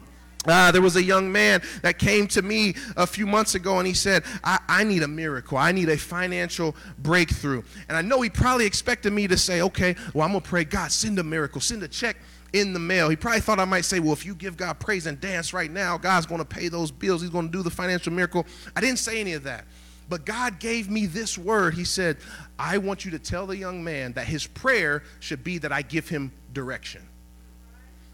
Uh, 0.46 0.72
there 0.72 0.82
was 0.82 0.96
a 0.96 1.04
young 1.04 1.32
man 1.32 1.62
that 1.82 1.98
came 1.98 2.28
to 2.28 2.42
me 2.42 2.76
a 2.98 3.08
few 3.08 3.26
months 3.26 3.56
ago 3.56 3.78
and 3.78 3.88
he 3.88 3.94
said, 3.94 4.24
I, 4.44 4.60
I, 4.68 4.84
need 4.84 5.04
a 5.04 5.08
miracle. 5.08 5.58
I 5.58 5.72
need 5.72 5.88
a 5.88 5.98
financial 5.98 6.76
breakthrough. 7.00 7.64
And 7.88 7.96
I 7.96 8.02
know 8.02 8.22
he 8.22 8.30
probably 8.30 8.66
expected 8.66 9.14
me 9.14 9.28
to 9.28 9.38
say, 9.38 9.62
okay, 9.62 9.96
well, 10.14 10.26
I'm 10.26 10.32
going 10.32 10.42
to 10.42 10.50
pray, 10.50 10.66
God, 10.66 10.92
send 10.92 11.18
a 11.20 11.24
miracle, 11.24 11.62
send 11.62 11.82
a 11.84 11.88
check 11.88 12.18
in 12.52 12.74
the 12.74 12.80
mail. 12.80 13.10
He 13.10 13.16
probably 13.16 13.42
thought 13.42 13.60
I 13.60 13.66
might 13.66 13.86
say, 13.86 14.00
well, 14.00 14.14
if 14.14 14.26
you 14.26 14.36
give 14.36 14.58
God 14.58 14.80
praise 14.80 15.06
and 15.08 15.20
dance 15.20 15.54
right 15.54 15.72
now, 15.72 15.98
God's 15.98 16.26
going 16.26 16.40
to 16.40 16.46
pay 16.46 16.68
those 16.68 16.92
bills. 16.92 17.22
He's 17.22 17.32
going 17.32 17.48
to 17.48 17.52
do 17.52 17.64
the 17.64 17.72
financial 17.72 18.12
miracle. 18.12 18.46
I 18.76 18.82
didn't 18.82 19.00
say 19.00 19.20
any 19.20 19.34
of 19.34 19.44
that. 19.44 19.66
But 20.14 20.26
God 20.26 20.60
gave 20.60 20.92
me 20.92 21.08
this 21.08 21.40
word. 21.40 21.74
He 21.74 21.84
said, 21.84 22.18
I 22.60 22.78
want 22.78 23.04
you 23.04 23.10
to 23.10 23.18
tell 23.18 23.48
the 23.48 23.58
young 23.58 23.84
man 23.84 24.14
that 24.14 24.28
his 24.28 24.46
prayer 24.46 25.02
should 25.20 25.44
be 25.44 25.58
that 25.58 25.72
I 25.72 25.82
give 25.82 26.08
him 26.08 26.32
direction. 26.54 27.02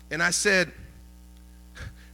And 0.10 0.24
I 0.24 0.30
said, 0.30 0.72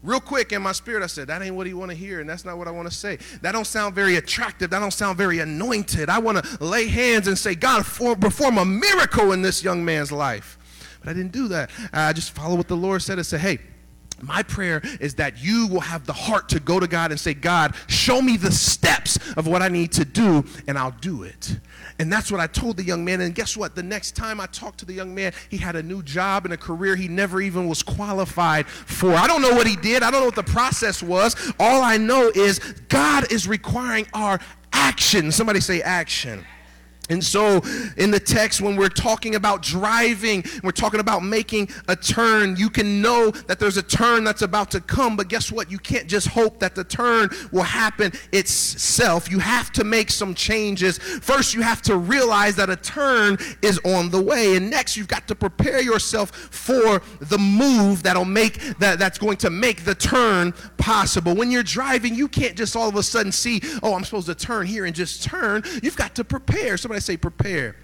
real 0.02 0.20
quick 0.20 0.52
in 0.52 0.64
my 0.64 0.72
spirit, 0.72 1.04
I 1.04 1.06
said, 1.06 1.28
that 1.28 1.44
ain't 1.44 1.56
what 1.56 1.68
he 1.68 1.76
want 1.76 1.92
to 1.92 1.96
hear, 1.96 2.20
and 2.20 2.28
that's 2.28 2.46
not 2.46 2.58
what 2.58 2.68
I 2.68 2.72
want 2.72 2.90
to 2.90 2.96
say. 2.96 3.20
That 3.44 3.52
don't 3.52 3.68
sound 3.68 3.94
very 3.94 4.16
attractive. 4.16 4.72
That 4.72 4.80
don't 4.80 4.90
sound 4.90 5.20
very 5.20 5.38
anointed. 5.38 6.10
I 6.10 6.18
want 6.18 6.44
to 6.44 6.64
lay 6.66 6.88
hands 6.88 7.28
and 7.28 7.38
say, 7.38 7.54
God, 7.54 7.86
perform 7.86 8.58
a 8.58 8.66
miracle 8.66 9.34
in 9.34 9.44
this 9.44 9.64
young 9.64 9.86
man's 9.86 10.12
life. 10.12 10.58
But 11.00 11.12
I 11.12 11.14
didn't 11.14 11.32
do 11.32 11.48
that. 11.50 11.70
I 11.94 12.12
just 12.12 12.32
followed 12.32 12.56
what 12.56 12.68
the 12.68 12.76
Lord 12.76 13.04
said 13.04 13.20
and 13.20 13.28
said, 13.28 13.42
hey, 13.42 13.60
my 14.22 14.44
prayer 14.44 14.82
is 15.00 15.16
that 15.16 15.44
you 15.44 15.68
will 15.68 15.82
have 15.82 16.06
the 16.06 16.14
heart 16.14 16.50
to 16.50 16.60
go 16.60 16.80
to 16.80 16.88
God 16.88 17.12
and 17.12 17.20
say, 17.20 17.34
God, 17.34 17.76
show 17.88 18.22
me 18.22 18.38
the 18.38 18.52
steps 18.52 19.18
of 19.34 19.48
what 19.48 19.62
I 19.62 19.68
need 19.68 19.92
to 19.94 20.06
do, 20.06 20.46
and 20.68 20.78
I'll 20.78 20.96
do 21.02 21.24
it. 21.24 21.60
And 22.00 22.12
that's 22.12 22.32
what 22.32 22.42
I 22.42 22.48
told 22.48 22.78
the 22.78 22.84
young 22.84 23.06
man. 23.06 23.22
And 23.22 23.34
guess 23.34 23.56
what? 23.56 23.76
The 23.76 23.84
next 23.84 24.16
time 24.16 24.40
I 24.40 24.48
talked 24.48 24.80
to 24.80 24.86
the 24.86 24.94
young 24.94 25.16
man, 25.16 25.34
he 25.50 25.58
had 25.58 25.76
a 25.76 25.84
new 25.84 26.04
job 26.04 26.46
and 26.46 26.54
a 26.54 26.58
career 26.58 26.96
he 26.96 27.08
never 27.08 27.42
even 27.42 27.68
was 27.68 27.84
qualified 27.84 28.68
for. 28.68 29.14
I 29.14 29.28
don't 29.28 29.42
know 29.42 29.54
what 29.54 29.68
he 29.68 29.76
did, 29.76 30.04
I 30.04 30.12
don't 30.12 30.22
know 30.22 30.26
what 30.26 30.36
the 30.36 30.44
process 30.44 31.02
was. 31.02 31.36
All 31.60 31.82
I 31.82 31.98
know 31.98 32.32
is 32.34 32.60
God 32.90 33.32
is 33.32 33.48
requiring 33.48 34.08
our 34.14 34.40
action. 34.74 35.32
Somebody 35.32 35.62
say 35.62 35.82
action. 35.82 36.46
And 37.10 37.24
so, 37.24 37.62
in 37.98 38.10
the 38.10 38.20
text, 38.20 38.62
when 38.62 38.76
we're 38.76 38.90
talking 38.90 39.36
about 39.36 39.62
driving, 39.62 40.44
we're 40.64 40.72
talking 40.72 41.00
about 41.00 41.24
making 41.24 41.70
a 41.88 41.96
turn, 41.96 42.56
you 42.56 42.70
can 42.70 43.02
know 43.02 43.30
that 43.32 43.60
there's 43.60 43.78
a 43.78 43.84
turn 43.84 44.24
that's 44.24 44.42
about 44.42 44.72
to 44.72 44.82
come, 44.82 45.16
but 45.16 45.30
guess 45.30 45.52
what? 45.52 45.70
You 45.70 45.78
can't 45.78 46.08
just 46.08 46.28
hope 46.28 46.60
that 46.60 46.74
the 46.74 46.84
turn 46.84 47.30
will 47.52 47.64
happen 47.64 48.12
itself. 48.32 49.30
You 49.30 49.40
have 49.40 49.72
to 49.74 49.84
make 49.84 50.10
some 50.10 50.34
changes. 50.34 50.98
First, 50.98 51.54
you 51.54 51.62
have 51.62 51.82
to 51.84 51.98
realize 51.98 52.56
that 52.56 52.70
a 52.70 52.76
turn 52.76 53.38
is 53.62 53.80
on 53.86 54.10
the 54.10 54.22
way. 54.22 54.56
And 54.56 54.72
next, 54.72 54.98
you've 54.98 55.08
got 55.08 55.28
to 55.28 55.36
prepare 55.36 55.82
yourself 55.82 56.32
for 56.32 57.02
the 57.20 57.38
move 57.38 58.02
that'll 58.02 58.26
make 58.26 58.60
that, 58.80 58.98
that's 58.98 59.20
going 59.20 59.38
to 59.38 59.52
make 59.52 59.86
the 59.86 59.96
turn 59.96 60.54
possible. 60.78 61.36
When 61.36 61.52
you're 61.52 61.64
driving, 61.64 62.16
you 62.16 62.28
can't 62.28 62.56
just 62.56 62.76
all 62.76 62.90
of 62.90 62.96
a 62.96 63.04
sudden 63.04 63.32
see, 63.32 63.62
oh, 63.84 63.94
I'm 63.94 64.04
supposed 64.04 64.28
to 64.28 64.36
turn 64.36 64.66
here 64.66 64.86
and 64.86 64.96
just 64.96 65.24
turn. 65.24 65.64
You've 65.84 65.98
got 65.98 66.16
to 66.16 66.24
prepare. 66.24 66.78
Somebody 66.78 66.95
I 66.96 67.00
say 67.00 67.18
prepare. 67.18 67.76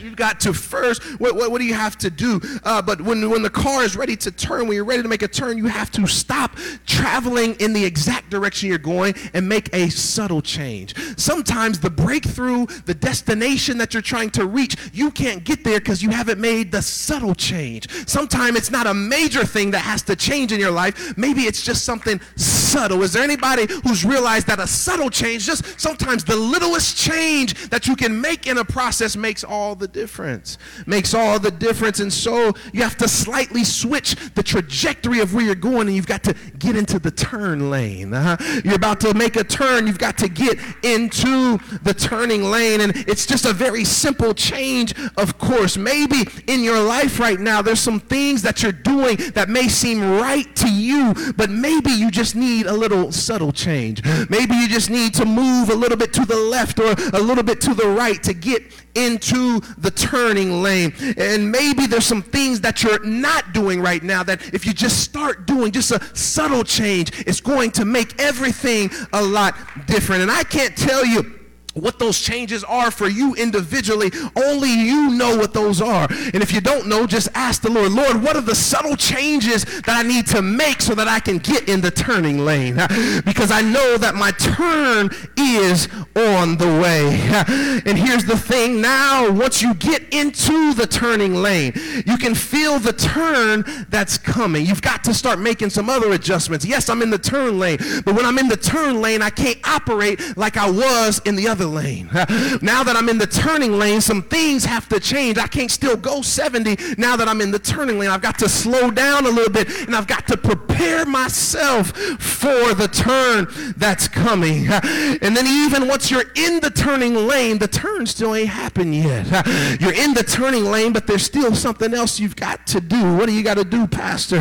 You've 0.00 0.16
got 0.16 0.40
to 0.40 0.52
first, 0.52 1.02
what, 1.20 1.34
what, 1.34 1.50
what 1.50 1.60
do 1.60 1.66
you 1.66 1.74
have 1.74 1.98
to 1.98 2.10
do? 2.10 2.40
Uh, 2.62 2.80
but 2.80 3.00
when, 3.00 3.28
when 3.30 3.42
the 3.42 3.50
car 3.50 3.82
is 3.82 3.96
ready 3.96 4.16
to 4.16 4.30
turn, 4.30 4.66
when 4.66 4.74
you're 4.74 4.84
ready 4.84 5.02
to 5.02 5.08
make 5.08 5.22
a 5.22 5.28
turn, 5.28 5.58
you 5.58 5.66
have 5.66 5.90
to 5.92 6.06
stop 6.06 6.56
traveling 6.86 7.54
in 7.54 7.72
the 7.72 7.84
exact 7.84 8.30
direction 8.30 8.68
you're 8.68 8.78
going 8.78 9.14
and 9.34 9.48
make 9.48 9.74
a 9.74 9.88
subtle 9.88 10.40
change. 10.40 10.94
Sometimes 11.18 11.80
the 11.80 11.90
breakthrough, 11.90 12.66
the 12.86 12.94
destination 12.94 13.78
that 13.78 13.92
you're 13.92 14.02
trying 14.02 14.30
to 14.30 14.46
reach, 14.46 14.76
you 14.92 15.10
can't 15.10 15.42
get 15.44 15.64
there 15.64 15.80
because 15.80 16.02
you 16.02 16.10
haven't 16.10 16.40
made 16.40 16.70
the 16.70 16.82
subtle 16.82 17.34
change. 17.34 17.90
Sometimes 18.08 18.56
it's 18.56 18.70
not 18.70 18.86
a 18.86 18.94
major 18.94 19.44
thing 19.44 19.70
that 19.72 19.80
has 19.80 20.02
to 20.02 20.14
change 20.14 20.52
in 20.52 20.60
your 20.60 20.70
life. 20.70 21.16
Maybe 21.16 21.42
it's 21.42 21.62
just 21.62 21.84
something 21.84 22.20
subtle. 22.36 23.02
Is 23.02 23.12
there 23.12 23.24
anybody 23.24 23.66
who's 23.84 24.04
realized 24.04 24.46
that 24.46 24.60
a 24.60 24.66
subtle 24.66 25.10
change, 25.10 25.46
just 25.46 25.80
sometimes 25.80 26.24
the 26.24 26.36
littlest 26.36 26.96
change 26.96 27.68
that 27.70 27.86
you 27.88 27.96
can 27.96 28.20
make 28.20 28.46
in 28.46 28.58
a 28.58 28.64
process 28.64 29.16
makes 29.16 29.42
all 29.42 29.74
the 29.74 29.87
difference? 29.92 30.58
Makes 30.86 31.14
all 31.14 31.38
the 31.38 31.50
difference. 31.50 32.00
And 32.00 32.12
so 32.12 32.52
you 32.72 32.82
have 32.82 32.96
to 32.98 33.08
slightly 33.08 33.64
switch 33.64 34.16
the 34.34 34.42
trajectory 34.42 35.20
of 35.20 35.34
where 35.34 35.44
you're 35.44 35.54
going 35.54 35.88
and 35.88 35.96
you've 35.96 36.06
got 36.06 36.22
to 36.24 36.34
get 36.58 36.76
into 36.76 36.98
the 36.98 37.10
turn 37.10 37.70
lane. 37.70 38.12
Uh-huh. 38.12 38.60
You're 38.64 38.76
about 38.76 39.00
to 39.00 39.14
make 39.14 39.36
a 39.36 39.44
turn, 39.44 39.86
you've 39.86 39.98
got 39.98 40.18
to 40.18 40.28
get 40.28 40.58
into 40.82 41.58
the 41.82 41.94
turning 41.94 42.44
lane. 42.44 42.80
And 42.80 42.96
it's 43.08 43.26
just 43.26 43.44
a 43.44 43.52
very 43.52 43.84
simple 43.84 44.34
change, 44.34 44.94
of 45.16 45.38
course. 45.38 45.76
Maybe 45.76 46.28
in 46.46 46.62
your 46.62 46.80
life 46.80 47.18
right 47.18 47.40
now, 47.40 47.62
there's 47.62 47.80
some 47.80 48.00
things 48.00 48.42
that 48.42 48.62
you're 48.62 48.72
doing 48.72 49.16
that 49.34 49.48
may 49.48 49.68
seem 49.68 50.00
right 50.00 50.54
to 50.56 50.70
you, 50.70 51.14
but 51.36 51.50
maybe 51.50 51.90
you 51.90 52.10
just 52.10 52.36
need 52.36 52.66
a 52.66 52.72
little 52.72 53.12
subtle 53.12 53.52
change. 53.52 54.02
Maybe 54.28 54.54
you 54.54 54.68
just 54.68 54.90
need 54.90 55.14
to 55.14 55.24
move 55.24 55.70
a 55.70 55.74
little 55.74 55.96
bit 55.96 56.12
to 56.14 56.24
the 56.24 56.36
left 56.36 56.78
or 56.78 56.94
a 57.12 57.20
little 57.20 57.44
bit 57.44 57.60
to 57.62 57.74
the 57.74 57.88
right 57.88 58.22
to 58.22 58.34
get 58.34 58.62
into 59.06 59.60
the 59.78 59.90
turning 59.90 60.62
lane. 60.62 60.92
And 61.16 61.50
maybe 61.50 61.86
there's 61.86 62.06
some 62.06 62.22
things 62.22 62.60
that 62.62 62.82
you're 62.82 63.04
not 63.04 63.52
doing 63.52 63.80
right 63.80 64.02
now 64.02 64.22
that 64.24 64.54
if 64.54 64.66
you 64.66 64.72
just 64.72 65.00
start 65.00 65.46
doing 65.46 65.72
just 65.72 65.90
a 65.90 66.02
subtle 66.16 66.64
change, 66.64 67.12
it's 67.26 67.40
going 67.40 67.70
to 67.72 67.84
make 67.84 68.20
everything 68.20 68.90
a 69.12 69.22
lot 69.22 69.54
different. 69.86 70.22
And 70.22 70.30
I 70.30 70.44
can't 70.44 70.76
tell 70.76 71.04
you 71.04 71.37
what 71.78 71.98
those 71.98 72.20
changes 72.20 72.64
are 72.64 72.90
for 72.90 73.08
you 73.08 73.34
individually. 73.34 74.10
Only 74.36 74.72
you 74.72 75.10
know 75.10 75.36
what 75.36 75.52
those 75.52 75.80
are. 75.80 76.08
And 76.10 76.42
if 76.42 76.52
you 76.52 76.60
don't 76.60 76.86
know, 76.86 77.06
just 77.06 77.28
ask 77.34 77.62
the 77.62 77.70
Lord, 77.70 77.92
Lord, 77.92 78.22
what 78.22 78.36
are 78.36 78.42
the 78.42 78.54
subtle 78.54 78.96
changes 78.96 79.64
that 79.64 79.88
I 79.88 80.02
need 80.02 80.26
to 80.28 80.42
make 80.42 80.82
so 80.82 80.94
that 80.94 81.08
I 81.08 81.20
can 81.20 81.38
get 81.38 81.68
in 81.68 81.80
the 81.80 81.90
turning 81.90 82.38
lane? 82.38 82.78
Because 83.28 83.50
I 83.50 83.60
know 83.60 83.96
that 83.98 84.14
my 84.14 84.30
turn 84.32 85.10
is 85.36 85.88
on 86.16 86.56
the 86.56 86.66
way. 86.66 87.18
And 87.88 87.96
here's 87.96 88.24
the 88.24 88.36
thing 88.36 88.80
now, 88.80 89.30
once 89.30 89.62
you 89.62 89.74
get 89.74 90.02
into 90.12 90.74
the 90.74 90.86
turning 90.86 91.34
lane, 91.34 91.72
you 92.06 92.16
can 92.18 92.34
feel 92.34 92.78
the 92.78 92.92
turn 92.92 93.64
that's 93.88 94.18
coming. 94.18 94.66
You've 94.66 94.82
got 94.82 95.04
to 95.04 95.14
start 95.14 95.38
making 95.38 95.70
some 95.70 95.88
other 95.88 96.12
adjustments. 96.12 96.64
Yes, 96.64 96.88
I'm 96.88 97.02
in 97.02 97.10
the 97.10 97.18
turn 97.18 97.58
lane, 97.58 97.78
but 98.04 98.14
when 98.14 98.24
I'm 98.24 98.38
in 98.38 98.48
the 98.48 98.56
turn 98.56 99.00
lane, 99.00 99.22
I 99.22 99.30
can't 99.30 99.58
operate 99.68 100.36
like 100.36 100.56
I 100.56 100.70
was 100.70 101.20
in 101.24 101.36
the 101.36 101.48
other 101.48 101.66
lane. 101.68 102.10
Now 102.60 102.82
that 102.82 102.96
I'm 102.96 103.08
in 103.08 103.18
the 103.18 103.26
turning 103.26 103.78
lane, 103.78 104.00
some 104.00 104.22
things 104.22 104.64
have 104.64 104.88
to 104.88 105.00
change. 105.00 105.38
I 105.38 105.46
can't 105.46 105.70
still 105.70 105.96
go 105.96 106.22
70 106.22 106.96
now 106.98 107.16
that 107.16 107.28
I'm 107.28 107.40
in 107.40 107.50
the 107.50 107.58
turning 107.58 107.98
lane. 107.98 108.10
I've 108.10 108.22
got 108.22 108.38
to 108.40 108.48
slow 108.48 108.90
down 108.90 109.26
a 109.26 109.28
little 109.28 109.52
bit 109.52 109.68
and 109.86 109.94
I've 109.94 110.06
got 110.06 110.26
to 110.28 110.36
prepare 110.36 111.04
myself 111.06 111.88
for 112.18 112.74
the 112.74 112.88
turn 112.88 113.46
that's 113.76 114.08
coming. 114.08 114.68
And 115.20 115.36
then 115.36 115.46
even 115.46 115.88
once 115.88 116.10
you're 116.10 116.30
in 116.36 116.60
the 116.60 116.70
turning 116.70 117.14
lane, 117.14 117.58
the 117.58 117.68
turn 117.68 118.06
still 118.06 118.34
ain't 118.34 118.48
happened 118.48 118.94
yet. 118.94 119.26
You're 119.80 119.92
in 119.92 120.14
the 120.14 120.22
turning 120.22 120.64
lane, 120.64 120.92
but 120.92 121.06
there's 121.06 121.22
still 121.22 121.54
something 121.54 121.92
else 121.92 122.20
you've 122.20 122.36
got 122.36 122.66
to 122.68 122.80
do. 122.80 123.16
What 123.16 123.26
do 123.26 123.32
you 123.32 123.42
got 123.42 123.56
to 123.56 123.64
do, 123.64 123.86
Pastor? 123.86 124.40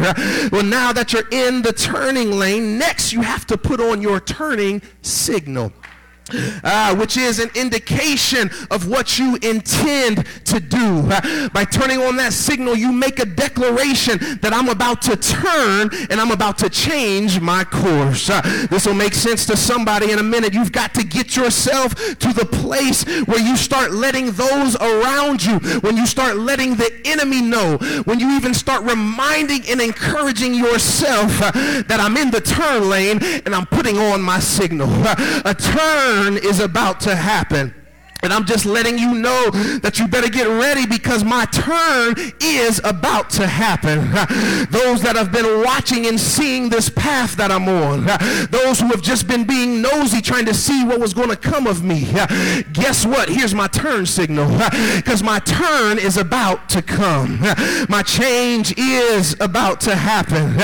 Well, 0.52 0.64
now 0.64 0.94
that 0.94 1.14
you're 1.14 1.28
in 1.32 1.62
the 1.62 1.74
turning 1.74 2.32
lane, 2.32 2.78
next 2.78 3.12
you 3.12 3.22
have 3.22 3.46
to 3.48 3.58
put 3.58 3.80
on 3.80 4.02
your 4.02 4.20
turning 4.20 4.82
signal 5.02 5.72
uh, 6.64 6.96
which 6.96 7.18
is 7.18 7.40
an 7.40 7.50
indication 7.56 8.50
of 8.72 8.88
what 8.88 9.18
you 9.20 9.36
intend 9.42 10.26
to 10.46 10.60
do. 10.60 11.08
Uh, 11.10 11.50
by 11.50 11.64
turning 11.64 12.00
on 12.00 12.16
that 12.18 12.34
signal, 12.34 12.76
you 12.76 12.92
make 12.92 13.20
a 13.20 13.26
declaration 13.26 14.18
that 14.42 14.52
I'm 14.54 14.70
about 14.70 15.02
to 15.04 15.16
turn 15.16 15.90
and 16.10 16.20
I'm 16.20 16.32
about 16.32 16.58
to 16.60 16.70
change 16.70 17.40
my 17.40 17.64
course. 17.64 18.30
Uh, 18.30 18.42
this 18.70 18.86
will 18.86 18.94
make 18.94 19.14
sense 19.14 19.46
to 19.48 19.58
somebody 19.58 20.12
in 20.12 20.20
a 20.20 20.24
minute. 20.24 20.54
You've 20.54 20.72
got 20.72 20.94
to 20.96 21.04
get 21.04 21.36
yourself 21.36 21.96
to 21.96 22.34
the 22.34 22.46
place 22.46 23.04
where 23.26 23.40
you 23.40 23.56
start 23.56 23.92
letting 23.92 24.32
those 24.32 24.76
around 24.78 25.44
you, 25.44 25.60
when 25.80 25.98
you 25.98 26.06
start 26.06 26.38
letting 26.38 26.76
the 26.76 27.02
enemy 27.06 27.42
know, 27.42 27.78
when 28.06 28.20
you 28.20 28.36
even 28.36 28.54
start 28.54 28.84
reminding 28.84 29.64
and 29.70 29.82
encouraging 29.82 30.54
yourself 30.54 31.38
that 31.40 32.00
I'm 32.00 32.18
in 32.18 32.32
the 32.32 32.42
turn 32.42 32.90
lane 32.90 33.20
and 33.46 33.56
I'm 33.56 33.66
putting 33.66 33.98
on 33.98 34.22
my 34.22 34.40
signal. 34.40 34.90
A 35.46 35.56
turn 35.58 36.17
turn 36.18 36.38
is 36.38 36.60
about 36.60 37.00
to 37.02 37.16
happen. 37.16 37.74
And 38.24 38.34
I'm 38.34 38.46
just 38.46 38.66
letting 38.66 38.98
you 38.98 39.14
know 39.14 39.50
that 39.82 40.00
you 40.00 40.08
better 40.08 40.30
get 40.30 40.48
ready 40.48 40.86
because 40.86 41.24
my 41.24 41.46
turn 41.46 42.16
is 42.42 42.82
about 42.84 43.30
to 43.32 43.48
happen. 43.48 44.00
Those 44.72 45.02
that 45.04 45.16
have 45.16 45.32
been 45.32 45.64
watching 45.64 46.08
and 46.08 46.20
seeing 46.20 46.70
this 46.70 46.90
path 46.90 47.36
that 47.38 47.52
I'm 47.52 47.68
on, 47.68 48.06
those 48.52 48.80
who 48.80 48.88
have 48.88 49.02
just 49.02 49.28
been 49.28 49.46
being 49.46 49.82
nosy 49.82 50.22
trying 50.22 50.46
to 50.46 50.54
see 50.54 50.84
what 50.84 51.00
was 51.00 51.14
going 51.14 51.30
to 51.30 51.36
come 51.36 51.68
of 51.68 51.84
me, 51.84 52.06
guess 52.74 53.06
what? 53.06 53.30
Here's 53.30 53.54
my 53.54 53.68
turn 53.68 54.06
signal 54.06 54.48
because 54.96 55.22
my 55.24 55.40
turn 55.40 56.00
is 56.00 56.18
about 56.18 56.70
to 56.70 56.82
come. 56.82 57.40
My 57.90 58.04
change 58.04 58.78
is 58.78 59.36
about 59.40 59.82
to 59.82 59.96
happen. 59.96 60.60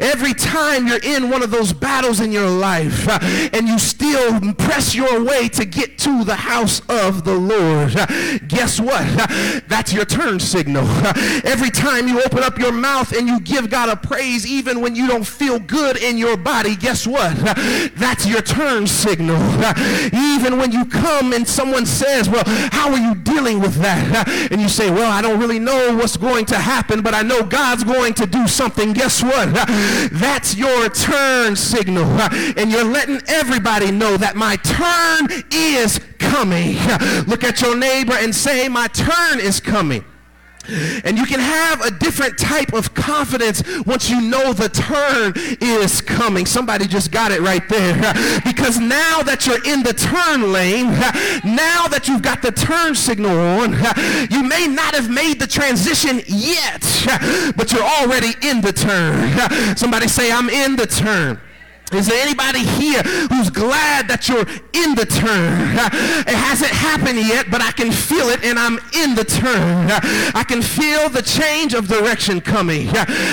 Every 0.00 0.34
time 0.34 0.86
you're 0.86 1.02
in 1.02 1.30
one 1.30 1.42
of 1.42 1.50
those 1.50 1.72
battles 1.72 2.20
in 2.20 2.32
your 2.32 2.48
life 2.48 3.08
and 3.54 3.66
you 3.66 3.78
still 3.78 4.52
press 4.54 4.94
your 4.94 5.24
way 5.24 5.48
to 5.50 5.64
get 5.64 5.98
to 5.98 6.24
the 6.24 6.36
house 6.36 6.80
of 6.88 6.97
of 6.98 7.24
the 7.24 7.34
Lord. 7.34 7.94
Guess 8.48 8.80
what? 8.80 9.06
That's 9.68 9.92
your 9.92 10.04
turn 10.04 10.40
signal. 10.40 10.84
Every 11.44 11.70
time 11.70 12.08
you 12.08 12.22
open 12.22 12.42
up 12.42 12.58
your 12.58 12.72
mouth 12.72 13.12
and 13.12 13.28
you 13.28 13.40
give 13.40 13.70
God 13.70 13.88
a 13.88 13.96
praise, 13.96 14.46
even 14.46 14.80
when 14.80 14.94
you 14.94 15.06
don't 15.06 15.26
feel 15.26 15.58
good 15.58 15.96
in 15.96 16.18
your 16.18 16.36
body, 16.36 16.76
guess 16.76 17.06
what? 17.06 17.36
That's 17.96 18.26
your 18.26 18.42
turn 18.42 18.86
signal. 18.86 19.40
Even 20.12 20.58
when 20.58 20.72
you 20.72 20.84
come 20.84 21.32
and 21.32 21.46
someone 21.46 21.86
says, 21.86 22.28
Well, 22.28 22.44
how 22.72 22.90
are 22.90 22.98
you 22.98 23.14
dealing 23.14 23.60
with 23.60 23.74
that? 23.76 24.28
And 24.50 24.60
you 24.60 24.68
say, 24.68 24.90
Well, 24.90 25.10
I 25.10 25.22
don't 25.22 25.38
really 25.38 25.58
know 25.58 25.96
what's 25.96 26.16
going 26.16 26.46
to 26.46 26.56
happen, 26.56 27.02
but 27.02 27.14
I 27.14 27.22
know 27.22 27.42
God's 27.42 27.84
going 27.84 28.14
to 28.14 28.26
do 28.26 28.46
something. 28.46 28.92
Guess 28.92 29.22
what? 29.22 29.52
That's 30.12 30.56
your 30.56 30.88
turn 30.88 31.56
signal. 31.56 32.04
And 32.56 32.70
you're 32.70 32.84
letting 32.84 33.20
everybody 33.28 33.90
know 33.90 34.16
that 34.16 34.36
my 34.36 34.56
turn 34.56 35.44
is 35.50 36.00
coming. 36.18 36.76
Look 37.26 37.44
at 37.44 37.60
your 37.60 37.76
neighbor 37.76 38.14
and 38.14 38.34
say, 38.34 38.68
My 38.68 38.88
turn 38.88 39.40
is 39.40 39.60
coming. 39.60 40.04
And 41.04 41.16
you 41.16 41.24
can 41.24 41.40
have 41.40 41.80
a 41.80 41.90
different 41.90 42.38
type 42.38 42.74
of 42.74 42.92
confidence 42.94 43.62
once 43.86 44.10
you 44.10 44.20
know 44.20 44.52
the 44.52 44.68
turn 44.68 45.32
is 45.62 46.00
coming. 46.02 46.44
Somebody 46.44 46.86
just 46.86 47.10
got 47.10 47.32
it 47.32 47.40
right 47.40 47.66
there. 47.68 47.96
Because 48.44 48.78
now 48.78 49.22
that 49.22 49.46
you're 49.46 49.64
in 49.64 49.82
the 49.82 49.92
turn 49.92 50.52
lane, 50.52 50.86
now 51.44 51.86
that 51.88 52.06
you've 52.08 52.22
got 52.22 52.42
the 52.42 52.50
turn 52.50 52.94
signal 52.94 53.38
on, 53.38 53.72
you 54.30 54.42
may 54.42 54.66
not 54.66 54.94
have 54.94 55.08
made 55.08 55.38
the 55.40 55.46
transition 55.46 56.20
yet, 56.26 56.82
but 57.56 57.72
you're 57.72 57.82
already 57.82 58.32
in 58.42 58.60
the 58.60 58.72
turn. 58.72 59.76
Somebody 59.76 60.08
say, 60.08 60.30
I'm 60.32 60.50
in 60.50 60.76
the 60.76 60.86
turn. 60.86 61.40
Is 61.92 62.06
there 62.06 62.22
anybody 62.22 62.60
here 62.60 63.02
who's 63.02 63.48
glad 63.50 64.08
that 64.08 64.28
you're 64.28 64.46
in 64.74 64.94
the 64.94 65.06
turn? 65.06 65.72
It 66.28 66.36
hasn't 66.36 66.70
happened 66.70 67.18
yet, 67.18 67.50
but 67.50 67.62
I 67.62 67.72
can 67.72 67.90
feel 67.90 68.28
it 68.28 68.44
and 68.44 68.58
I'm 68.58 68.78
in 68.92 69.14
the 69.14 69.24
turn. 69.24 69.90
I 70.34 70.44
can 70.46 70.60
feel 70.60 71.08
the 71.08 71.22
change 71.22 71.72
of 71.72 71.88
direction 71.88 72.40
coming. 72.40 72.88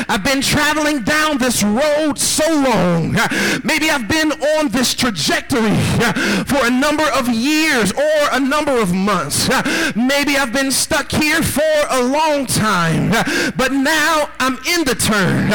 I've 0.07 0.23
been 0.23 0.41
traveling 0.41 1.03
down 1.03 1.37
this 1.37 1.63
road 1.63 2.17
so 2.17 2.47
long. 2.47 3.17
Maybe 3.63 3.89
I've 3.89 4.07
been 4.07 4.31
on 4.31 4.69
this 4.69 4.93
trajectory 4.93 5.75
for 6.45 6.65
a 6.65 6.69
number 6.69 7.05
of 7.11 7.27
years 7.27 7.91
or 7.91 8.19
a 8.31 8.39
number 8.39 8.79
of 8.79 8.93
months. 8.93 9.49
Maybe 9.95 10.37
I've 10.37 10.53
been 10.53 10.71
stuck 10.71 11.11
here 11.11 11.43
for 11.43 11.75
a 11.89 12.01
long 12.01 12.45
time, 12.45 13.11
but 13.57 13.73
now 13.73 14.29
I'm 14.39 14.57
in 14.65 14.85
the 14.85 14.95
turn. 14.95 15.49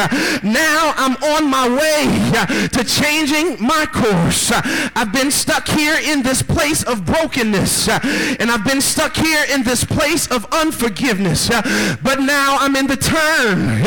Now 0.44 0.92
I'm 0.96 1.16
on 1.22 1.50
my 1.50 1.68
way 1.68 2.68
to 2.68 2.89
changing 2.98 3.62
my 3.62 3.86
course. 3.86 4.50
I've 4.96 5.12
been 5.12 5.30
stuck 5.30 5.68
here 5.68 5.96
in 6.02 6.22
this 6.22 6.42
place 6.42 6.82
of 6.82 7.04
brokenness, 7.04 7.88
and 7.88 8.50
I've 8.50 8.64
been 8.64 8.80
stuck 8.80 9.16
here 9.16 9.44
in 9.52 9.62
this 9.62 9.84
place 9.84 10.30
of 10.30 10.46
unforgiveness. 10.52 11.48
But 11.48 12.20
now 12.20 12.56
I'm 12.58 12.76
in 12.76 12.86
the 12.86 12.96
turn. 12.96 13.82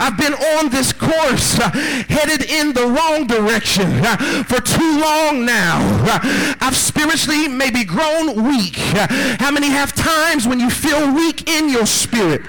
I've 0.00 0.16
been 0.16 0.34
on 0.34 0.70
this 0.70 0.92
course, 0.92 1.54
headed 1.54 2.44
in 2.50 2.72
the 2.72 2.86
wrong 2.86 3.26
direction 3.26 4.02
for 4.44 4.60
too 4.60 5.00
long 5.00 5.44
now. 5.44 5.80
I've 6.60 6.76
spiritually 6.76 7.48
maybe 7.48 7.84
grown 7.84 8.44
weak. 8.44 8.76
How 8.76 9.50
many 9.50 9.68
have 9.68 9.94
times 9.94 10.46
when 10.46 10.60
you 10.60 10.70
feel 10.70 11.12
weak 11.14 11.48
in 11.48 11.68
your 11.68 11.86
spirit? 11.86 12.42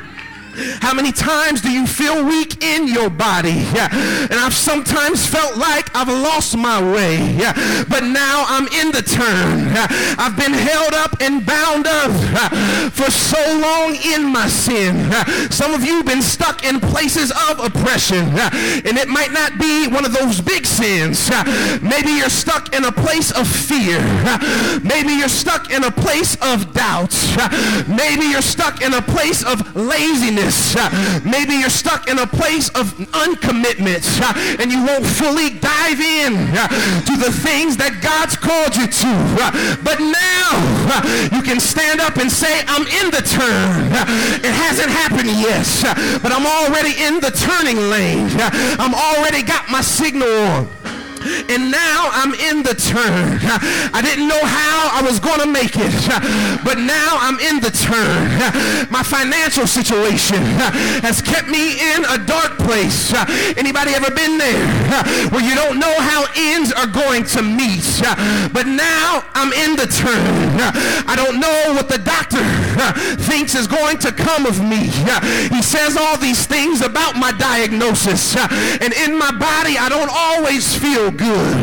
How 0.82 0.93
many 0.93 1.12
times 1.12 1.62
do 1.62 1.70
you 1.72 1.86
feel 1.86 2.24
weak 2.24 2.64
in 2.64 2.88
your 2.88 3.10
body? 3.10 3.66
Yeah. 3.74 3.89
And 3.91 4.34
I've 4.34 4.53
sometimes 4.53 5.26
felt 5.26 5.58
like 5.58 5.93
I've 5.95 6.08
lost 6.08 6.56
my 6.56 6.82
way. 6.82 7.18
Yeah. 7.36 7.53
But 7.89 8.03
now 8.03 8.45
I'm 8.47 8.68
in 8.68 8.91
the 8.91 9.01
turn. 9.01 9.68
Yeah. 9.76 9.88
I've 10.18 10.38
been 10.38 10.53
held 10.53 10.93
up 10.93 11.22
and 11.22 11.45
bound 11.45 11.88
up 11.88 12.12
for 12.91 13.12
so 13.12 13.41
long 13.60 13.95
in 13.95 14.32
my 14.32 14.47
sin. 14.47 15.12
Some 15.51 15.74
of 15.74 15.84
you 15.84 15.95
have 15.97 16.06
been 16.06 16.22
stuck 16.22 16.64
in 16.64 16.80
places 16.80 17.32
of 17.49 17.60
oppression. 17.60 18.26
And 18.86 18.97
it 18.97 19.08
might 19.08 19.32
not 19.32 19.60
be 19.60 19.88
one 19.88 20.06
of 20.06 20.14
those 20.14 20.39
big 20.39 20.66
sins. 20.66 21.30
Maybe 21.82 22.12
you're 22.12 22.30
stuck 22.30 22.74
in 22.74 22.86
a 22.86 22.91
place 22.91 23.32
of 23.32 23.47
fear. 23.47 23.99
Maybe 24.84 25.14
you're 25.14 25.28
stuck 25.28 25.72
in 25.72 25.84
a 25.84 25.91
place 25.91 26.38
of 26.41 26.74
doubt. 26.74 27.14
Maybe 27.88 28.26
you're 28.28 28.41
stuck 28.41 28.82
in 28.82 28.93
a 28.93 29.01
place 29.01 29.43
of 29.43 29.76
laziness 29.76 30.45
Maybe 31.26 31.56
you're 31.56 31.70
stuck 31.70 32.10
in 32.10 32.20
a 32.20 32.28
place 32.28 32.70
of 32.70 32.93
uncommitment 33.14 34.06
uh, 34.22 34.34
and 34.62 34.72
you 34.72 34.86
won't 34.86 35.06
fully 35.06 35.50
dive 35.50 36.00
in 36.00 36.36
uh, 36.54 36.68
to 37.06 37.14
the 37.18 37.32
things 37.32 37.78
that 37.78 38.02
God's 38.02 38.36
called 38.38 38.76
you 38.76 38.88
to. 38.88 39.14
Uh, 39.41 39.76
but 39.84 40.00
now 40.00 40.50
you 41.36 41.41
can 41.41 41.60
stand 41.60 42.00
up 42.00 42.18
and 42.18 42.32
say, 42.32 42.64
I'm 42.68 42.86
in 42.88 43.12
the 43.12 43.24
turn. 43.26 43.91
It 44.43 44.54
hasn't 44.54 44.89
happened 44.89 45.32
yet, 45.32 45.66
but 46.22 46.32
I'm 46.32 46.46
already 46.46 46.93
in 47.02 47.20
the 47.20 47.32
turning 47.32 47.78
lane. 47.89 48.30
I'm 48.80 48.93
already 48.93 49.41
got 49.41 49.70
my 49.70 49.82
signal 49.82 50.30
on 50.30 50.68
and 51.26 51.71
now 51.71 52.09
I'm 52.11 52.34
in 52.34 52.63
the 52.63 52.76
turn. 52.76 53.39
I 53.93 54.01
didn't 54.01 54.28
know 54.28 54.43
how 54.45 54.89
I 54.93 55.01
was 55.01 55.19
going 55.19 55.41
to 55.41 55.47
make 55.47 55.76
it, 55.76 55.93
but 56.63 56.78
now 56.78 57.17
I'm 57.19 57.39
in 57.39 57.59
the 57.59 57.71
turn. 57.71 58.39
My 58.91 59.03
financial 59.03 59.67
situation 59.67 60.41
has 61.01 61.21
kept 61.21 61.47
me 61.47 61.80
in 61.80 62.05
a 62.05 62.17
dark 62.26 62.57
place. 62.57 63.13
Anybody 63.57 63.91
ever 63.93 64.11
been 64.11 64.38
there 64.38 64.67
where 65.30 65.43
you 65.43 65.55
don't 65.55 65.80
know 65.80 65.93
how 65.99 66.26
ends 66.36 66.71
are 66.71 66.88
going 66.88 67.23
to 67.36 67.41
meet? 67.41 67.86
But 68.53 68.67
now 68.67 69.23
I'm 69.34 69.51
in 69.53 69.76
the 69.76 69.88
turn. 69.88 70.59
I 71.07 71.15
don't 71.15 71.39
know 71.39 71.73
what 71.73 71.89
the 71.89 71.97
doctor 71.97 72.43
thinks 73.30 73.55
is 73.55 73.67
going 73.67 73.97
to 73.99 74.11
come 74.11 74.45
of 74.45 74.61
me. 74.61 74.91
He 75.55 75.61
says 75.61 75.95
all 75.97 76.17
these 76.17 76.45
things 76.45 76.82
about 76.82 77.15
my 77.15 77.32
diagnosis. 77.32 78.36
And 78.86 78.93
in 78.93 79.17
my 79.17 79.32
body, 79.32 79.78
I 79.78 79.88
don't 79.89 80.11
always 80.11 80.76
feel 80.76 81.09
good. 81.11 81.55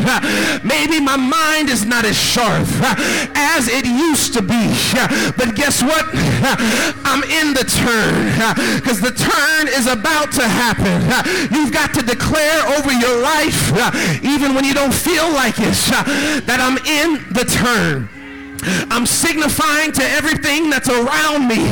Maybe 0.64 0.98
my 0.98 1.16
mind 1.16 1.68
is 1.68 1.84
not 1.84 2.04
as 2.04 2.16
sharp 2.16 2.66
as 3.34 3.68
it 3.68 3.84
used 3.86 4.32
to 4.34 4.42
be. 4.42 4.72
But 5.36 5.54
guess 5.54 5.82
what? 5.82 6.04
I'm 7.04 7.22
in 7.24 7.54
the 7.54 7.64
turn 7.64 8.32
because 8.80 9.00
the 9.00 9.12
turn 9.12 9.68
is 9.68 9.86
about 9.86 10.32
to 10.32 10.48
happen. 10.48 10.98
You've 11.54 11.72
got 11.72 11.94
to 11.94 12.02
declare 12.02 12.66
over 12.78 12.92
your 12.92 13.20
life, 13.20 13.72
even 14.22 14.54
when 14.54 14.64
you 14.64 14.74
don't 14.74 14.94
feel 14.94 15.28
like 15.32 15.58
it, 15.58 15.76
that 16.46 16.58
I'm 16.60 16.78
in 16.86 17.22
the 17.32 17.44
turn. 17.44 18.21
I'm 18.90 19.06
signifying 19.06 19.92
to 19.92 20.04
everything 20.04 20.70
that's 20.70 20.88
around 20.88 21.48
me. 21.48 21.64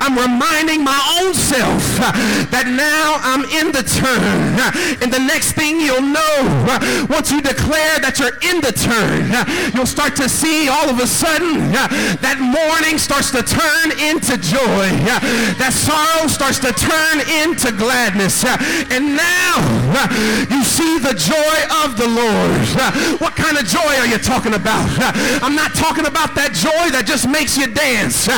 I'm 0.00 0.16
reminding 0.16 0.84
my 0.84 0.98
own 1.20 1.34
self 1.34 1.82
that 2.50 2.66
now 2.68 3.20
I'm 3.20 3.44
in 3.52 3.72
the 3.72 3.84
turn. 3.84 4.56
And 5.02 5.12
the 5.12 5.20
next 5.20 5.52
thing 5.52 5.80
you'll 5.80 6.00
know, 6.02 7.06
once 7.08 7.30
you 7.30 7.42
declare 7.42 7.98
that 8.00 8.18
you're 8.18 8.38
in 8.48 8.60
the 8.60 8.72
turn, 8.72 9.28
you'll 9.74 9.90
start 9.90 10.16
to 10.16 10.28
see 10.28 10.68
all 10.68 10.88
of 10.88 11.00
a 11.00 11.06
sudden 11.06 11.72
that 12.22 12.40
mourning 12.40 12.98
starts 12.98 13.30
to 13.32 13.42
turn 13.42 13.92
into 14.00 14.38
joy. 14.38 14.88
That 15.58 15.72
sorrow 15.74 16.28
starts 16.28 16.58
to 16.64 16.72
turn 16.72 17.24
into 17.44 17.72
gladness. 17.76 18.44
And 18.88 19.16
now 19.16 19.54
you 20.48 20.64
see 20.64 20.98
the 20.98 21.14
joy 21.14 21.56
of 21.84 21.96
the 21.96 22.08
Lord. 22.08 22.64
What 23.20 23.36
kind 23.36 23.58
of 23.58 23.64
joy 23.66 23.92
are 24.00 24.06
you 24.06 24.18
talking 24.18 24.54
about? 24.54 24.88
I'm 25.42 25.54
not 25.54 25.74
talking 25.74 26.06
about 26.06 26.21
about 26.22 26.36
that 26.36 26.54
joy 26.54 26.90
that 26.94 27.04
just 27.04 27.28
makes 27.28 27.58
you 27.58 27.66
dance. 27.66 28.28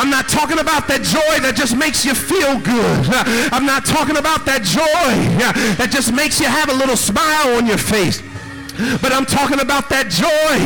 I'm 0.00 0.08
not 0.08 0.28
talking 0.28 0.58
about 0.58 0.88
that 0.88 1.02
joy 1.04 1.40
that 1.44 1.54
just 1.54 1.76
makes 1.76 2.04
you 2.04 2.14
feel 2.14 2.56
good. 2.58 3.04
I'm 3.52 3.66
not 3.66 3.84
talking 3.84 4.16
about 4.16 4.46
that 4.46 4.64
joy 4.64 5.12
that 5.76 5.90
just 5.92 6.14
makes 6.14 6.40
you 6.40 6.46
have 6.46 6.70
a 6.70 6.74
little 6.74 6.96
smile 6.96 7.56
on 7.56 7.66
your 7.66 7.76
face. 7.76 8.22
But 9.00 9.12
I'm 9.12 9.26
talking 9.26 9.60
about 9.60 9.88
that 9.90 10.10
joy 10.10 10.58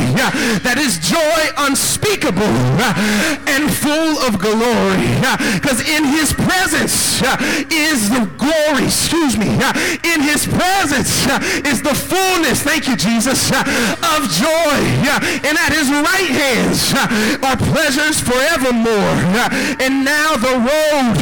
that 0.65 0.77
is 0.77 0.97
joy 0.99 1.41
unspeakable 1.57 2.57
and 3.45 3.69
full 3.69 4.17
of 4.25 4.41
glory. 4.41 5.13
Because 5.59 5.85
in 5.85 6.05
his 6.05 6.33
presence 6.33 7.21
is 7.69 8.09
the 8.09 8.25
glory, 8.37 8.89
excuse 8.89 9.37
me, 9.37 9.49
in 10.05 10.21
his 10.21 10.47
presence 10.49 11.25
is 11.65 11.81
the 11.81 11.93
fullness, 11.93 12.63
thank 12.63 12.87
you 12.87 12.95
Jesus, 12.97 13.51
of 13.53 14.19
joy. 14.33 14.77
And 15.45 15.55
at 15.57 15.71
his 15.73 15.89
right 15.89 16.29
hands 16.29 16.93
are 17.45 17.57
pleasures 17.57 18.19
forevermore. 18.19 19.17
And 19.79 20.05
now 20.05 20.35
the 20.35 20.57
road 20.57 21.15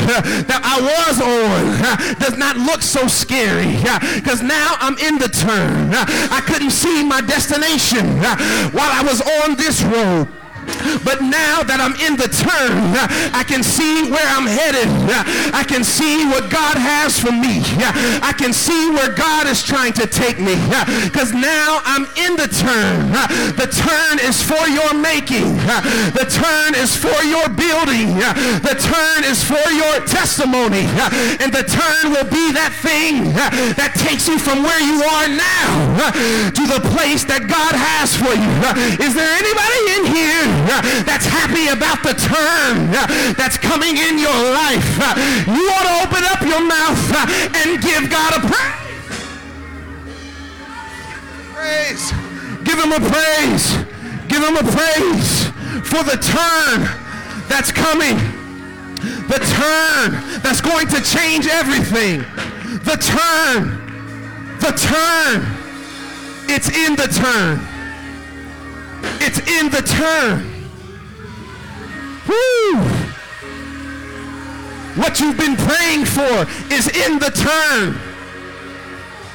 that 0.48 0.62
I 0.64 0.80
was 0.80 1.20
on 1.20 2.18
does 2.20 2.38
not 2.38 2.58
look 2.58 2.82
so 2.82 3.08
scary 3.08 3.78
because 4.16 4.42
now 4.42 4.76
I'm 4.80 4.98
in 5.00 5.18
the 5.20 5.30
turn. 5.30 5.92
I 5.94 6.42
couldn't 6.46 6.72
see 6.78 7.04
my 7.04 7.22
destination 7.22 8.06
while 8.72 8.92
I 8.92 9.02
was 9.04 9.20
on 9.42 9.56
this 9.58 9.82
road. 9.84 10.28
But 11.04 11.22
now 11.22 11.64
that 11.64 11.80
I'm 11.80 11.96
in 12.04 12.18
the 12.18 12.30
turn, 12.30 12.96
I 13.34 13.44
can 13.44 13.64
see 13.64 14.10
where 14.10 14.26
I'm 14.26 14.48
headed. 14.48 14.90
I 15.54 15.64
can 15.64 15.84
see 15.84 16.26
what 16.28 16.50
God 16.50 16.78
has 16.78 17.20
for 17.20 17.32
me. 17.32 17.64
I 18.24 18.34
can 18.34 18.54
see 18.54 18.92
where 18.92 19.14
God 19.14 19.48
is 19.48 19.64
trying 19.64 19.94
to 20.00 20.08
take 20.08 20.40
me. 20.40 20.56
Because 21.04 21.34
now 21.34 21.82
I'm 21.86 22.06
in 22.18 22.36
the 22.36 22.50
turn. 22.50 23.12
The 23.58 23.70
turn 23.70 24.20
is 24.24 24.42
for 24.42 24.68
your 24.68 24.94
making. 24.94 25.58
The 26.14 26.28
turn 26.28 26.76
is 26.76 26.96
for 26.96 27.18
your 27.26 27.48
building. 27.50 28.18
The 28.64 28.76
turn 28.78 29.24
is 29.24 29.44
for 29.44 29.68
your 29.72 30.04
testimony. 30.06 30.86
And 31.42 31.52
the 31.54 31.66
turn 31.66 32.12
will 32.12 32.28
be 32.30 32.52
that 32.54 32.74
thing 32.82 33.34
that 33.78 33.96
takes 33.98 34.28
you 34.28 34.40
from 34.40 34.64
where 34.64 34.82
you 34.82 35.02
are 35.04 35.30
now 35.30 36.12
to 36.54 36.64
the 36.68 36.82
place 36.94 37.24
that 37.26 37.48
God 37.48 37.74
has 37.76 38.16
for 38.16 38.34
you. 38.34 38.54
Is 39.04 39.14
there 39.14 39.32
anybody 39.38 39.82
in 39.98 40.04
here 40.14 40.46
Uh, 40.68 40.82
that's 41.04 41.26
happy 41.26 41.68
about 41.68 42.04
the 42.04 42.14
turn 42.14 42.92
uh, 42.92 43.08
that's 43.40 43.58
coming 43.58 43.96
in 43.96 44.20
your 44.20 44.36
life, 44.52 45.00
uh, 45.00 45.16
you 45.48 45.64
ought 45.72 45.88
to 45.88 45.96
open 46.04 46.24
up 46.28 46.42
your 46.44 46.60
mouth 46.60 47.00
and 47.56 47.82
give 47.82 48.10
God 48.12 48.36
a 48.36 48.42
praise. 48.44 48.88
Praise. 51.56 52.12
Give 52.64 52.78
him 52.78 52.92
a 52.92 53.00
praise. 53.00 53.76
Give 54.28 54.44
him 54.44 54.58
a 54.58 54.64
praise 54.64 55.48
for 55.88 56.04
the 56.04 56.20
turn 56.20 56.84
that's 57.48 57.72
coming. 57.72 58.18
The 59.28 59.40
turn 59.56 60.42
that's 60.44 60.62
going 60.62 60.88
to 60.88 61.02
change 61.02 61.48
everything. 61.48 62.20
The 62.84 62.98
turn. 63.00 63.80
The 64.60 64.72
turn. 64.76 65.46
It's 66.50 66.70
in 66.70 66.96
the 66.96 67.08
turn. 67.08 67.60
It's 69.22 69.40
in 69.40 69.70
the 69.70 69.82
turn. 69.82 70.57
Woo! 72.28 73.08
What 74.98 75.20
you've 75.20 75.38
been 75.38 75.56
praying 75.56 76.06
for 76.06 76.48
is 76.74 76.88
in 76.88 77.20
the 77.20 77.30
turn. 77.30 77.94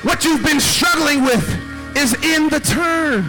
What 0.03 0.25
you've 0.25 0.43
been 0.45 0.61
struggling 0.61 1.23
with 1.23 1.97
is 1.97 2.15
in 2.25 2.49
the 2.49 2.59
turn. 2.59 3.25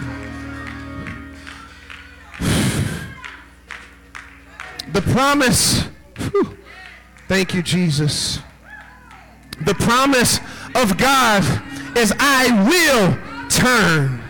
The 4.92 5.02
promise, 5.12 5.84
whew, 6.18 6.56
thank 7.28 7.54
you, 7.54 7.62
Jesus. 7.62 8.40
The 9.64 9.74
promise 9.74 10.40
of 10.74 10.98
God 10.98 11.44
is 11.96 12.12
I 12.18 12.50
will 12.68 13.48
turn. 13.48 14.20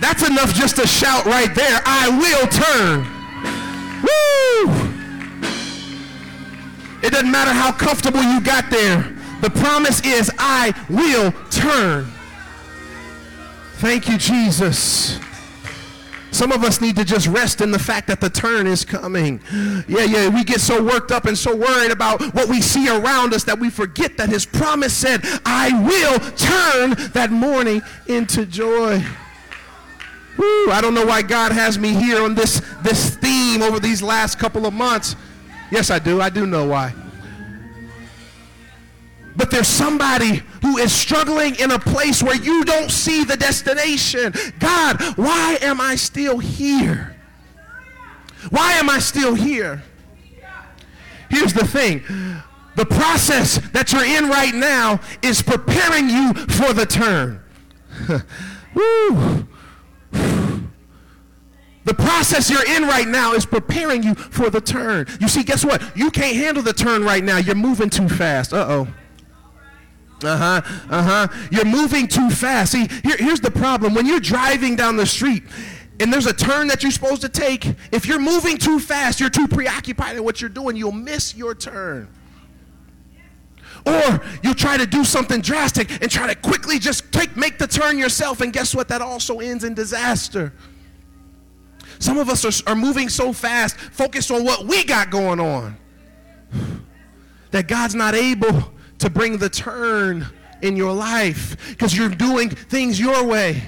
That's 0.00 0.28
enough 0.28 0.54
just 0.54 0.76
to 0.76 0.86
shout 0.86 1.24
right 1.26 1.52
there. 1.54 1.80
I 1.84 2.08
will 2.08 2.46
turn. 2.46 3.15
Woo! 4.06 4.72
It 7.02 7.10
doesn't 7.10 7.30
matter 7.30 7.52
how 7.52 7.72
comfortable 7.72 8.22
you 8.22 8.40
got 8.40 8.70
there. 8.70 9.14
The 9.42 9.50
promise 9.50 10.00
is, 10.04 10.30
I 10.38 10.72
will 10.88 11.32
turn. 11.50 12.06
Thank 13.74 14.08
you, 14.08 14.16
Jesus. 14.16 15.18
Some 16.30 16.52
of 16.52 16.64
us 16.64 16.80
need 16.80 16.96
to 16.96 17.04
just 17.04 17.26
rest 17.28 17.60
in 17.60 17.70
the 17.70 17.78
fact 17.78 18.08
that 18.08 18.20
the 18.20 18.28
turn 18.28 18.66
is 18.66 18.84
coming. 18.84 19.40
Yeah, 19.88 20.04
yeah, 20.04 20.28
we 20.28 20.44
get 20.44 20.60
so 20.60 20.82
worked 20.82 21.10
up 21.10 21.24
and 21.24 21.36
so 21.36 21.54
worried 21.56 21.90
about 21.90 22.20
what 22.34 22.48
we 22.48 22.60
see 22.60 22.88
around 22.88 23.32
us 23.32 23.44
that 23.44 23.58
we 23.58 23.70
forget 23.70 24.16
that 24.18 24.28
his 24.28 24.44
promise 24.44 24.92
said, 24.94 25.20
I 25.46 25.72
will 25.82 26.18
turn 26.36 27.10
that 27.12 27.30
mourning 27.30 27.82
into 28.06 28.44
joy. 28.44 29.02
Woo, 30.36 30.70
I 30.70 30.80
don't 30.80 30.94
know 30.94 31.06
why 31.06 31.22
God 31.22 31.52
has 31.52 31.78
me 31.78 31.94
here 31.94 32.22
on 32.22 32.34
this, 32.34 32.60
this 32.82 33.16
theme 33.16 33.62
over 33.62 33.80
these 33.80 34.02
last 34.02 34.38
couple 34.38 34.66
of 34.66 34.74
months. 34.74 35.16
Yes, 35.70 35.90
I 35.90 35.98
do. 35.98 36.20
I 36.20 36.30
do 36.30 36.46
know 36.46 36.66
why. 36.66 36.94
But 39.34 39.50
there's 39.50 39.68
somebody 39.68 40.42
who 40.62 40.78
is 40.78 40.92
struggling 40.92 41.56
in 41.56 41.70
a 41.70 41.78
place 41.78 42.22
where 42.22 42.36
you 42.36 42.64
don't 42.64 42.90
see 42.90 43.24
the 43.24 43.36
destination. 43.36 44.32
God, 44.58 45.00
why 45.16 45.58
am 45.60 45.80
I 45.80 45.96
still 45.96 46.38
here? 46.38 47.16
Why 48.50 48.72
am 48.72 48.88
I 48.88 48.98
still 48.98 49.34
here? 49.34 49.82
Here's 51.28 51.52
the 51.52 51.66
thing 51.66 52.02
the 52.76 52.86
process 52.86 53.58
that 53.72 53.92
you're 53.92 54.04
in 54.04 54.28
right 54.28 54.54
now 54.54 55.00
is 55.22 55.42
preparing 55.42 56.08
you 56.08 56.34
for 56.34 56.72
the 56.72 56.86
turn. 56.86 57.42
Woo. 58.74 59.46
The 61.86 61.94
process 61.94 62.50
you're 62.50 62.66
in 62.66 62.82
right 62.82 63.06
now 63.06 63.32
is 63.34 63.46
preparing 63.46 64.02
you 64.02 64.16
for 64.16 64.50
the 64.50 64.60
turn. 64.60 65.06
You 65.20 65.28
see, 65.28 65.44
guess 65.44 65.64
what? 65.64 65.80
You 65.96 66.10
can't 66.10 66.36
handle 66.36 66.60
the 66.60 66.72
turn 66.72 67.04
right 67.04 67.22
now. 67.22 67.36
You're 67.36 67.54
moving 67.54 67.90
too 67.90 68.08
fast. 68.08 68.52
Uh 68.52 68.66
oh. 68.68 68.88
Uh 70.24 70.36
huh. 70.36 70.60
Uh 70.90 71.02
huh. 71.02 71.46
You're 71.52 71.64
moving 71.64 72.08
too 72.08 72.28
fast. 72.28 72.72
See, 72.72 72.88
here, 73.04 73.16
here's 73.16 73.38
the 73.38 73.52
problem. 73.52 73.94
When 73.94 74.04
you're 74.04 74.18
driving 74.18 74.74
down 74.74 74.96
the 74.96 75.06
street 75.06 75.44
and 76.00 76.12
there's 76.12 76.26
a 76.26 76.32
turn 76.32 76.66
that 76.66 76.82
you're 76.82 76.90
supposed 76.90 77.22
to 77.22 77.28
take, 77.28 77.64
if 77.92 78.04
you're 78.04 78.18
moving 78.18 78.58
too 78.58 78.80
fast, 78.80 79.20
you're 79.20 79.30
too 79.30 79.46
preoccupied 79.46 80.16
in 80.16 80.24
what 80.24 80.40
you're 80.40 80.50
doing, 80.50 80.74
you'll 80.74 80.90
miss 80.90 81.36
your 81.36 81.54
turn. 81.54 82.08
Or 83.86 84.24
you'll 84.42 84.54
try 84.54 84.76
to 84.76 84.86
do 84.86 85.04
something 85.04 85.40
drastic 85.40 86.02
and 86.02 86.10
try 86.10 86.26
to 86.26 86.34
quickly 86.34 86.80
just 86.80 87.12
take, 87.12 87.36
make 87.36 87.58
the 87.58 87.68
turn 87.68 87.96
yourself, 87.96 88.40
and 88.40 88.52
guess 88.52 88.74
what? 88.74 88.88
That 88.88 89.02
also 89.02 89.38
ends 89.38 89.62
in 89.62 89.74
disaster. 89.74 90.52
Some 91.98 92.18
of 92.18 92.28
us 92.28 92.44
are, 92.44 92.70
are 92.70 92.76
moving 92.76 93.08
so 93.08 93.32
fast, 93.32 93.76
focused 93.76 94.30
on 94.30 94.44
what 94.44 94.66
we 94.66 94.84
got 94.84 95.10
going 95.10 95.40
on, 95.40 95.76
that 97.50 97.68
God's 97.68 97.94
not 97.94 98.14
able 98.14 98.72
to 98.98 99.10
bring 99.10 99.38
the 99.38 99.48
turn 99.48 100.26
in 100.62 100.76
your 100.76 100.92
life 100.92 101.70
because 101.70 101.96
you're 101.96 102.08
doing 102.08 102.50
things 102.50 102.98
your 102.98 103.24
way. 103.24 103.62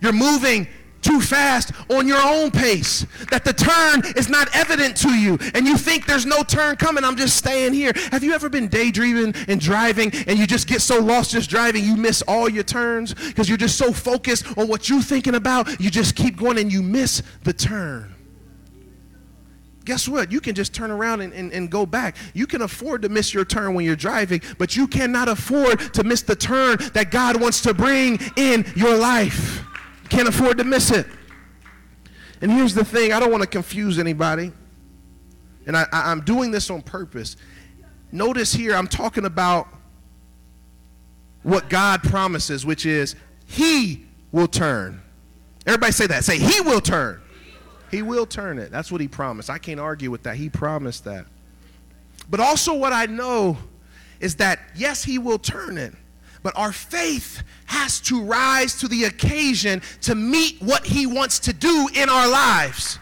You're 0.00 0.12
moving 0.12 0.68
too 1.04 1.20
fast 1.20 1.72
on 1.90 2.08
your 2.08 2.20
own 2.20 2.50
pace, 2.50 3.06
that 3.30 3.44
the 3.44 3.52
turn 3.52 4.02
is 4.16 4.28
not 4.28 4.48
evident 4.54 4.96
to 4.96 5.10
you, 5.10 5.38
and 5.54 5.66
you 5.66 5.76
think 5.76 6.06
there's 6.06 6.26
no 6.26 6.42
turn 6.42 6.76
coming, 6.76 7.04
I'm 7.04 7.16
just 7.16 7.36
staying 7.36 7.74
here. 7.74 7.92
Have 8.10 8.24
you 8.24 8.32
ever 8.32 8.48
been 8.48 8.68
daydreaming 8.68 9.34
and 9.48 9.60
driving, 9.60 10.10
and 10.26 10.38
you 10.38 10.46
just 10.46 10.66
get 10.66 10.80
so 10.80 10.98
lost 11.00 11.30
just 11.30 11.50
driving, 11.50 11.84
you 11.84 11.96
miss 11.96 12.22
all 12.22 12.48
your 12.48 12.64
turns 12.64 13.14
because 13.14 13.48
you're 13.48 13.58
just 13.58 13.76
so 13.76 13.92
focused 13.92 14.46
on 14.58 14.66
what 14.68 14.88
you're 14.88 15.02
thinking 15.02 15.34
about, 15.34 15.80
you 15.80 15.90
just 15.90 16.16
keep 16.16 16.36
going 16.36 16.58
and 16.58 16.72
you 16.72 16.82
miss 16.82 17.22
the 17.44 17.52
turn? 17.52 18.14
guess 19.84 20.08
what? 20.08 20.32
You 20.32 20.40
can 20.40 20.54
just 20.54 20.74
turn 20.74 20.90
around 20.90 21.20
and, 21.20 21.32
and, 21.32 21.52
and, 21.52 21.70
go 21.70 21.84
back. 21.84 22.16
You 22.32 22.46
can 22.46 22.62
afford 22.62 23.02
to 23.02 23.08
miss 23.08 23.34
your 23.34 23.44
turn 23.44 23.74
when 23.74 23.84
you're 23.84 23.96
driving, 23.96 24.40
but 24.58 24.76
you 24.76 24.86
cannot 24.86 25.28
afford 25.28 25.92
to 25.92 26.04
miss 26.04 26.22
the 26.22 26.34
turn 26.34 26.78
that 26.94 27.10
God 27.10 27.40
wants 27.40 27.60
to 27.62 27.74
bring 27.74 28.18
in 28.36 28.64
your 28.74 28.96
life. 28.96 29.62
Can't 30.08 30.28
afford 30.28 30.58
to 30.58 30.64
miss 30.64 30.90
it. 30.90 31.06
And 32.40 32.50
here's 32.50 32.74
the 32.74 32.84
thing 32.84 33.12
I 33.12 33.20
don't 33.20 33.30
want 33.30 33.42
to 33.42 33.48
confuse 33.48 33.98
anybody. 33.98 34.52
And 35.66 35.76
I, 35.76 35.86
I, 35.92 36.10
I'm 36.10 36.20
doing 36.20 36.50
this 36.50 36.70
on 36.70 36.82
purpose. 36.82 37.36
Notice 38.12 38.52
here, 38.52 38.74
I'm 38.74 38.86
talking 38.86 39.24
about 39.24 39.66
what 41.42 41.68
God 41.68 42.02
promises, 42.02 42.66
which 42.66 42.86
is 42.86 43.16
He 43.46 44.06
will 44.30 44.48
turn. 44.48 45.00
Everybody 45.66 45.92
say 45.92 46.06
that. 46.08 46.24
Say, 46.24 46.38
He 46.38 46.60
will 46.60 46.80
turn. 46.80 47.20
He 47.90 48.02
will 48.02 48.26
turn 48.26 48.58
it. 48.58 48.70
That's 48.70 48.92
what 48.92 49.00
He 49.00 49.08
promised. 49.08 49.48
I 49.48 49.58
can't 49.58 49.80
argue 49.80 50.10
with 50.10 50.24
that. 50.24 50.36
He 50.36 50.48
promised 50.48 51.04
that. 51.04 51.26
But 52.28 52.40
also, 52.40 52.74
what 52.74 52.92
I 52.92 53.06
know 53.06 53.56
is 54.20 54.36
that, 54.36 54.60
yes, 54.74 55.04
He 55.04 55.18
will 55.18 55.38
turn 55.38 55.78
it. 55.78 55.94
But 56.44 56.56
our 56.58 56.72
faith 56.72 57.42
has 57.64 57.98
to 58.02 58.22
rise 58.22 58.78
to 58.80 58.86
the 58.86 59.04
occasion 59.04 59.80
to 60.02 60.14
meet 60.14 60.60
what 60.62 60.84
He 60.86 61.06
wants 61.06 61.40
to 61.40 61.54
do 61.54 61.88
in 61.94 62.08
our 62.08 62.28
lives. 62.28 62.98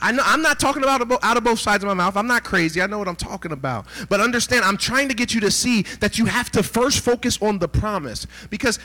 I 0.00 0.12
know 0.12 0.22
I'm 0.24 0.40
not 0.40 0.60
talking 0.60 0.84
about 0.84 1.02
out 1.24 1.36
of 1.36 1.42
both 1.42 1.58
sides 1.58 1.82
of 1.82 1.88
my 1.88 1.94
mouth. 1.94 2.16
I'm 2.16 2.28
not 2.28 2.44
crazy. 2.44 2.80
I 2.80 2.86
know 2.86 3.00
what 3.00 3.08
I'm 3.08 3.16
talking 3.16 3.50
about. 3.50 3.86
But 4.08 4.20
understand, 4.20 4.64
I'm 4.64 4.76
trying 4.76 5.08
to 5.08 5.14
get 5.14 5.34
you 5.34 5.40
to 5.40 5.50
see 5.50 5.82
that 5.98 6.18
you 6.18 6.26
have 6.26 6.50
to 6.52 6.62
first 6.62 7.00
focus 7.00 7.42
on 7.42 7.58
the 7.58 7.66
promise 7.66 8.28
because 8.48 8.78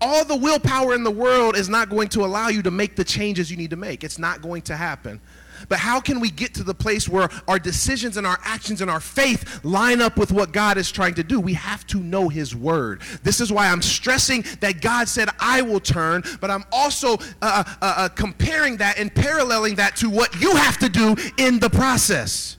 all 0.00 0.24
the 0.24 0.36
willpower 0.36 0.92
in 0.92 1.04
the 1.04 1.10
world 1.10 1.56
is 1.56 1.68
not 1.68 1.88
going 1.88 2.08
to 2.08 2.24
allow 2.24 2.48
you 2.48 2.62
to 2.62 2.70
make 2.72 2.96
the 2.96 3.04
changes 3.04 3.48
you 3.48 3.56
need 3.56 3.70
to 3.70 3.76
make. 3.76 4.02
It's 4.02 4.18
not 4.18 4.42
going 4.42 4.62
to 4.62 4.76
happen. 4.76 5.20
But 5.68 5.78
how 5.78 6.00
can 6.00 6.20
we 6.20 6.30
get 6.30 6.54
to 6.54 6.64
the 6.64 6.74
place 6.74 7.08
where 7.08 7.28
our 7.46 7.58
decisions 7.58 8.16
and 8.16 8.26
our 8.26 8.38
actions 8.44 8.80
and 8.80 8.90
our 8.90 9.00
faith 9.00 9.64
line 9.64 10.00
up 10.00 10.16
with 10.16 10.32
what 10.32 10.52
God 10.52 10.78
is 10.78 10.90
trying 10.90 11.14
to 11.14 11.24
do? 11.24 11.40
We 11.40 11.54
have 11.54 11.86
to 11.88 12.00
know 12.00 12.28
His 12.28 12.54
Word. 12.54 13.02
This 13.22 13.40
is 13.40 13.52
why 13.52 13.68
I'm 13.68 13.82
stressing 13.82 14.44
that 14.60 14.80
God 14.80 15.08
said, 15.08 15.28
I 15.38 15.62
will 15.62 15.80
turn, 15.80 16.22
but 16.40 16.50
I'm 16.50 16.64
also 16.72 17.14
uh, 17.14 17.18
uh, 17.42 17.64
uh, 17.80 18.08
comparing 18.08 18.78
that 18.78 18.98
and 18.98 19.14
paralleling 19.14 19.76
that 19.76 19.96
to 19.96 20.10
what 20.10 20.40
you 20.40 20.54
have 20.56 20.78
to 20.78 20.88
do 20.88 21.16
in 21.36 21.58
the 21.58 21.70
process. 21.70 22.56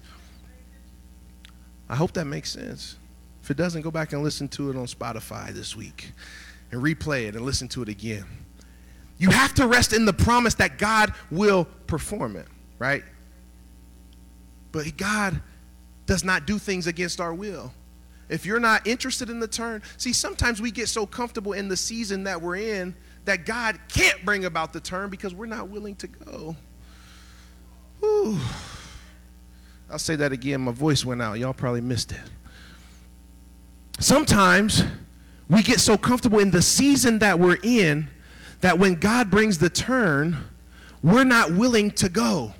I 1.89 1.95
hope 1.95 2.13
that 2.13 2.25
makes 2.25 2.51
sense. 2.51 2.97
If 3.43 3.51
it 3.51 3.57
doesn't, 3.57 3.81
go 3.81 3.91
back 3.91 4.13
and 4.13 4.23
listen 4.23 4.47
to 4.49 4.69
it 4.69 4.77
on 4.77 4.85
Spotify 4.85 5.49
this 5.49 5.75
week 5.75 6.11
and 6.71 6.81
replay 6.81 7.27
it 7.27 7.35
and 7.35 7.43
listen 7.43 7.67
to 7.69 7.81
it 7.81 7.89
again. 7.89 8.25
You 9.17 9.29
have 9.29 9.53
to 9.55 9.67
rest 9.67 9.93
in 9.93 10.05
the 10.05 10.13
promise 10.13 10.55
that 10.55 10.77
God 10.77 11.13
will 11.29 11.65
perform 11.87 12.35
it 12.35 12.47
right? 12.81 13.03
But 14.71 14.97
God 14.97 15.39
does 16.07 16.23
not 16.23 16.47
do 16.47 16.57
things 16.57 16.87
against 16.87 17.21
our 17.21 17.31
will. 17.31 17.71
If 18.27 18.43
you're 18.43 18.59
not 18.59 18.87
interested 18.87 19.29
in 19.29 19.39
the 19.39 19.47
turn, 19.47 19.83
see, 19.97 20.13
sometimes 20.13 20.59
we 20.59 20.71
get 20.71 20.89
so 20.89 21.05
comfortable 21.05 21.53
in 21.53 21.67
the 21.67 21.77
season 21.77 22.23
that 22.23 22.41
we're 22.41 22.55
in 22.55 22.95
that 23.25 23.45
God 23.45 23.79
can't 23.87 24.25
bring 24.25 24.45
about 24.45 24.73
the 24.73 24.79
turn 24.79 25.11
because 25.11 25.35
we're 25.35 25.45
not 25.45 25.69
willing 25.69 25.93
to 25.97 26.07
go. 26.07 26.55
Whew. 27.99 28.39
I'll 29.91 29.99
say 29.99 30.15
that 30.15 30.31
again. 30.31 30.61
My 30.61 30.71
voice 30.71 31.05
went 31.05 31.21
out. 31.21 31.37
Y'all 31.37 31.53
probably 31.53 31.81
missed 31.81 32.13
it. 32.13 32.21
Sometimes 33.99 34.83
we 35.47 35.61
get 35.61 35.79
so 35.79 35.99
comfortable 35.99 36.39
in 36.39 36.49
the 36.49 36.63
season 36.63 37.19
that 37.19 37.37
we're 37.37 37.59
in 37.61 38.09
that 38.61 38.79
when 38.79 38.95
God 38.95 39.29
brings 39.29 39.59
the 39.59 39.69
turn, 39.69 40.35
we're 41.03 41.25
not 41.25 41.51
willing 41.51 41.91
to 41.91 42.09
go 42.09 42.55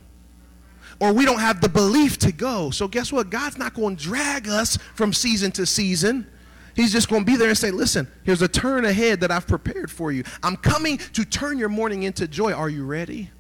or 1.02 1.12
we 1.12 1.26
don't 1.26 1.40
have 1.40 1.62
the 1.62 1.68
belief 1.68 2.20
to 2.20 2.32
go. 2.32 2.70
So, 2.70 2.88
guess 2.88 3.12
what? 3.12 3.32
God's 3.32 3.58
not 3.58 3.74
going 3.74 3.96
to 3.98 4.04
drag 4.04 4.48
us 4.48 4.78
from 4.94 5.12
season 5.12 5.52
to 5.54 5.66
season. 5.66 6.28
He's 6.76 6.92
just 6.92 7.10
going 7.10 7.24
to 7.24 7.26
be 7.26 7.36
there 7.36 7.50
and 7.50 7.58
say, 7.58 7.72
Listen, 7.72 8.08
here's 8.24 8.44
a 8.44 8.48
turn 8.48 8.86
ahead 8.86 9.20
that 9.22 9.32
I've 9.32 9.48
prepared 9.48 9.90
for 9.90 10.12
you. 10.12 10.24
I'm 10.44 10.56
coming 10.56 11.00
to 11.00 11.26
turn 11.26 11.58
your 11.58 11.70
mourning 11.70 12.04
into 12.04 12.28
joy. 12.28 12.54
Are 12.54 12.70
you 12.70 12.86
ready? 12.86 13.32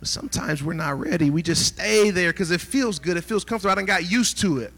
But 0.00 0.08
sometimes 0.08 0.64
we're 0.64 0.74
not 0.74 0.98
ready. 0.98 1.30
We 1.30 1.42
just 1.42 1.64
stay 1.64 2.10
there 2.10 2.32
because 2.32 2.50
it 2.50 2.60
feels 2.60 2.98
good. 2.98 3.16
It 3.16 3.22
feels 3.22 3.44
comfortable. 3.44 3.70
I 3.70 3.76
done 3.76 3.86
got 3.86 4.10
used 4.10 4.40
to 4.40 4.58
it. 4.58 4.74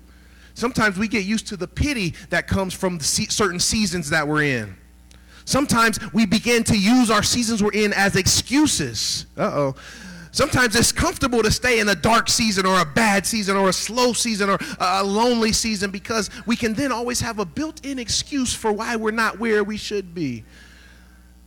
Sometimes 0.52 0.98
we 0.98 1.08
get 1.08 1.24
used 1.24 1.46
to 1.48 1.56
the 1.56 1.66
pity 1.66 2.14
that 2.28 2.46
comes 2.46 2.74
from 2.74 3.00
certain 3.00 3.58
seasons 3.58 4.10
that 4.10 4.28
we're 4.28 4.42
in. 4.42 4.76
Sometimes 5.46 5.98
we 6.12 6.26
begin 6.26 6.62
to 6.64 6.78
use 6.78 7.10
our 7.10 7.22
seasons 7.22 7.62
we're 7.62 7.72
in 7.72 7.94
as 7.94 8.16
excuses. 8.16 9.24
Uh 9.34 9.42
oh. 9.44 9.74
Sometimes 10.38 10.76
it's 10.76 10.92
comfortable 10.92 11.42
to 11.42 11.50
stay 11.50 11.80
in 11.80 11.88
a 11.88 11.96
dark 11.96 12.28
season 12.28 12.64
or 12.64 12.80
a 12.80 12.84
bad 12.84 13.26
season 13.26 13.56
or 13.56 13.70
a 13.70 13.72
slow 13.72 14.12
season 14.12 14.48
or 14.48 14.56
a 14.78 15.02
lonely 15.02 15.52
season 15.52 15.90
because 15.90 16.30
we 16.46 16.54
can 16.54 16.74
then 16.74 16.92
always 16.92 17.18
have 17.18 17.40
a 17.40 17.44
built 17.44 17.84
in 17.84 17.98
excuse 17.98 18.54
for 18.54 18.70
why 18.72 18.94
we're 18.94 19.10
not 19.10 19.40
where 19.40 19.64
we 19.64 19.76
should 19.76 20.14
be. 20.14 20.44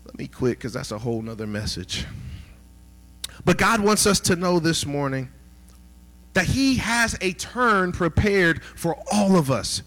Let 0.03 0.17
me 0.17 0.27
quit 0.27 0.57
because 0.57 0.73
that's 0.73 0.91
a 0.91 0.97
whole 0.97 1.21
nother 1.21 1.47
message. 1.47 2.05
But 3.45 3.57
God 3.57 3.79
wants 3.79 4.05
us 4.05 4.19
to 4.19 4.35
know 4.35 4.59
this 4.59 4.85
morning 4.85 5.29
that 6.33 6.47
He 6.47 6.75
has 6.75 7.17
a 7.21 7.31
turn 7.31 7.93
prepared 7.93 8.61
for 8.61 9.01
all 9.09 9.37
of 9.37 9.49
us. 9.49 9.83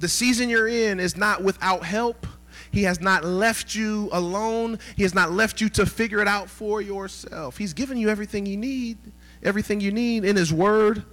The 0.00 0.08
season 0.08 0.50
you're 0.50 0.68
in 0.68 1.00
is 1.00 1.16
not 1.16 1.42
without 1.42 1.82
help. 1.82 2.26
He 2.70 2.82
has 2.84 3.00
not 3.00 3.24
left 3.24 3.74
you 3.74 4.08
alone. 4.12 4.78
He 4.96 5.02
has 5.02 5.14
not 5.14 5.32
left 5.32 5.60
you 5.60 5.68
to 5.70 5.86
figure 5.86 6.20
it 6.20 6.28
out 6.28 6.48
for 6.48 6.80
yourself. 6.80 7.56
He's 7.58 7.72
given 7.72 7.96
you 7.96 8.08
everything 8.08 8.46
you 8.46 8.56
need, 8.56 8.98
everything 9.42 9.80
you 9.80 9.92
need 9.92 10.24
in 10.24 10.36
His 10.36 10.52
Word, 10.52 11.04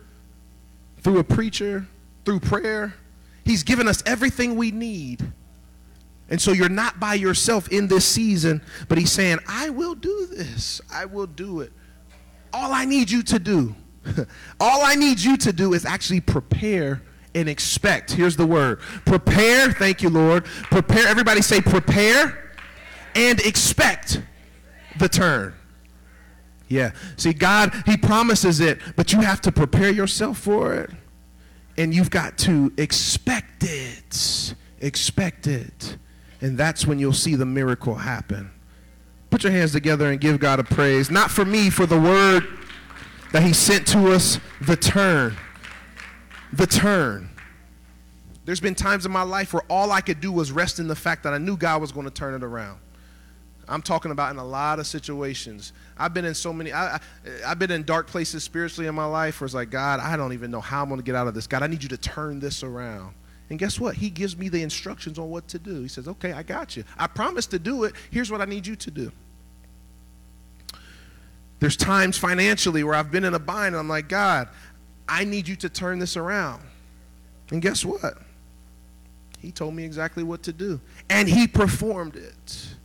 through 1.00 1.20
a 1.20 1.24
preacher, 1.24 1.88
through 2.26 2.40
prayer. 2.42 2.94
He's 3.44 3.64
given 3.64 3.88
us 3.88 4.04
everything 4.06 4.56
we 4.56 4.72
need. 4.72 5.32
And 6.30 6.42
so 6.42 6.52
you're 6.52 6.70
not 6.70 7.00
by 7.00 7.14
yourself 7.14 7.70
in 7.70 7.88
this 7.88 8.06
season, 8.06 8.62
but 8.88 8.98
He's 8.98 9.12
saying, 9.12 9.40
I 9.48 9.70
will 9.70 9.96
do 9.96 10.28
this. 10.28 10.82
I 10.92 11.06
will 11.06 11.28
do 11.28 11.62
it. 11.62 11.72
All 12.52 12.74
I 12.74 12.86
need 12.86 13.12
you 13.12 13.22
to 13.24 13.40
do, 13.40 13.76
all 14.60 14.84
I 14.84 14.96
need 14.96 15.20
you 15.20 15.38
to 15.38 15.54
do 15.54 15.74
is 15.74 15.86
actually 15.86 16.22
prepare 16.22 17.02
and 17.36 17.48
expect. 17.48 18.14
Here's 18.14 18.36
the 18.38 18.48
word 18.48 18.80
prepare. 19.06 19.72
Thank 19.72 20.02
you, 20.02 20.10
Lord. 20.10 20.46
Prepare. 20.46 21.08
Everybody 21.08 21.42
say 21.44 21.62
prepare 21.62 22.52
and 23.14 23.40
expect 23.42 24.22
the 24.98 25.08
turn. 25.10 25.54
Yeah. 26.68 26.92
See, 27.18 27.34
God, 27.34 27.72
He 27.86 27.98
promises 27.98 28.60
it, 28.60 28.80
but 28.96 29.14
you 29.14 29.22
have 29.22 29.42
to 29.42 29.52
prepare 29.52 29.92
yourself 29.92 30.40
for 30.40 30.74
it. 30.74 30.90
and 31.78 31.94
you've 31.94 32.10
got 32.10 32.38
to 32.40 32.72
expect 32.78 33.64
it. 33.64 34.56
Expect 34.80 35.46
it. 35.48 35.98
And 36.42 36.58
that's 36.58 36.88
when 36.88 37.00
you'll 37.00 37.12
see 37.14 37.36
the 37.36 37.46
miracle 37.46 37.96
happen. 37.96 38.50
Put 39.30 39.44
your 39.44 39.52
hands 39.52 39.74
together 39.74 40.10
and 40.10 40.22
give 40.22 40.40
God 40.40 40.60
a 40.60 40.64
praise. 40.64 41.12
Not 41.12 41.30
for 41.32 41.44
me, 41.44 41.70
for 41.70 41.86
the 41.86 42.00
word 42.00 42.48
that 43.34 43.44
He 43.44 43.52
sent 43.54 43.86
to 43.88 44.14
us, 44.14 44.40
the 44.62 44.78
turn. 44.78 45.36
The 46.56 46.66
turn. 46.66 47.30
There's 48.46 48.62
been 48.62 48.76
times 48.76 49.06
in 49.06 49.12
my 49.12 49.24
life 49.24 49.54
where 49.54 49.64
all 49.70 49.92
I 49.92 50.00
could 50.00 50.22
do 50.22 50.32
was 50.32 50.54
rest 50.54 50.80
in 50.80 50.88
the 50.88 50.96
fact 50.96 51.24
that 51.24 51.34
I 51.34 51.38
knew 51.38 51.58
God 51.58 51.82
was 51.82 51.92
going 51.92 52.06
to 52.06 52.14
turn 52.14 52.34
it 52.34 52.44
around. 52.44 52.80
I'm 53.68 53.82
talking 53.82 54.12
about 54.12 54.32
in 54.32 54.38
a 54.38 54.46
lot 54.46 54.80
of 54.80 54.88
situations. 54.88 55.74
I've 55.98 56.14
been 56.14 56.24
in 56.24 56.34
so 56.36 56.54
many, 56.54 56.72
I, 56.72 57.00
have 57.44 57.60
been 57.60 57.72
in 57.72 57.84
dark 57.84 58.08
places 58.08 58.44
spiritually 58.44 58.88
in 58.88 58.96
my 58.96 59.06
life 59.06 59.42
where 59.42 59.46
it's 59.46 59.56
like, 59.56 59.70
God, 59.70 60.00
I 60.00 60.16
don't 60.16 60.32
even 60.32 60.50
know 60.50 60.62
how 60.62 60.84
I'm 60.84 60.88
going 60.88 61.00
to 61.00 61.04
get 61.04 61.16
out 61.16 61.28
of 61.28 61.34
this. 61.34 61.48
God, 61.48 61.62
I 61.62 61.68
need 61.68 61.84
you 61.84 61.90
to 61.90 61.98
turn 61.98 62.40
this 62.40 62.64
around. 62.64 63.16
And 63.50 63.60
guess 63.60 63.80
what? 63.80 63.96
He 63.96 64.10
gives 64.10 64.38
me 64.38 64.48
the 64.48 64.62
instructions 64.62 65.20
on 65.20 65.30
what 65.30 65.48
to 65.50 65.60
do. 65.60 65.82
He 65.82 65.88
says, 65.88 66.08
okay, 66.08 66.32
I 66.32 66.44
got 66.44 66.78
you. 66.78 66.84
I 66.98 67.08
promised 67.08 67.52
to 67.52 67.60
do 67.60 67.84
it. 67.84 67.96
Here's 68.12 68.32
what 68.32 68.40
I 68.40 68.46
need 68.46 68.66
you 68.66 68.76
to 68.78 68.92
do. 68.92 69.12
There's 71.60 71.78
times 71.78 72.18
financially 72.18 72.84
where 72.84 72.96
I've 72.96 73.12
been 73.12 73.24
in 73.24 73.34
a 73.34 73.40
bind 73.40 73.70
and 73.70 73.78
I'm 73.78 73.88
like, 73.88 74.10
God, 74.10 74.50
I 75.08 75.24
need 75.24 75.48
you 75.48 75.56
to 75.58 75.70
turn 75.70 76.00
this 76.00 76.18
around. 76.18 76.62
And 77.52 77.62
guess 77.62 77.86
what? 77.86 78.18
He 79.40 79.52
told 79.52 79.76
me 79.76 79.84
exactly 79.84 80.24
what 80.24 80.44
to 80.44 80.54
do. 80.54 80.80
And 81.10 81.30
he 81.30 81.48
performed 81.48 82.16
it. 82.16 82.76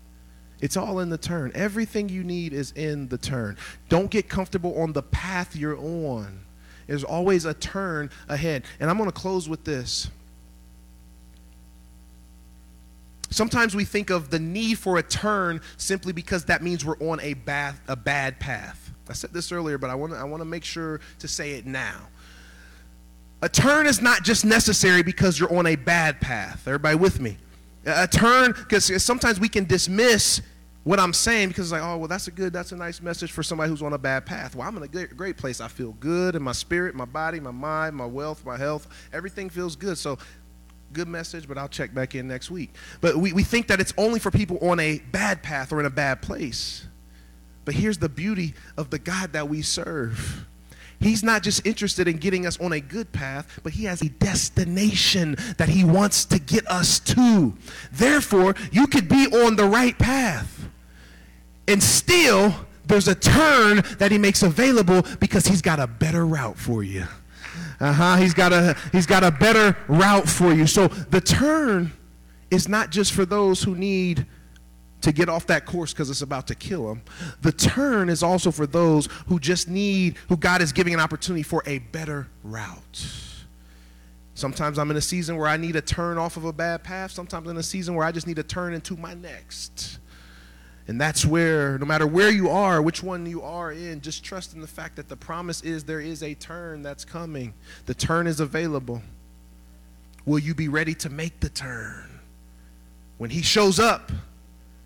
It's 0.60 0.76
all 0.76 0.98
in 1.00 1.08
the 1.08 1.18
turn. 1.18 1.52
Everything 1.54 2.08
you 2.08 2.22
need 2.22 2.52
is 2.52 2.72
in 2.72 3.08
the 3.08 3.16
turn. 3.16 3.56
Don't 3.88 4.10
get 4.10 4.28
comfortable 4.28 4.78
on 4.80 4.92
the 4.92 5.02
path 5.02 5.56
you're 5.56 5.78
on. 5.78 6.40
There's 6.86 7.04
always 7.04 7.44
a 7.46 7.54
turn 7.54 8.10
ahead. 8.28 8.64
And 8.78 8.90
I'm 8.90 8.98
going 8.98 9.10
to 9.10 9.16
close 9.18 9.48
with 9.48 9.64
this. 9.64 10.10
Sometimes 13.30 13.74
we 13.74 13.84
think 13.84 14.10
of 14.10 14.30
the 14.30 14.40
need 14.40 14.78
for 14.78 14.98
a 14.98 15.02
turn 15.02 15.60
simply 15.76 16.12
because 16.12 16.46
that 16.46 16.62
means 16.62 16.84
we're 16.84 16.98
on 16.98 17.20
a 17.20 17.34
bad, 17.34 17.76
a 17.86 17.96
bad 17.96 18.40
path. 18.40 18.79
I 19.10 19.14
said 19.14 19.32
this 19.32 19.52
earlier, 19.52 19.76
but 19.76 19.90
I 19.90 19.94
want 19.94 20.12
to 20.12 20.18
I 20.18 20.24
want 20.24 20.40
to 20.40 20.46
make 20.46 20.64
sure 20.64 21.00
to 21.18 21.28
say 21.28 21.52
it 21.52 21.66
now. 21.66 22.08
A 23.42 23.48
turn 23.48 23.86
is 23.86 24.02
not 24.02 24.22
just 24.22 24.44
necessary 24.44 25.02
because 25.02 25.40
you're 25.40 25.54
on 25.54 25.66
a 25.66 25.76
bad 25.76 26.20
path. 26.20 26.66
Everybody 26.66 26.96
with 26.96 27.20
me? 27.20 27.38
A 27.86 28.06
turn, 28.06 28.52
because 28.52 29.02
sometimes 29.02 29.40
we 29.40 29.48
can 29.48 29.64
dismiss 29.64 30.42
what 30.84 30.98
I'm 30.98 31.12
saying 31.12 31.48
because 31.48 31.66
it's 31.66 31.72
like, 31.72 31.82
oh, 31.82 31.96
well, 31.96 32.08
that's 32.08 32.26
a 32.26 32.30
good, 32.30 32.52
that's 32.52 32.72
a 32.72 32.76
nice 32.76 33.00
message 33.00 33.32
for 33.32 33.42
somebody 33.42 33.70
who's 33.70 33.82
on 33.82 33.94
a 33.94 33.98
bad 33.98 34.26
path. 34.26 34.54
Well, 34.54 34.68
I'm 34.68 34.76
in 34.76 34.82
a 34.82 34.88
great, 34.88 35.16
great 35.16 35.36
place. 35.38 35.60
I 35.60 35.68
feel 35.68 35.92
good 35.92 36.34
in 36.34 36.42
my 36.42 36.52
spirit, 36.52 36.94
my 36.94 37.06
body, 37.06 37.40
my 37.40 37.50
mind, 37.50 37.96
my 37.96 38.06
wealth, 38.06 38.44
my 38.44 38.58
health. 38.58 38.86
Everything 39.12 39.48
feels 39.48 39.76
good. 39.76 39.96
So, 39.96 40.18
good 40.92 41.08
message, 41.08 41.46
but 41.48 41.56
I'll 41.56 41.68
check 41.68 41.94
back 41.94 42.14
in 42.14 42.28
next 42.28 42.50
week. 42.50 42.74
But 43.00 43.16
we, 43.16 43.32
we 43.32 43.42
think 43.42 43.68
that 43.68 43.80
it's 43.80 43.94
only 43.96 44.18
for 44.18 44.30
people 44.30 44.58
on 44.58 44.80
a 44.80 44.98
bad 45.12 45.42
path 45.42 45.72
or 45.72 45.80
in 45.80 45.86
a 45.86 45.90
bad 45.90 46.20
place. 46.20 46.86
But 47.70 47.76
here's 47.76 47.98
the 47.98 48.08
beauty 48.08 48.54
of 48.76 48.90
the 48.90 48.98
God 48.98 49.32
that 49.32 49.48
we 49.48 49.62
serve 49.62 50.44
He's 50.98 51.22
not 51.22 51.44
just 51.44 51.64
interested 51.64 52.08
in 52.08 52.16
getting 52.16 52.44
us 52.44 52.58
on 52.58 52.72
a 52.72 52.80
good 52.80 53.12
path, 53.12 53.60
but 53.62 53.74
he 53.74 53.84
has 53.84 54.02
a 54.02 54.08
destination 54.08 55.36
that 55.56 55.68
he 55.68 55.84
wants 55.84 56.24
to 56.24 56.40
get 56.40 56.66
us 56.66 56.98
to. 56.98 57.54
Therefore, 57.92 58.56
you 58.72 58.88
could 58.88 59.08
be 59.08 59.26
on 59.26 59.54
the 59.54 59.66
right 59.66 59.96
path. 59.96 60.68
And 61.68 61.80
still, 61.80 62.52
there's 62.86 63.06
a 63.06 63.14
turn 63.14 63.82
that 63.98 64.10
he 64.10 64.18
makes 64.18 64.42
available 64.42 65.02
because 65.20 65.46
he's 65.46 65.62
got 65.62 65.78
a 65.78 65.86
better 65.86 66.26
route 66.26 66.58
for 66.58 66.82
you. 66.82 67.04
Uh-huh. 67.78 68.16
He's 68.16 68.34
got 68.34 68.52
a 68.52 68.76
he's 68.90 69.06
got 69.06 69.22
a 69.22 69.30
better 69.30 69.76
route 69.86 70.28
for 70.28 70.52
you. 70.52 70.66
So 70.66 70.88
the 70.88 71.20
turn 71.20 71.92
is 72.50 72.68
not 72.68 72.90
just 72.90 73.12
for 73.12 73.24
those 73.24 73.62
who 73.62 73.76
need 73.76 74.26
to 75.00 75.12
get 75.12 75.28
off 75.28 75.46
that 75.46 75.66
course 75.66 75.92
because 75.92 76.10
it's 76.10 76.22
about 76.22 76.46
to 76.48 76.54
kill 76.54 76.88
them. 76.88 77.02
The 77.42 77.52
turn 77.52 78.08
is 78.08 78.22
also 78.22 78.50
for 78.50 78.66
those 78.66 79.06
who 79.26 79.38
just 79.38 79.68
need, 79.68 80.16
who 80.28 80.36
God 80.36 80.62
is 80.62 80.72
giving 80.72 80.94
an 80.94 81.00
opportunity 81.00 81.42
for 81.42 81.62
a 81.66 81.78
better 81.78 82.28
route. 82.42 83.06
Sometimes 84.34 84.78
I'm 84.78 84.90
in 84.90 84.96
a 84.96 85.02
season 85.02 85.36
where 85.36 85.48
I 85.48 85.56
need 85.56 85.76
a 85.76 85.82
turn 85.82 86.16
off 86.16 86.36
of 86.36 86.44
a 86.44 86.52
bad 86.52 86.82
path. 86.82 87.10
Sometimes 87.10 87.46
I'm 87.46 87.50
in 87.50 87.56
a 87.58 87.62
season 87.62 87.94
where 87.94 88.06
I 88.06 88.12
just 88.12 88.26
need 88.26 88.36
to 88.36 88.42
turn 88.42 88.72
into 88.72 88.96
my 88.96 89.14
next. 89.14 89.98
And 90.88 91.00
that's 91.00 91.24
where, 91.24 91.78
no 91.78 91.86
matter 91.86 92.06
where 92.06 92.30
you 92.30 92.48
are, 92.48 92.82
which 92.82 93.02
one 93.02 93.26
you 93.26 93.42
are 93.42 93.70
in, 93.70 94.00
just 94.00 94.24
trust 94.24 94.54
in 94.54 94.60
the 94.60 94.66
fact 94.66 94.96
that 94.96 95.08
the 95.08 95.16
promise 95.16 95.60
is 95.62 95.84
there 95.84 96.00
is 96.00 96.22
a 96.22 96.34
turn 96.34 96.82
that's 96.82 97.04
coming. 97.04 97.54
The 97.86 97.94
turn 97.94 98.26
is 98.26 98.40
available. 98.40 99.02
Will 100.24 100.38
you 100.38 100.54
be 100.54 100.68
ready 100.68 100.94
to 100.94 101.10
make 101.10 101.40
the 101.40 101.48
turn? 101.48 102.20
When 103.18 103.30
he 103.30 103.42
shows 103.42 103.78
up, 103.78 104.10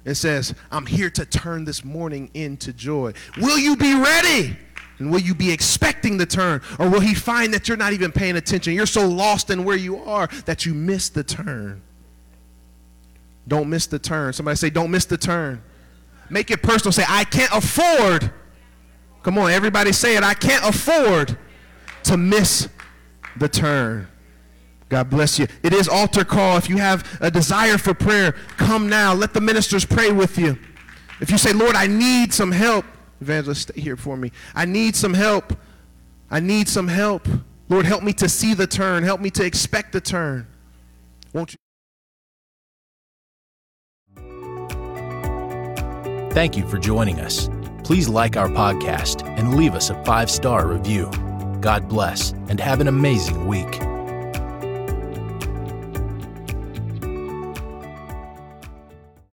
it 0.04 0.16
says, 0.16 0.54
I'm 0.70 0.86
here 0.86 1.10
to 1.10 1.24
turn 1.24 1.64
this 1.64 1.84
mourning 1.84 2.30
into 2.34 2.72
joy. 2.72 3.12
Will 3.38 3.58
you 3.58 3.76
be 3.76 3.94
ready? 3.94 4.56
And 4.98 5.10
will 5.10 5.20
you 5.20 5.34
be 5.34 5.50
expecting 5.50 6.18
the 6.18 6.26
turn? 6.26 6.60
Or 6.78 6.88
will 6.88 7.00
he 7.00 7.14
find 7.14 7.52
that 7.54 7.68
you're 7.68 7.76
not 7.76 7.92
even 7.92 8.12
paying 8.12 8.36
attention? 8.36 8.74
You're 8.74 8.86
so 8.86 9.08
lost 9.08 9.50
in 9.50 9.64
where 9.64 9.76
you 9.76 9.98
are 9.98 10.28
that 10.44 10.66
you 10.66 10.74
miss 10.74 11.08
the 11.08 11.24
turn. 11.24 11.82
Don't 13.48 13.68
miss 13.68 13.86
the 13.86 13.98
turn. 13.98 14.32
Somebody 14.32 14.56
say, 14.56 14.70
Don't 14.70 14.90
miss 14.90 15.04
the 15.04 15.18
turn. 15.18 15.62
Make 16.30 16.50
it 16.50 16.62
personal. 16.62 16.92
Say, 16.92 17.04
I 17.08 17.24
can't 17.24 17.52
afford. 17.52 18.32
Come 19.22 19.38
on, 19.38 19.50
everybody 19.50 19.92
say 19.92 20.16
it. 20.16 20.22
I 20.22 20.34
can't 20.34 20.64
afford 20.64 21.36
to 22.04 22.16
miss 22.16 22.68
the 23.36 23.48
turn. 23.48 24.08
God 24.94 25.10
bless 25.10 25.40
you. 25.40 25.48
It 25.64 25.72
is 25.72 25.88
altar 25.88 26.24
call. 26.24 26.56
If 26.56 26.68
you 26.68 26.76
have 26.76 27.18
a 27.20 27.28
desire 27.28 27.78
for 27.78 27.94
prayer, 27.94 28.30
come 28.56 28.88
now. 28.88 29.12
Let 29.12 29.34
the 29.34 29.40
ministers 29.40 29.84
pray 29.84 30.12
with 30.12 30.38
you. 30.38 30.56
If 31.20 31.32
you 31.32 31.36
say, 31.36 31.52
Lord, 31.52 31.74
I 31.74 31.88
need 31.88 32.32
some 32.32 32.52
help, 32.52 32.84
evangelist, 33.20 33.62
stay 33.62 33.80
here 33.80 33.96
for 33.96 34.16
me. 34.16 34.30
I 34.54 34.66
need 34.66 34.94
some 34.94 35.12
help. 35.12 35.56
I 36.30 36.38
need 36.38 36.68
some 36.68 36.86
help. 36.86 37.26
Lord, 37.68 37.86
help 37.86 38.04
me 38.04 38.12
to 38.12 38.28
see 38.28 38.54
the 38.54 38.68
turn. 38.68 39.02
Help 39.02 39.20
me 39.20 39.30
to 39.30 39.44
expect 39.44 39.90
the 39.90 40.00
turn. 40.00 40.46
Won't 41.32 41.54
you? 41.54 41.58
Thank 46.30 46.56
you 46.56 46.68
for 46.68 46.78
joining 46.78 47.18
us. 47.18 47.50
Please 47.82 48.08
like 48.08 48.36
our 48.36 48.48
podcast 48.48 49.26
and 49.36 49.56
leave 49.56 49.74
us 49.74 49.90
a 49.90 50.04
five 50.04 50.30
star 50.30 50.68
review. 50.68 51.10
God 51.60 51.88
bless 51.88 52.30
and 52.48 52.60
have 52.60 52.80
an 52.80 52.86
amazing 52.86 53.48
week. 53.48 53.80